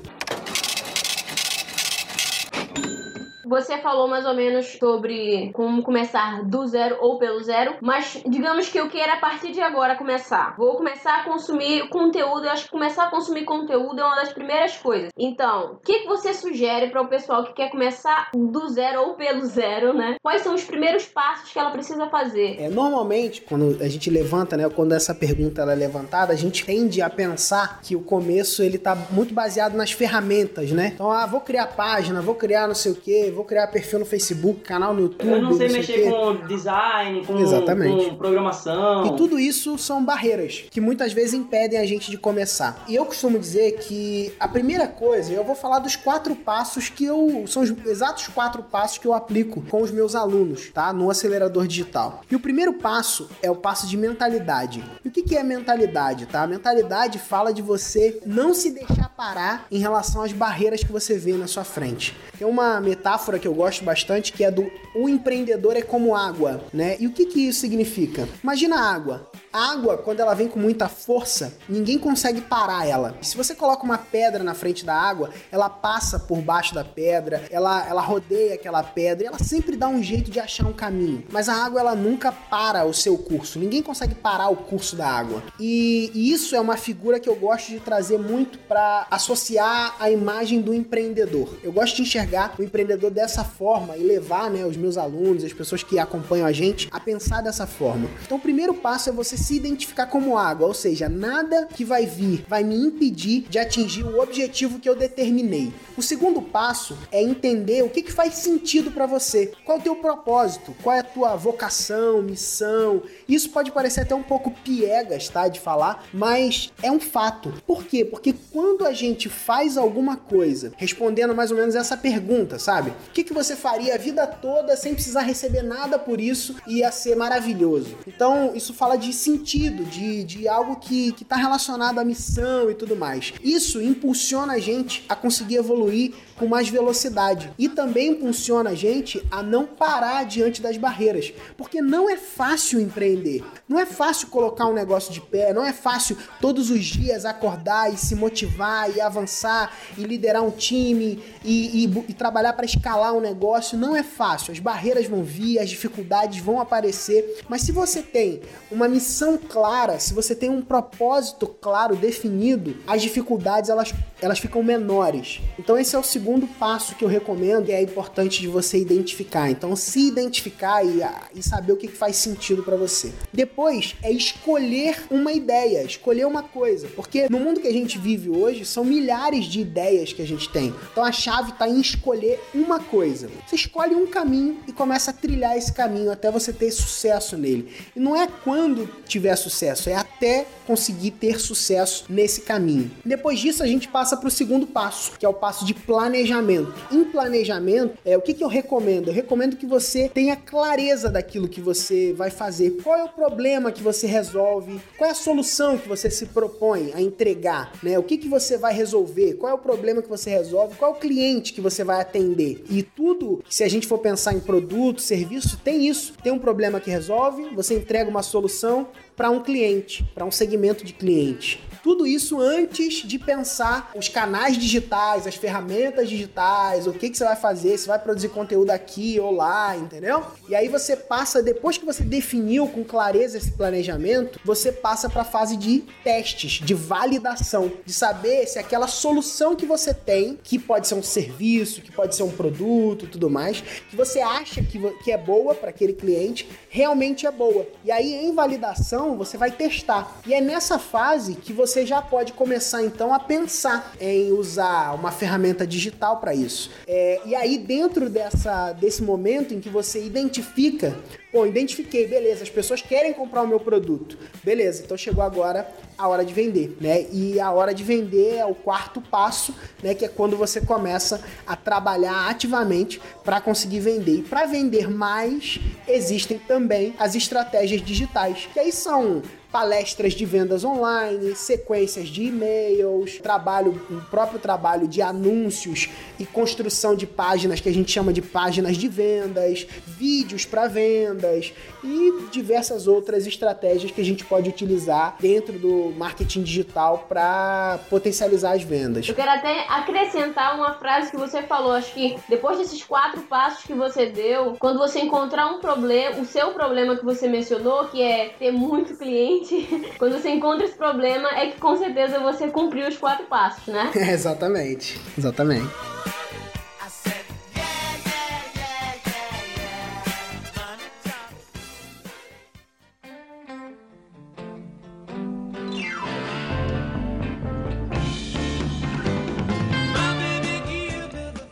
Você 3.47 3.79
falou 3.79 4.09
mais 4.09 4.27
ou 4.27 4.35
menos 4.35 4.77
sobre 4.77 5.53
como 5.53 5.83
começar 5.83 6.43
do 6.45 6.67
zero 6.67 6.97
ou 7.01 7.17
pelo 7.17 7.41
zero, 7.45 7.77
mas 7.81 8.21
digamos 8.27 8.69
que 8.69 8.79
eu 8.79 8.89
queira 8.89 9.15
a 9.15 9.21
partir 9.21 9.53
de 9.53 9.61
agora 9.61 9.95
começar. 9.95 10.57
Vou 10.57 10.75
começar 10.75 11.21
a 11.21 11.25
consumir 11.25 11.89
conteúdo, 11.89 12.45
eu 12.45 12.51
acho 12.51 12.65
que 12.65 12.71
começar 12.71 13.05
a 13.05 13.11
consumir 13.11 13.45
conteúdo 13.45 14.01
é 14.01 14.05
uma 14.05 14.17
das 14.17 14.33
primeiras 14.33 14.77
coisas. 14.77 15.11
Então, 15.17 15.75
o 15.75 15.77
que, 15.77 16.01
que 16.01 16.09
você 16.09 16.35
sugere 16.35 16.89
para 16.89 17.01
o 17.01 17.07
pessoal 17.07 17.45
que 17.45 17.53
quer 17.53 17.71
começar 17.71 18.31
do 18.35 18.69
zero 18.69 19.03
ou 19.03 19.15
pelo 19.15 19.45
zero, 19.45 19.93
né? 19.93 20.17
Quais 20.21 20.43
são 20.43 20.53
os 20.53 20.65
primeiros 20.65 21.05
passos 21.05 21.53
que 21.53 21.59
ela 21.59 21.71
precisa 21.71 22.09
fazer? 22.09 22.61
É, 22.61 22.69
normalmente, 22.69 23.43
quando 23.43 23.81
a 23.81 23.89
gente 23.89 24.11
levanta, 24.11 24.57
né, 24.57 24.69
quando 24.69 24.93
essa 24.93 25.15
pergunta 25.15 25.63
ela 25.63 25.73
é 25.73 25.77
levantada, 25.77 26.33
a 26.33 26.37
gente 26.37 26.67
tende 26.67 27.01
a 27.01 27.09
pensar 27.09 27.81
que 27.81 27.95
o 27.95 28.01
começo 28.01 28.61
ele 28.61 28.77
tá 28.77 28.97
muito 29.13 29.33
baseado 29.33 29.75
nas 29.75 29.93
ferramentas, 29.93 30.73
né? 30.73 30.91
Então, 30.95 31.13
ah, 31.13 31.27
vou 31.27 31.41
criar 31.41 31.69
página, 31.69 32.21
vou 32.21 32.35
criar 32.35 32.67
não 32.67 32.75
sei 32.75 32.91
o 32.91 32.97
que, 32.97 33.36
vou 33.37 33.45
criar 33.45 33.67
perfil 33.67 33.99
no 33.99 34.07
Facebook, 34.07 34.63
canal 34.63 34.95
no 34.95 35.03
YouTube. 35.03 35.29
Eu 35.29 35.43
não 35.43 35.53
sei 35.53 35.69
não 35.69 35.75
mexer 35.75 35.93
sei 35.93 36.11
com 36.11 36.47
design, 36.47 37.25
com, 37.27 37.39
Exatamente. 37.39 38.11
com 38.11 38.17
programação. 38.17 39.07
E 39.07 39.17
tudo 39.17 39.39
isso 39.39 39.77
são 39.77 40.03
barreiras 40.03 40.65
que 40.71 40.81
muitas 40.81 41.13
vezes 41.13 41.35
impedem 41.35 41.79
a 41.79 41.85
gente 41.85 42.11
de 42.11 42.17
começar. 42.17 42.85
E 42.89 42.95
eu 42.95 43.05
costumo 43.05 43.39
dizer 43.39 43.73
que 43.79 44.33
a 44.41 44.49
primeira 44.49 44.89
coisa, 44.89 45.33
eu 45.33 45.45
vou 45.45 45.55
falar 45.55 45.81
dos 45.81 45.95
quatro 45.95 46.35
passos 46.35 46.89
que 46.89 47.05
eu. 47.05 47.45
São 47.47 47.63
os 47.63 47.71
exatos 47.87 48.27
quatro 48.29 48.63
passos 48.63 48.99
que 48.99 49.07
eu 49.07 49.13
aplico 49.13 49.63
com 49.69 49.83
os 49.83 49.91
meus 49.91 50.15
alunos, 50.15 50.71
tá? 50.71 50.93
No 50.93 51.11
acelerador 51.11 51.67
digital. 51.67 52.23
E 52.31 52.35
o 52.35 52.41
primeiro 52.41 52.73
passo 52.75 53.29
é 53.43 53.51
o 53.51 53.57
passo 53.57 53.87
de 53.87 53.97
mentalidade. 53.97 54.83
E 55.05 55.09
o 55.09 55.11
que, 55.11 55.23
que 55.23 55.37
é 55.37 55.43
mentalidade, 55.43 56.25
tá? 56.27 56.43
A 56.43 56.47
mentalidade 56.47 57.19
fala 57.19 57.53
de 57.53 57.61
você 57.61 58.21
não 58.25 58.55
se 58.55 58.71
deixar 58.71 59.11
parar 59.11 59.67
em 59.71 59.79
relação 59.79 60.23
às 60.23 60.33
barreiras 60.33 60.83
que 60.83 60.93
você 60.93 61.19
vê 61.19 61.33
na 61.33 61.47
sua 61.47 61.65
frente. 61.65 62.17
Tem 62.39 62.47
uma 62.47 62.81
metáfora 62.81 63.26
metáfora 63.27 63.39
que 63.39 63.49
eu 63.49 63.55
gosto 63.55 63.85
bastante, 63.85 64.33
que 64.33 64.45
é 64.45 64.51
do 64.51 64.71
o 64.95 65.09
empreendedor 65.09 65.77
é 65.77 65.83
como 65.83 66.15
água, 66.15 66.65
né? 66.73 66.97
E 66.99 67.07
o 67.07 67.13
que 67.13 67.27
que 67.27 67.49
isso 67.49 67.61
significa? 67.61 68.29
Imagina 68.43 68.77
a 68.77 68.95
água. 68.95 69.31
A 69.53 69.73
água, 69.73 69.99
quando 69.99 70.21
ela 70.21 70.35
vem 70.35 70.49
com 70.49 70.59
muita 70.59 70.89
força, 70.89 71.55
ninguém 71.69 71.99
consegue 71.99 72.41
parar 72.41 72.87
ela. 72.87 73.17
Se 73.23 73.37
você 73.37 73.55
coloca 73.55 73.85
uma 73.85 73.99
pedra 73.99 74.45
na 74.45 74.55
frente 74.55 74.85
da 74.85 74.95
água, 74.95 75.31
ela 75.51 75.69
passa 75.69 76.19
por 76.19 76.41
baixo 76.41 76.75
da 76.75 76.85
pedra, 76.85 77.45
ela, 77.51 77.87
ela 77.87 78.03
rodeia 78.03 78.55
aquela 78.55 78.83
pedra 78.83 79.25
e 79.25 79.27
ela 79.27 79.39
sempre 79.39 79.77
dá 79.77 79.89
um 79.89 80.03
jeito 80.03 80.31
de 80.31 80.39
achar 80.39 80.67
um 80.67 80.73
caminho. 80.73 81.25
Mas 81.31 81.49
a 81.49 81.55
água, 81.55 81.81
ela 81.81 81.95
nunca 81.95 82.31
para 82.31 82.85
o 82.85 82.93
seu 82.93 83.17
curso. 83.17 83.59
Ninguém 83.59 83.83
consegue 83.83 84.15
parar 84.15 84.49
o 84.49 84.57
curso 84.57 84.97
da 84.97 85.09
água. 85.09 85.43
E, 85.59 86.11
e 86.15 86.33
isso 86.33 86.55
é 86.55 86.61
uma 86.61 86.77
figura 86.77 87.21
que 87.21 87.29
eu 87.29 87.37
gosto 87.37 87.69
de 87.69 87.81
trazer 87.81 88.19
muito 88.19 88.59
para 88.61 89.07
associar 89.11 89.97
a 89.99 90.11
imagem 90.11 90.61
do 90.61 90.73
empreendedor. 90.73 91.57
Eu 91.63 91.73
gosto 91.73 91.97
de 91.97 92.03
enxergar 92.03 92.55
o 92.59 92.63
empreendedor 92.63 93.11
dessa 93.17 93.43
forma 93.43 93.97
e 93.97 94.03
levar 94.03 94.51
né, 94.51 94.65
os 94.67 94.77
meus 94.77 94.99
alunos, 94.99 95.43
as 95.43 95.53
pessoas 95.53 95.83
que 95.83 95.99
acompanham 95.99 96.47
a 96.47 96.53
gente, 96.53 96.89
a 96.93 97.01
pensar 97.01 97.41
dessa 97.41 97.67
forma. 97.67 98.09
Então, 98.25 98.37
o 98.37 98.41
primeiro 98.41 98.75
passo 98.75 99.09
é 99.09 99.13
você 99.13 99.37
se 99.37 99.57
identificar 99.57 100.07
como 100.07 100.37
água, 100.37 100.67
ou 100.67 100.75
seja, 100.75 101.09
nada 101.09 101.67
que 101.75 101.85
vai 101.85 102.05
vir 102.05 102.45
vai 102.49 102.63
me 102.63 102.77
impedir 102.77 103.47
de 103.49 103.59
atingir 103.59 104.05
o 104.05 104.21
objetivo 104.21 104.79
que 104.79 104.89
eu 104.89 104.95
determinei. 104.95 105.73
O 105.97 106.03
segundo 106.03 106.43
passo 106.43 106.97
é 107.11 107.23
entender 107.23 107.83
o 107.83 107.89
que, 107.89 108.03
que 108.03 108.13
faz 108.13 108.35
sentido 108.35 108.91
para 108.91 109.07
você, 109.07 109.53
qual 109.65 109.79
é 109.79 109.81
o 109.81 109.85
teu 109.85 109.97
propósito, 109.97 110.77
qual 110.83 110.95
é 110.95 111.01
a 111.01 111.05
tua 111.05 111.37
vocação, 111.37 112.21
missão. 112.21 113.03
Isso 113.29 113.49
pode 113.51 113.73
parecer 113.73 114.03
até 114.03 114.15
um 114.15 114.23
pouco 114.23 114.51
piegas, 114.51 115.29
tá, 115.29 115.49
de 115.49 115.59
falar, 115.59 116.05
mas 116.13 116.71
é 116.83 116.91
um 116.91 117.01
fato. 117.01 117.53
Por 117.67 117.85
quê? 117.85 118.05
Porque 118.05 118.35
quando 118.53 118.87
a, 118.87 118.93
gente 118.93 119.29
faz 119.29 119.77
alguma 119.77 120.17
coisa, 120.17 120.73
respondendo 120.77 121.35
mais 121.35 121.51
ou 121.51 121.57
menos 121.57 121.75
essa 121.75 121.97
pergunta, 121.97 122.59
sabe? 122.59 122.93
O 123.07 123.11
que, 123.17 123.25
que 123.25 123.33
você 123.33 123.57
faria 123.57 123.95
a 123.95 123.99
vida 123.99 124.27
toda 124.27 124.77
sem 124.77 124.95
precisar 124.95 125.23
receber 125.23 125.63
nada 125.63 125.99
por 125.99 126.21
isso 126.21 126.57
e 126.67 126.79
ia 126.79 126.93
ser 126.93 127.17
maravilhoso? 127.17 127.97
Então, 128.07 128.53
isso 128.55 128.75
fala 128.75 128.97
de 128.97 129.13
sentido, 129.13 129.85
de, 129.85 130.25
de 130.25 130.49
algo 130.49 130.77
que, 130.77 131.13
que 131.13 131.25
tá 131.25 131.37
relacionado 131.37 131.99
à 131.99 132.05
missão 132.05 132.71
e 132.71 132.75
tudo 132.75 132.97
mais. 132.97 133.33
Isso 133.43 133.81
impulsiona 133.81 134.55
a 134.55 134.59
gente 134.59 135.05
a 135.09 135.17
conseguir 135.17 135.57
evoluir 135.57 136.15
com 136.37 136.47
mais 136.47 136.69
velocidade. 136.69 137.53
E 137.59 137.69
também 137.69 138.13
impulsiona 138.13 138.71
a 138.71 138.75
gente 138.75 139.25
a 139.31 139.43
não 139.43 139.67
parar 139.67 140.25
diante 140.25 140.61
das 140.61 140.77
barreiras. 140.77 141.33
Porque 141.57 141.81
não 141.81 142.09
é 142.09 142.17
fácil 142.17 142.81
empreender. 142.81 143.43
Não 143.69 143.79
é 143.79 143.87
fácil 143.87 144.29
colocar 144.29 144.67
um 144.67 144.73
negócio 144.73 145.13
de 145.13 145.21
pé. 145.21 145.53
Não 145.53 145.65
é 145.65 145.73
fácil 145.73 146.17
todos 146.41 146.71
os 146.71 146.85
dias 146.85 147.25
acordar 147.25 147.93
e 147.93 147.97
se 147.97 148.15
motivar 148.15 148.95
e 148.95 149.01
avançar 149.01 149.73
e 149.97 150.03
liderar 150.03 150.43
um 150.43 150.51
time 150.51 151.23
e, 151.45 151.85
e, 151.85 152.05
e 152.09 152.15
trabalhar 152.15 152.53
para 152.53 152.67
escalar 152.67 152.96
um 153.13 153.21
negócio. 153.21 153.79
Não 153.79 153.97
é 153.97 154.03
fácil. 154.03 154.53
As 154.53 154.59
barreiras 154.59 155.07
vão 155.07 155.23
vir, 155.23 155.59
as 155.59 155.71
dificuldades 155.71 156.41
vão 156.41 156.61
aparecer. 156.61 157.43
Mas 157.49 157.63
se 157.63 157.73
você 157.73 158.03
tem 158.03 158.41
uma 158.71 158.89
missão 158.89 159.39
clara, 159.39 159.99
se 159.99 160.15
você 160.15 160.35
tem 160.35 160.51
um 160.51 160.63
propósito 160.63 161.47
claro, 161.47 161.97
definido, 161.97 162.77
as 162.87 163.03
dificuldades 163.03 163.71
elas, 163.71 163.95
elas 164.21 164.39
ficam 164.39 164.63
menores. 164.63 165.41
Então 165.59 165.79
esse 165.79 165.95
é 165.95 165.99
o 165.99 166.03
segundo 166.03 166.47
passo 166.47 166.95
que 166.95 167.05
eu 167.05 167.09
recomendo 167.09 167.71
é 167.71 167.83
importante 167.83 168.41
de 168.41 168.49
você 168.49 168.79
identificar. 168.79 169.51
Então, 169.51 169.75
se 169.77 170.09
identificar 170.09 170.85
e, 170.85 171.01
e 171.35 171.43
saber 171.43 171.73
o 171.73 171.77
que 171.77 171.89
faz 171.89 172.17
sentido 172.17 172.63
para 172.63 172.77
você. 172.77 173.13
Depois 173.33 173.95
é 174.03 174.11
escolher 174.11 175.05
uma 175.11 175.33
ideia, 175.33 175.83
escolher 175.83 176.27
uma 176.27 176.43
coisa, 176.43 176.89
porque 176.95 177.29
no 177.29 177.39
mundo 177.39 177.61
que 177.61 177.69
a 177.69 177.73
gente 177.73 177.99
vive 177.99 178.31
hoje 178.31 178.65
são 178.65 178.85
milhares 178.85 179.47
de 179.47 179.61
ideias 179.61 180.13
que 180.13 180.23
a 180.23 180.27
gente 180.27 180.49
tem. 180.49 180.75
Então 180.93 181.05
a 181.05 181.13
chave 181.13 181.51
está 181.51 181.69
em 181.69 181.81
escolher 181.81 182.41
uma 182.55 182.81
coisa. 182.91 183.29
Você 183.47 183.57
escolhe 183.57 183.95
um 183.95 184.07
caminho 184.07 184.59
e 184.67 184.73
começa 184.73 185.11
a 185.11 185.15
trilhar 185.15 185.57
esse 185.57 185.73
caminho 185.73 186.11
até 186.11 186.31
você 186.31 186.53
ter 186.53 186.71
sucesso 186.71 187.37
nele. 187.37 187.69
E 187.95 188.01
não 188.01 188.17
é 188.17 188.27
quando 188.27 188.89
tiver 189.07 189.37
sucesso, 189.37 189.89
é 189.89 189.95
até 189.95 190.47
conseguir 190.67 191.13
ter 191.13 191.41
sucesso 191.41 192.05
nesse 192.09 192.41
caminho. 192.41 192.91
Depois 193.05 193.39
disso 193.39 193.63
a 193.63 193.67
gente 193.67 193.89
passa 193.89 194.17
para 194.17 194.29
o 194.29 194.31
segundo 194.31 194.67
passo, 194.67 195.13
que 195.19 195.25
é 195.25 195.29
o 195.29 195.35
passo 195.35 195.65
de 195.65 195.75
planejamento. 195.75 196.75
Em 196.91 197.05
planejamento, 197.05 197.97
é, 198.05 198.17
o 198.17 198.23
que, 198.23 198.35
que 198.35 198.43
eu 198.43 198.49
recomendo? 198.49 199.09
Eu 199.09 199.15
recomendo 199.15 199.57
que 199.57 199.67
você 199.67 200.09
tenha 200.09 200.37
clareza 200.37 201.09
daquilo 201.09 201.49
que 201.49 201.61
você 201.61 202.13
vai 202.13 202.31
fazer. 202.31 202.83
Qual 202.83 202.97
é 202.97 203.05
o 203.05 203.09
problema 203.09 203.73
que 203.73 203.83
você 203.83 204.07
resolve? 204.07 204.81
Qual 204.97 205.09
é 205.09 205.13
a 205.13 205.15
solução 205.15 205.79
que 205.79 205.89
você 205.89 206.11
se 206.11 206.27
propõe 206.27 206.93
a 206.95 207.01
entregar? 207.01 207.73
Né? 207.83 207.99
O 207.99 208.03
que, 208.03 208.19
que 208.19 208.29
você 208.29 208.57
vai 208.59 208.75
resolver? 208.75 209.35
Qual 209.35 209.51
é 209.51 209.55
o 209.55 209.59
problema 209.59 210.03
que 210.03 210.09
você 210.09 210.31
resolve? 210.31 210.77
Qual 210.77 210.93
é 210.93 210.95
o 210.95 210.99
cliente 210.99 211.53
que 211.53 211.61
você 211.61 211.85
vai 211.85 212.01
atender? 212.01 212.65
E 212.69 212.76
tudo, 212.83 213.43
se 213.49 213.65
a 213.65 213.69
gente 213.69 213.87
for 213.87 213.99
pensar 213.99 214.35
em 214.35 214.41
produto, 214.41 215.01
serviço, 215.01 215.59
tem 215.59 215.87
isso. 215.87 216.15
Tem 216.23 216.33
um 216.33 216.39
problema 216.39 216.81
que 216.81 216.91
resolve, 216.91 217.55
você 217.55 217.75
entrega 217.75 218.11
uma 218.11 218.23
solução 218.23 218.89
para 219.17 219.31
um 219.31 219.43
cliente, 219.43 220.05
para 220.15 220.25
um 220.25 220.31
segmento 220.31 220.85
de 220.85 220.93
cliente. 220.93 221.63
Tudo 221.87 222.05
isso 222.05 222.41
antes 222.41 223.07
de 223.07 223.17
pensar 223.17 223.93
os 223.95 224.09
canais 224.09 224.59
digitais, 224.59 225.25
as 225.25 225.37
ferramentas 225.37 226.09
digitais, 226.09 226.89
o 226.89 226.93
que, 226.93 227.09
que 227.09 227.17
você 227.17 227.23
vai 227.23 227.37
fazer, 227.37 227.79
se 227.79 227.87
vai 227.87 227.97
produzir 227.97 228.31
conteúdo 228.31 228.71
aqui 228.71 229.21
ou 229.21 229.31
lá, 229.31 229.77
entendeu? 229.77 230.25
E 230.49 230.57
aí 230.57 230.67
você 230.67 230.97
passa, 230.97 231.41
depois 231.41 231.79
que 231.79 231.87
você 231.87 232.03
definiu 232.03 232.67
com 232.67 232.83
clareza 232.83 233.39
esse 233.39 233.53
planejamento, 233.53 234.41
você 234.45 234.73
passa 234.73 235.09
para 235.09 235.23
a 235.23 235.25
fase 235.25 235.57
de 235.57 235.85
testes, 236.03 236.55
de 236.55 236.75
validação, 236.75 237.71
de 237.85 237.93
saber 237.93 238.49
se 238.49 238.59
aquela 238.59 238.89
solução 238.89 239.55
que 239.55 239.65
você 239.65 239.95
tem, 239.95 240.37
que 240.43 240.59
pode 240.59 240.89
ser 240.89 240.97
um 240.97 241.05
serviço, 241.05 241.83
que 241.83 241.93
pode 241.93 242.17
ser 242.17 242.25
um 242.25 242.33
produto, 242.33 243.07
tudo 243.07 243.31
mais, 243.31 243.61
que 243.61 243.95
você 243.95 244.19
acha 244.19 244.61
que, 244.61 244.81
que 245.05 245.13
é 245.13 245.17
boa 245.17 245.55
para 245.55 245.71
aquele 245.71 245.93
cliente, 245.93 246.49
realmente 246.69 247.29
é 247.29 247.31
boa. 247.31 247.65
E 247.85 247.93
aí 247.93 248.13
em 248.13 248.35
validação 248.35 249.17
você 249.17 249.39
vai 249.39 249.53
testar. 249.53 250.21
E 250.27 250.35
é 250.35 250.41
nessa 250.41 250.81
fase 250.81 251.37
que 251.37 251.53
você 251.53 251.76
você 251.77 251.85
já 251.85 252.01
pode 252.01 252.33
começar 252.33 252.83
então 252.83 253.13
a 253.13 253.19
pensar 253.19 253.93
em 254.01 254.33
usar 254.33 254.95
uma 254.95 255.13
ferramenta 255.13 255.67
digital 255.67 256.17
para 256.17 256.35
isso. 256.35 256.71
É, 256.87 257.21
e 257.27 257.35
aí, 257.35 257.59
dentro 257.59 258.09
dessa, 258.09 258.73
desse 258.73 259.03
momento 259.03 259.53
em 259.53 259.61
que 259.61 259.69
você 259.69 260.03
identifica, 260.03 260.97
pô, 261.31 261.45
identifiquei, 261.45 262.07
beleza, 262.07 262.45
as 262.45 262.49
pessoas 262.49 262.81
querem 262.81 263.13
comprar 263.13 263.43
o 263.43 263.47
meu 263.47 263.61
produto, 263.61 264.17
beleza, 264.43 264.85
então 264.85 264.97
chegou 264.97 265.23
agora 265.23 265.71
a 265.99 266.09
hora 266.09 266.25
de 266.25 266.33
vender, 266.33 266.79
né? 266.81 267.07
E 267.13 267.39
a 267.39 267.51
hora 267.51 267.75
de 267.75 267.85
vender 267.85 268.37
é 268.37 268.47
o 268.47 268.55
quarto 268.55 269.03
passo, 269.03 269.55
né? 269.83 269.95
Que 269.95 270.07
é 270.07 270.09
quando 270.09 270.35
você 270.35 270.63
começa 270.63 271.23
a 271.47 271.57
trabalhar 271.57 272.31
ativamente 272.31 273.03
para 273.23 273.39
conseguir 273.39 273.81
vender. 273.81 274.21
E 274.21 274.23
para 274.23 274.47
vender 274.47 274.89
mais, 274.89 275.61
existem 275.87 276.39
também 276.39 276.95
as 276.99 277.15
estratégias 277.15 277.83
digitais, 277.83 278.49
que 278.53 278.59
aí 278.59 278.73
são 278.73 279.23
palestras 279.57 280.13
de 280.13 280.27
vendas 280.27 280.65
online, 280.65 281.35
sequências 281.35 282.09
de 282.09 282.25
e-mails, 282.25 283.19
trabalho, 283.21 283.81
o 283.89 284.03
próprio 284.11 284.39
trabalho 284.39 284.87
de 284.87 285.01
anúncios 285.01 285.89
e 286.19 286.27
construção 286.27 286.95
de 286.95 287.07
páginas 287.07 287.59
que 287.59 287.71
a 287.71 287.73
gente 287.73 287.91
chama 287.91 288.13
de 288.13 288.21
páginas 288.21 288.77
de 288.77 288.87
vendas, 288.87 289.67
vídeos 289.87 290.45
para 290.45 290.69
vendas 290.69 291.55
e 291.83 292.29
diversas 292.31 292.87
outras 292.87 293.27
estratégias 293.27 293.91
que 293.91 293.99
a 293.99 294.05
gente 294.05 294.27
pode 294.27 294.51
utilizar 294.51 295.17
dentro 295.19 295.59
do 295.59 295.91
marketing 295.97 296.43
digital 296.43 297.07
para 297.09 297.79
potencializar 297.89 298.53
as 298.53 298.63
vendas. 298.63 299.09
Eu 299.09 299.15
quero 299.15 299.31
até 299.31 299.65
acrescentar 299.71 300.55
uma 300.55 300.75
frase 300.75 301.11
que 301.11 301.17
você 301.17 301.41
falou, 301.41 301.73
acho 301.73 301.95
que 301.95 302.19
depois 302.29 302.59
desses 302.59 302.85
quatro 302.85 303.23
passos 303.23 303.65
que 303.65 303.73
você 303.73 304.05
deu, 304.05 304.55
quando 304.59 304.79
você 304.79 305.01
encontrar 305.01 305.47
um 305.47 305.61
problema, 305.61 306.21
o 306.21 306.27
seu 306.27 306.51
problema 306.51 306.95
que 306.95 307.05
você 307.05 307.27
mencionou, 307.27 307.87
que 307.87 308.03
é 308.03 308.35
ter 308.39 308.51
muito 308.53 308.95
cliente 308.99 309.46
quando 309.99 310.21
você 310.21 310.31
encontra 310.31 310.65
esse 310.65 310.77
problema, 310.77 311.29
é 311.31 311.47
que 311.51 311.61
com 311.61 311.77
certeza 311.77 312.19
você 312.21 312.49
cumpriu 312.49 312.89
os 312.89 312.97
quatro 312.97 313.27
passos, 313.27 313.67
né? 313.67 313.91
É, 313.95 314.11
exatamente. 314.13 315.01
Exatamente. 315.17 315.67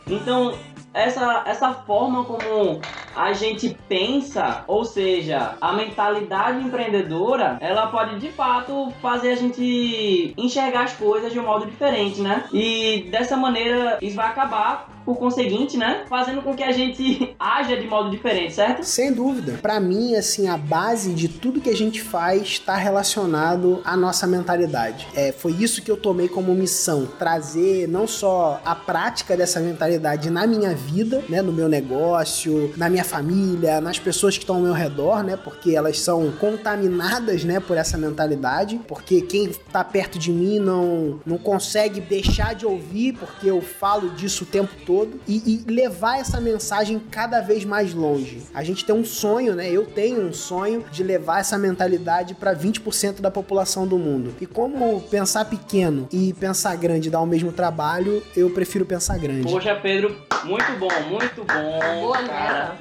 Então, 0.07 0.57
essa, 0.93 1.43
essa 1.45 1.73
forma 1.73 2.23
como 2.23 2.81
a 3.15 3.33
gente 3.33 3.75
pensa, 3.87 4.63
ou 4.67 4.83
seja, 4.83 5.55
a 5.61 5.73
mentalidade 5.73 6.59
empreendedora, 6.59 7.57
ela 7.61 7.87
pode 7.87 8.19
de 8.19 8.29
fato 8.29 8.91
fazer 9.01 9.31
a 9.31 9.35
gente 9.35 10.33
enxergar 10.37 10.83
as 10.83 10.93
coisas 10.93 11.31
de 11.31 11.39
um 11.39 11.43
modo 11.43 11.65
diferente, 11.65 12.21
né? 12.21 12.45
E 12.51 13.07
dessa 13.09 13.37
maneira 13.37 13.97
isso 14.01 14.15
vai 14.15 14.27
acabar 14.27 14.94
por 15.05 15.17
conseguinte, 15.17 15.77
né? 15.77 16.03
Fazendo 16.09 16.41
com 16.41 16.55
que 16.55 16.63
a 16.63 16.71
gente 16.71 17.35
haja 17.39 17.77
de 17.77 17.87
modo 17.87 18.09
diferente, 18.09 18.53
certo? 18.53 18.83
Sem 18.83 19.13
dúvida. 19.13 19.59
Para 19.61 19.79
mim, 19.79 20.15
assim, 20.15 20.47
a 20.47 20.57
base 20.57 21.13
de 21.13 21.29
tudo 21.29 21.61
que 21.61 21.69
a 21.69 21.75
gente 21.75 22.01
faz 22.01 22.41
está 22.41 22.75
relacionado 22.75 23.81
à 23.85 23.95
nossa 23.95 24.25
mentalidade. 24.25 25.07
É, 25.15 25.31
foi 25.31 25.51
isso 25.51 25.81
que 25.81 25.91
eu 25.91 25.95
tomei 25.95 26.27
como 26.27 26.53
missão, 26.55 27.05
trazer 27.19 27.87
não 27.87 28.07
só 28.07 28.59
a 28.65 28.73
prática 28.73 29.37
dessa 29.37 29.59
mentalidade 29.59 30.29
na 30.29 30.47
minha 30.47 30.73
vida, 30.73 31.23
né, 31.29 31.41
no 31.41 31.53
meu 31.53 31.69
negócio, 31.69 32.73
na 32.75 32.89
minha 32.89 33.03
família, 33.03 33.79
nas 33.79 33.99
pessoas 33.99 34.35
que 34.35 34.43
estão 34.43 34.55
ao 34.55 34.61
meu 34.61 34.73
redor, 34.73 35.23
né, 35.23 35.37
porque 35.37 35.75
elas 35.75 35.99
são 35.99 36.31
contaminadas, 36.39 37.43
né, 37.43 37.59
por 37.59 37.77
essa 37.77 37.97
mentalidade, 37.97 38.79
porque 38.87 39.21
quem 39.21 39.49
tá 39.71 39.83
perto 39.83 40.17
de 40.17 40.31
mim 40.31 40.57
não 40.57 41.19
não 41.25 41.37
consegue 41.37 41.99
deixar 41.99 42.55
de 42.55 42.65
ouvir 42.65 43.13
porque 43.13 43.49
eu 43.49 43.61
falo 43.61 44.09
disso 44.11 44.43
o 44.43 44.47
tempo 44.47 44.73
todo 44.85 44.94
todo 44.95 45.19
e, 45.27 45.63
e, 45.67 45.71
levar 45.71 46.19
essa 46.19 46.39
mensagem 46.39 47.01
cada 47.11 47.41
vez 47.41 47.65
mais 47.65 47.93
longe. 47.93 48.43
A 48.53 48.63
gente 48.63 48.85
tem 48.85 48.95
um 48.95 49.03
sonho, 49.03 49.53
né? 49.53 49.69
Eu 49.69 49.85
tenho 49.85 50.21
um 50.21 50.31
sonho 50.31 50.85
de 50.89 51.03
levar 51.03 51.39
essa 51.39 51.57
mentalidade 51.57 52.33
para 52.33 52.55
20% 52.55 53.19
da 53.19 53.29
população 53.29 53.85
do 53.85 53.97
mundo. 53.97 54.33
E 54.39 54.45
como 54.45 55.01
pensar 55.01 55.45
pequeno 55.45 56.07
e 56.11 56.33
pensar 56.33 56.75
grande 56.77 57.09
dá 57.09 57.19
o 57.19 57.25
mesmo 57.25 57.51
trabalho, 57.51 58.23
eu 58.37 58.49
prefiro 58.49 58.85
pensar 58.85 59.17
grande. 59.17 59.51
Poxa, 59.51 59.75
Pedro, 59.75 60.15
muito 60.45 60.71
bom, 60.79 61.09
muito 61.09 61.43
bom. 61.43 62.01
Boa, 62.01 62.23
cara. 62.23 62.75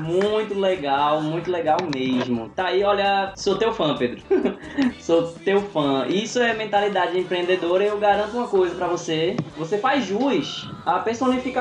Muito 0.00 0.54
legal, 0.58 1.20
muito 1.20 1.50
legal 1.50 1.78
mesmo. 1.94 2.48
Tá 2.50 2.66
aí, 2.66 2.82
olha, 2.82 3.32
sou 3.36 3.56
teu 3.56 3.74
fã, 3.74 3.96
Pedro. 3.96 4.22
sou 5.00 5.32
teu 5.44 5.60
fã. 5.60 6.06
Isso 6.08 6.38
é 6.38 6.54
mentalidade 6.54 7.18
empreendedora 7.18 7.84
e 7.84 7.88
eu 7.88 7.98
garanto 7.98 8.36
uma 8.36 8.48
coisa 8.48 8.74
para 8.74 8.86
você. 8.86 9.36
Você 9.56 9.78
faz 9.78 10.04
jus 10.04 10.70
à 10.86 10.98
personificação 11.00 11.57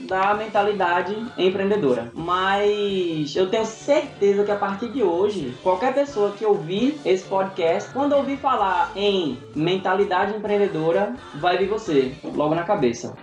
da 0.00 0.34
mentalidade 0.34 1.16
empreendedora. 1.36 2.10
Mas 2.14 3.34
eu 3.36 3.48
tenho 3.48 3.64
certeza 3.64 4.44
que 4.44 4.50
a 4.50 4.56
partir 4.56 4.88
de 4.88 5.02
hoje, 5.02 5.56
qualquer 5.62 5.94
pessoa 5.94 6.32
que 6.32 6.44
ouvir 6.44 7.00
esse 7.04 7.24
podcast, 7.24 7.92
quando 7.92 8.14
ouvir 8.14 8.36
falar 8.36 8.92
em 8.96 9.38
mentalidade 9.54 10.36
empreendedora, 10.36 11.14
vai 11.40 11.58
vir 11.58 11.68
você 11.68 12.14
logo 12.34 12.54
na 12.54 12.64
cabeça. 12.64 13.14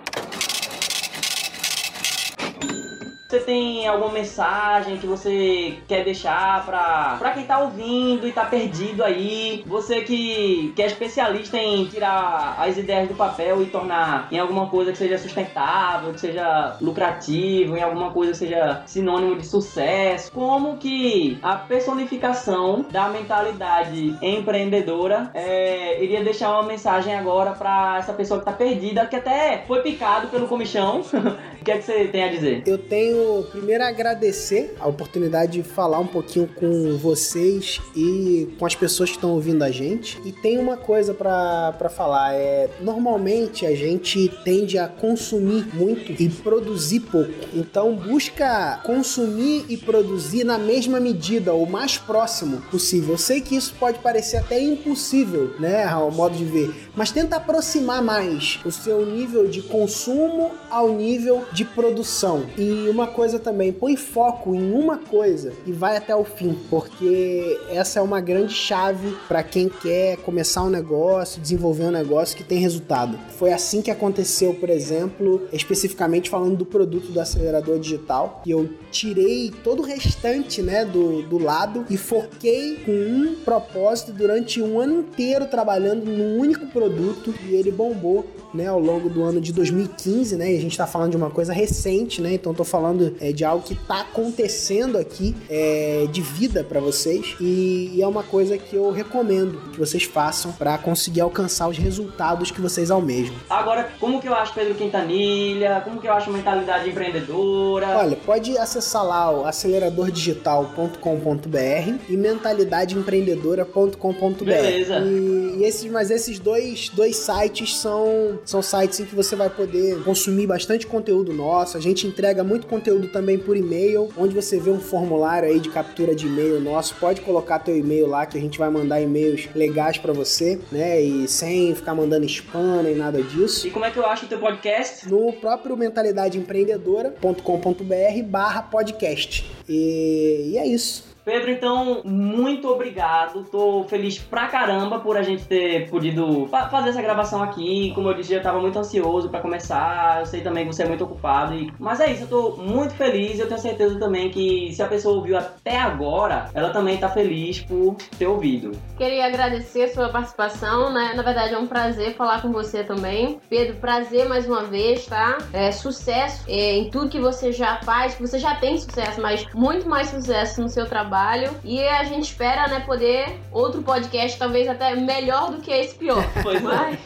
Você 3.29 3.41
tem 3.41 3.87
alguma 3.87 4.11
mensagem 4.11 4.97
que 4.97 5.05
você 5.05 5.77
quer 5.87 6.03
deixar 6.03 6.65
pra, 6.65 7.15
pra 7.19 7.29
quem 7.29 7.43
tá 7.43 7.59
ouvindo 7.59 8.27
e 8.27 8.31
tá 8.31 8.43
perdido 8.43 9.03
aí? 9.03 9.63
Você 9.67 10.01
que, 10.01 10.73
que 10.75 10.81
é 10.81 10.87
especialista 10.87 11.55
em 11.55 11.85
tirar 11.85 12.55
as 12.59 12.75
ideias 12.75 13.07
do 13.07 13.13
papel 13.13 13.61
e 13.61 13.67
tornar 13.67 14.27
em 14.31 14.39
alguma 14.39 14.65
coisa 14.65 14.91
que 14.91 14.97
seja 14.97 15.19
sustentável, 15.19 16.11
que 16.11 16.19
seja 16.19 16.75
lucrativo, 16.81 17.77
em 17.77 17.83
alguma 17.83 18.09
coisa 18.09 18.31
que 18.31 18.37
seja 18.39 18.81
sinônimo 18.87 19.35
de 19.35 19.45
sucesso. 19.45 20.31
Como 20.31 20.77
que 20.77 21.37
a 21.43 21.55
personificação 21.55 22.83
da 22.89 23.09
mentalidade 23.09 24.17
empreendedora 24.23 25.29
é, 25.35 26.03
iria 26.03 26.23
deixar 26.23 26.49
uma 26.53 26.63
mensagem 26.63 27.13
agora 27.13 27.51
pra 27.51 27.97
essa 27.99 28.11
pessoa 28.11 28.39
que 28.39 28.45
tá 28.47 28.53
perdida, 28.53 29.05
que 29.05 29.17
até 29.17 29.65
foi 29.67 29.83
picado 29.83 30.29
pelo 30.29 30.47
comichão. 30.47 31.03
o 31.59 31.63
que 31.63 31.71
é 31.71 31.77
que 31.77 31.83
você 31.83 32.05
tem 32.05 32.23
a 32.23 32.29
dizer? 32.29 32.63
Eu 32.65 32.77
tenho 32.77 33.43
primeiro 33.51 33.83
agradecer 33.83 34.75
a 34.79 34.87
oportunidade 34.87 35.61
de 35.61 35.63
falar 35.63 35.99
um 35.99 36.07
pouquinho 36.07 36.47
com 36.47 36.97
vocês 36.97 37.81
e 37.95 38.49
com 38.57 38.65
as 38.65 38.75
pessoas 38.75 39.09
que 39.09 39.17
estão 39.17 39.31
ouvindo 39.31 39.63
a 39.63 39.71
gente. 39.71 40.19
E 40.25 40.31
tem 40.31 40.57
uma 40.57 40.77
coisa 40.77 41.13
para 41.13 41.89
falar, 41.89 42.33
é 42.33 42.69
normalmente 42.81 43.65
a 43.65 43.75
gente 43.75 44.29
tende 44.43 44.77
a 44.77 44.87
consumir 44.87 45.67
muito 45.73 46.11
e 46.11 46.29
produzir 46.29 47.01
pouco. 47.01 47.33
Então 47.53 47.95
busca 47.95 48.79
consumir 48.83 49.65
e 49.67 49.75
produzir 49.75 50.43
na 50.43 50.57
mesma 50.57 50.99
medida, 50.99 51.53
o 51.53 51.65
mais 51.65 51.97
próximo 51.97 52.61
possível. 52.71 53.13
Eu 53.13 53.17
sei 53.17 53.41
que 53.41 53.55
isso 53.55 53.73
pode 53.79 53.99
parecer 53.99 54.37
até 54.37 54.59
impossível, 54.61 55.53
né, 55.59 55.85
ao 55.85 56.11
modo 56.11 56.35
de 56.37 56.45
ver, 56.45 56.73
mas 56.95 57.11
tenta 57.11 57.35
aproximar 57.35 58.01
mais 58.01 58.59
o 58.63 58.71
seu 58.71 59.05
nível 59.05 59.47
de 59.47 59.61
consumo 59.61 60.51
ao 60.69 60.89
nível 60.89 61.45
de 61.51 61.65
produção. 61.65 62.45
E 62.57 62.87
uma 62.89 63.07
coisa 63.07 63.39
também, 63.39 63.71
põe 63.71 63.95
foco 63.95 64.55
em 64.55 64.71
uma 64.73 64.97
coisa 64.97 65.53
e 65.65 65.71
vai 65.71 65.97
até 65.97 66.15
o 66.15 66.23
fim, 66.23 66.57
porque 66.69 67.59
essa 67.69 67.99
é 67.99 68.01
uma 68.01 68.21
grande 68.21 68.53
chave 68.53 69.15
para 69.27 69.43
quem 69.43 69.69
quer 69.69 70.17
começar 70.17 70.63
um 70.63 70.69
negócio, 70.69 71.41
desenvolver 71.41 71.85
um 71.85 71.91
negócio 71.91 72.35
que 72.35 72.43
tem 72.43 72.59
resultado. 72.59 73.17
Foi 73.37 73.51
assim 73.51 73.81
que 73.81 73.91
aconteceu, 73.91 74.53
por 74.53 74.69
exemplo, 74.69 75.47
especificamente 75.51 76.29
falando 76.29 76.57
do 76.57 76.65
produto 76.65 77.11
do 77.11 77.19
acelerador 77.19 77.79
digital, 77.79 78.41
que 78.43 78.51
eu 78.51 78.69
tirei 78.91 79.51
todo 79.63 79.81
o 79.81 79.85
restante, 79.85 80.61
né, 80.61 80.85
do, 80.85 81.21
do 81.23 81.37
lado 81.37 81.85
e 81.89 81.97
foquei 81.97 82.77
com 82.85 82.91
um 82.91 83.35
propósito 83.43 84.11
durante 84.11 84.61
um 84.61 84.79
ano 84.79 84.99
inteiro 84.99 85.45
trabalhando 85.45 86.05
num 86.05 86.37
único 86.37 86.67
produto 86.67 87.33
e 87.47 87.55
ele 87.55 87.71
bombou 87.71 88.25
né, 88.53 88.67
ao 88.67 88.79
longo 88.79 89.09
do 89.09 89.23
ano 89.23 89.39
de 89.39 89.53
2015, 89.53 90.35
né? 90.35 90.53
E 90.53 90.57
a 90.57 90.61
gente 90.61 90.71
está 90.71 90.87
falando 90.87 91.11
de 91.11 91.17
uma 91.17 91.29
coisa 91.29 91.38
recente, 91.47 92.21
né? 92.21 92.33
Então 92.33 92.53
tô 92.53 92.63
falando 92.63 93.15
é, 93.21 93.31
de 93.31 93.45
algo 93.45 93.63
que 93.63 93.73
está 93.73 94.01
acontecendo 94.01 94.97
aqui 94.97 95.35
é, 95.49 96.07
de 96.11 96.21
vida 96.21 96.63
para 96.63 96.79
vocês 96.79 97.35
e, 97.39 97.91
e, 97.95 98.01
é 98.01 98.07
uma 98.07 98.23
coisa 98.23 98.57
que 98.57 98.75
eu 98.75 98.89
recomendo 98.91 99.61
que 99.71 99.79
vocês 99.79 100.03
façam 100.03 100.51
para 100.51 100.75
conseguir 100.77 101.21
alcançar 101.21 101.67
os 101.67 101.77
resultados 101.77 102.51
que 102.51 102.59
vocês 102.59 102.91
almejam. 102.91 103.33
Agora, 103.49 103.89
como 103.99 104.19
que 104.21 104.27
eu 104.27 104.35
acho 104.35 104.53
Pedro 104.53 104.75
Quintanilha? 104.75 105.81
Como 105.83 106.01
que 106.01 106.07
eu 106.07 106.13
acho 106.13 106.31
mentalidade 106.31 106.89
empreendedora? 106.89 107.97
Olha, 107.97 108.17
pode 108.17 108.57
acessar 108.57 109.05
lá 109.05 109.31
o 109.31 109.45
aceleradordigital.com.br 109.45 111.93
e 112.09 112.17
mentalidadeempreendedora.com.br. 112.17 114.43
Beleza. 114.43 114.99
E, 114.99 115.59
e 115.59 115.63
esses, 115.63 115.89
mas 115.91 116.11
esses 116.11 116.39
dois, 116.39 116.89
dois 116.89 117.15
sites 117.15 117.77
são 117.77 118.39
são 118.45 118.61
sites 118.61 118.99
em 118.99 119.05
que 119.05 119.15
você 119.15 119.35
vai 119.35 119.49
poder 119.49 120.03
consumir 120.03 120.47
bastante 120.47 120.87
conteúdo 120.87 121.28
nosso. 121.33 121.77
A 121.77 121.79
gente 121.79 122.07
entrega 122.07 122.43
muito 122.43 122.67
conteúdo 122.67 123.07
também 123.07 123.37
por 123.37 123.55
e-mail, 123.55 124.09
onde 124.17 124.33
você 124.33 124.59
vê 124.59 124.71
um 124.71 124.79
formulário 124.79 125.47
aí 125.49 125.59
de 125.59 125.69
captura 125.69 126.15
de 126.15 126.25
e-mail 126.27 126.59
nosso. 126.59 126.95
Pode 126.95 127.21
colocar 127.21 127.59
teu 127.59 127.77
e-mail 127.77 128.07
lá 128.07 128.25
que 128.25 128.37
a 128.37 128.41
gente 128.41 128.57
vai 128.57 128.69
mandar 128.69 129.01
e-mails 129.01 129.49
legais 129.53 129.97
para 129.97 130.13
você, 130.13 130.59
né? 130.71 131.01
E 131.01 131.27
sem 131.27 131.75
ficar 131.75 131.93
mandando 131.95 132.25
spam 132.25 132.83
nem 132.83 132.95
nada 132.95 133.21
disso. 133.21 133.67
E 133.67 133.71
como 133.71 133.83
é 133.85 133.91
que 133.91 133.97
eu 133.97 134.05
acho 134.05 134.25
o 134.25 134.29
teu 134.29 134.39
podcast? 134.39 135.09
No 135.09 135.33
próprio 135.33 135.75
mentalidadeempreendedora.com.br 135.77 138.23
barra 138.25 138.61
podcast. 138.63 139.49
E, 139.67 140.51
e 140.53 140.57
é 140.57 140.65
isso. 140.67 141.08
Pedro, 141.25 141.51
então, 141.51 142.01
muito 142.03 142.67
obrigado. 142.69 143.43
Tô 143.45 143.83
feliz 143.83 144.17
pra 144.17 144.47
caramba 144.47 144.99
por 144.99 145.17
a 145.17 145.21
gente 145.21 145.45
ter 145.45 145.89
podido 145.89 146.47
fa 146.47 146.69
fazer 146.69 146.89
essa 146.89 147.01
gravação 147.01 147.43
aqui. 147.43 147.91
Como 147.93 148.09
eu 148.09 148.13
disse, 148.13 148.33
eu 148.33 148.41
tava 148.41 148.59
muito 148.59 148.79
ansioso 148.79 149.29
para 149.29 149.41
começar. 149.41 150.19
Eu 150.19 150.25
sei 150.25 150.41
também 150.41 150.65
que 150.65 150.73
você 150.73 150.83
é 150.83 150.87
muito 150.87 151.03
ocupado. 151.03 151.53
E... 151.53 151.71
Mas 151.79 151.99
é 151.99 152.11
isso, 152.11 152.23
eu 152.23 152.27
tô 152.27 152.51
muito 152.57 152.93
feliz. 152.93 153.39
Eu 153.39 153.47
tenho 153.47 153.59
certeza 153.59 153.99
também 153.99 154.29
que 154.29 154.71
se 154.73 154.81
a 154.81 154.87
pessoa 154.87 155.17
ouviu 155.17 155.37
até 155.37 155.77
agora, 155.77 156.49
ela 156.53 156.69
também 156.69 156.97
tá 156.97 157.09
feliz 157.09 157.59
por 157.59 157.95
ter 158.17 158.27
ouvido. 158.27 158.71
Queria 158.97 159.25
agradecer 159.25 159.83
a 159.83 159.93
sua 159.93 160.09
participação, 160.09 160.91
né? 160.91 161.13
Na 161.15 161.23
verdade, 161.23 161.53
é 161.53 161.57
um 161.57 161.67
prazer 161.67 162.15
falar 162.15 162.41
com 162.41 162.51
você 162.51 162.83
também. 162.83 163.39
Pedro, 163.49 163.75
prazer 163.75 164.27
mais 164.27 164.47
uma 164.47 164.63
vez, 164.63 165.05
tá? 165.05 165.37
É, 165.53 165.71
sucesso 165.71 166.43
é, 166.47 166.77
em 166.77 166.89
tudo 166.89 167.09
que 167.09 167.19
você 167.19 167.51
já 167.51 167.77
faz, 167.77 168.15
você 168.15 168.39
já 168.39 168.55
tem 168.55 168.77
sucesso, 168.77 169.21
mas 169.21 169.45
muito 169.53 169.87
mais 169.87 170.09
sucesso 170.09 170.61
no 170.61 170.69
seu 170.69 170.85
trabalho 170.85 171.08
trabalho. 171.09 171.51
E 171.63 171.81
a 171.81 172.03
gente 172.03 172.25
espera, 172.25 172.67
né, 172.67 172.81
poder 172.81 173.39
outro 173.51 173.81
podcast, 173.81 174.37
talvez 174.37 174.69
até 174.69 174.95
melhor 174.95 175.51
do 175.51 175.61
que 175.61 175.71
esse 175.71 175.95
pior. 175.95 176.23
Pois 176.43 176.63
é. 176.63 176.97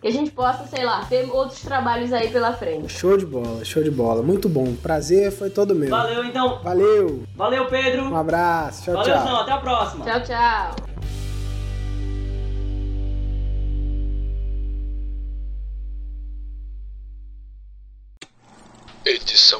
que 0.00 0.08
a 0.08 0.10
gente 0.10 0.30
possa, 0.30 0.66
sei 0.66 0.84
lá, 0.84 1.04
ter 1.04 1.28
outros 1.30 1.60
trabalhos 1.60 2.12
aí 2.12 2.28
pela 2.30 2.52
frente. 2.52 2.92
Show 2.92 3.16
de 3.16 3.24
bola, 3.24 3.64
show 3.64 3.82
de 3.82 3.90
bola. 3.90 4.22
Muito 4.22 4.48
bom. 4.48 4.74
Prazer 4.74 5.30
foi 5.30 5.48
todo 5.50 5.74
meu. 5.74 5.88
Valeu, 5.88 6.24
então. 6.24 6.60
Valeu. 6.62 7.22
Valeu, 7.36 7.66
Pedro. 7.66 8.04
Um 8.04 8.16
abraço. 8.16 8.84
Tchau, 8.84 8.94
Valeu, 8.94 9.14
tchau. 9.14 9.24
Valeu, 9.24 9.40
Até 9.40 9.52
a 9.52 9.58
próxima. 9.58 10.04
Tchau, 10.04 10.20
tchau. 10.22 10.76
Edição. 19.04 19.57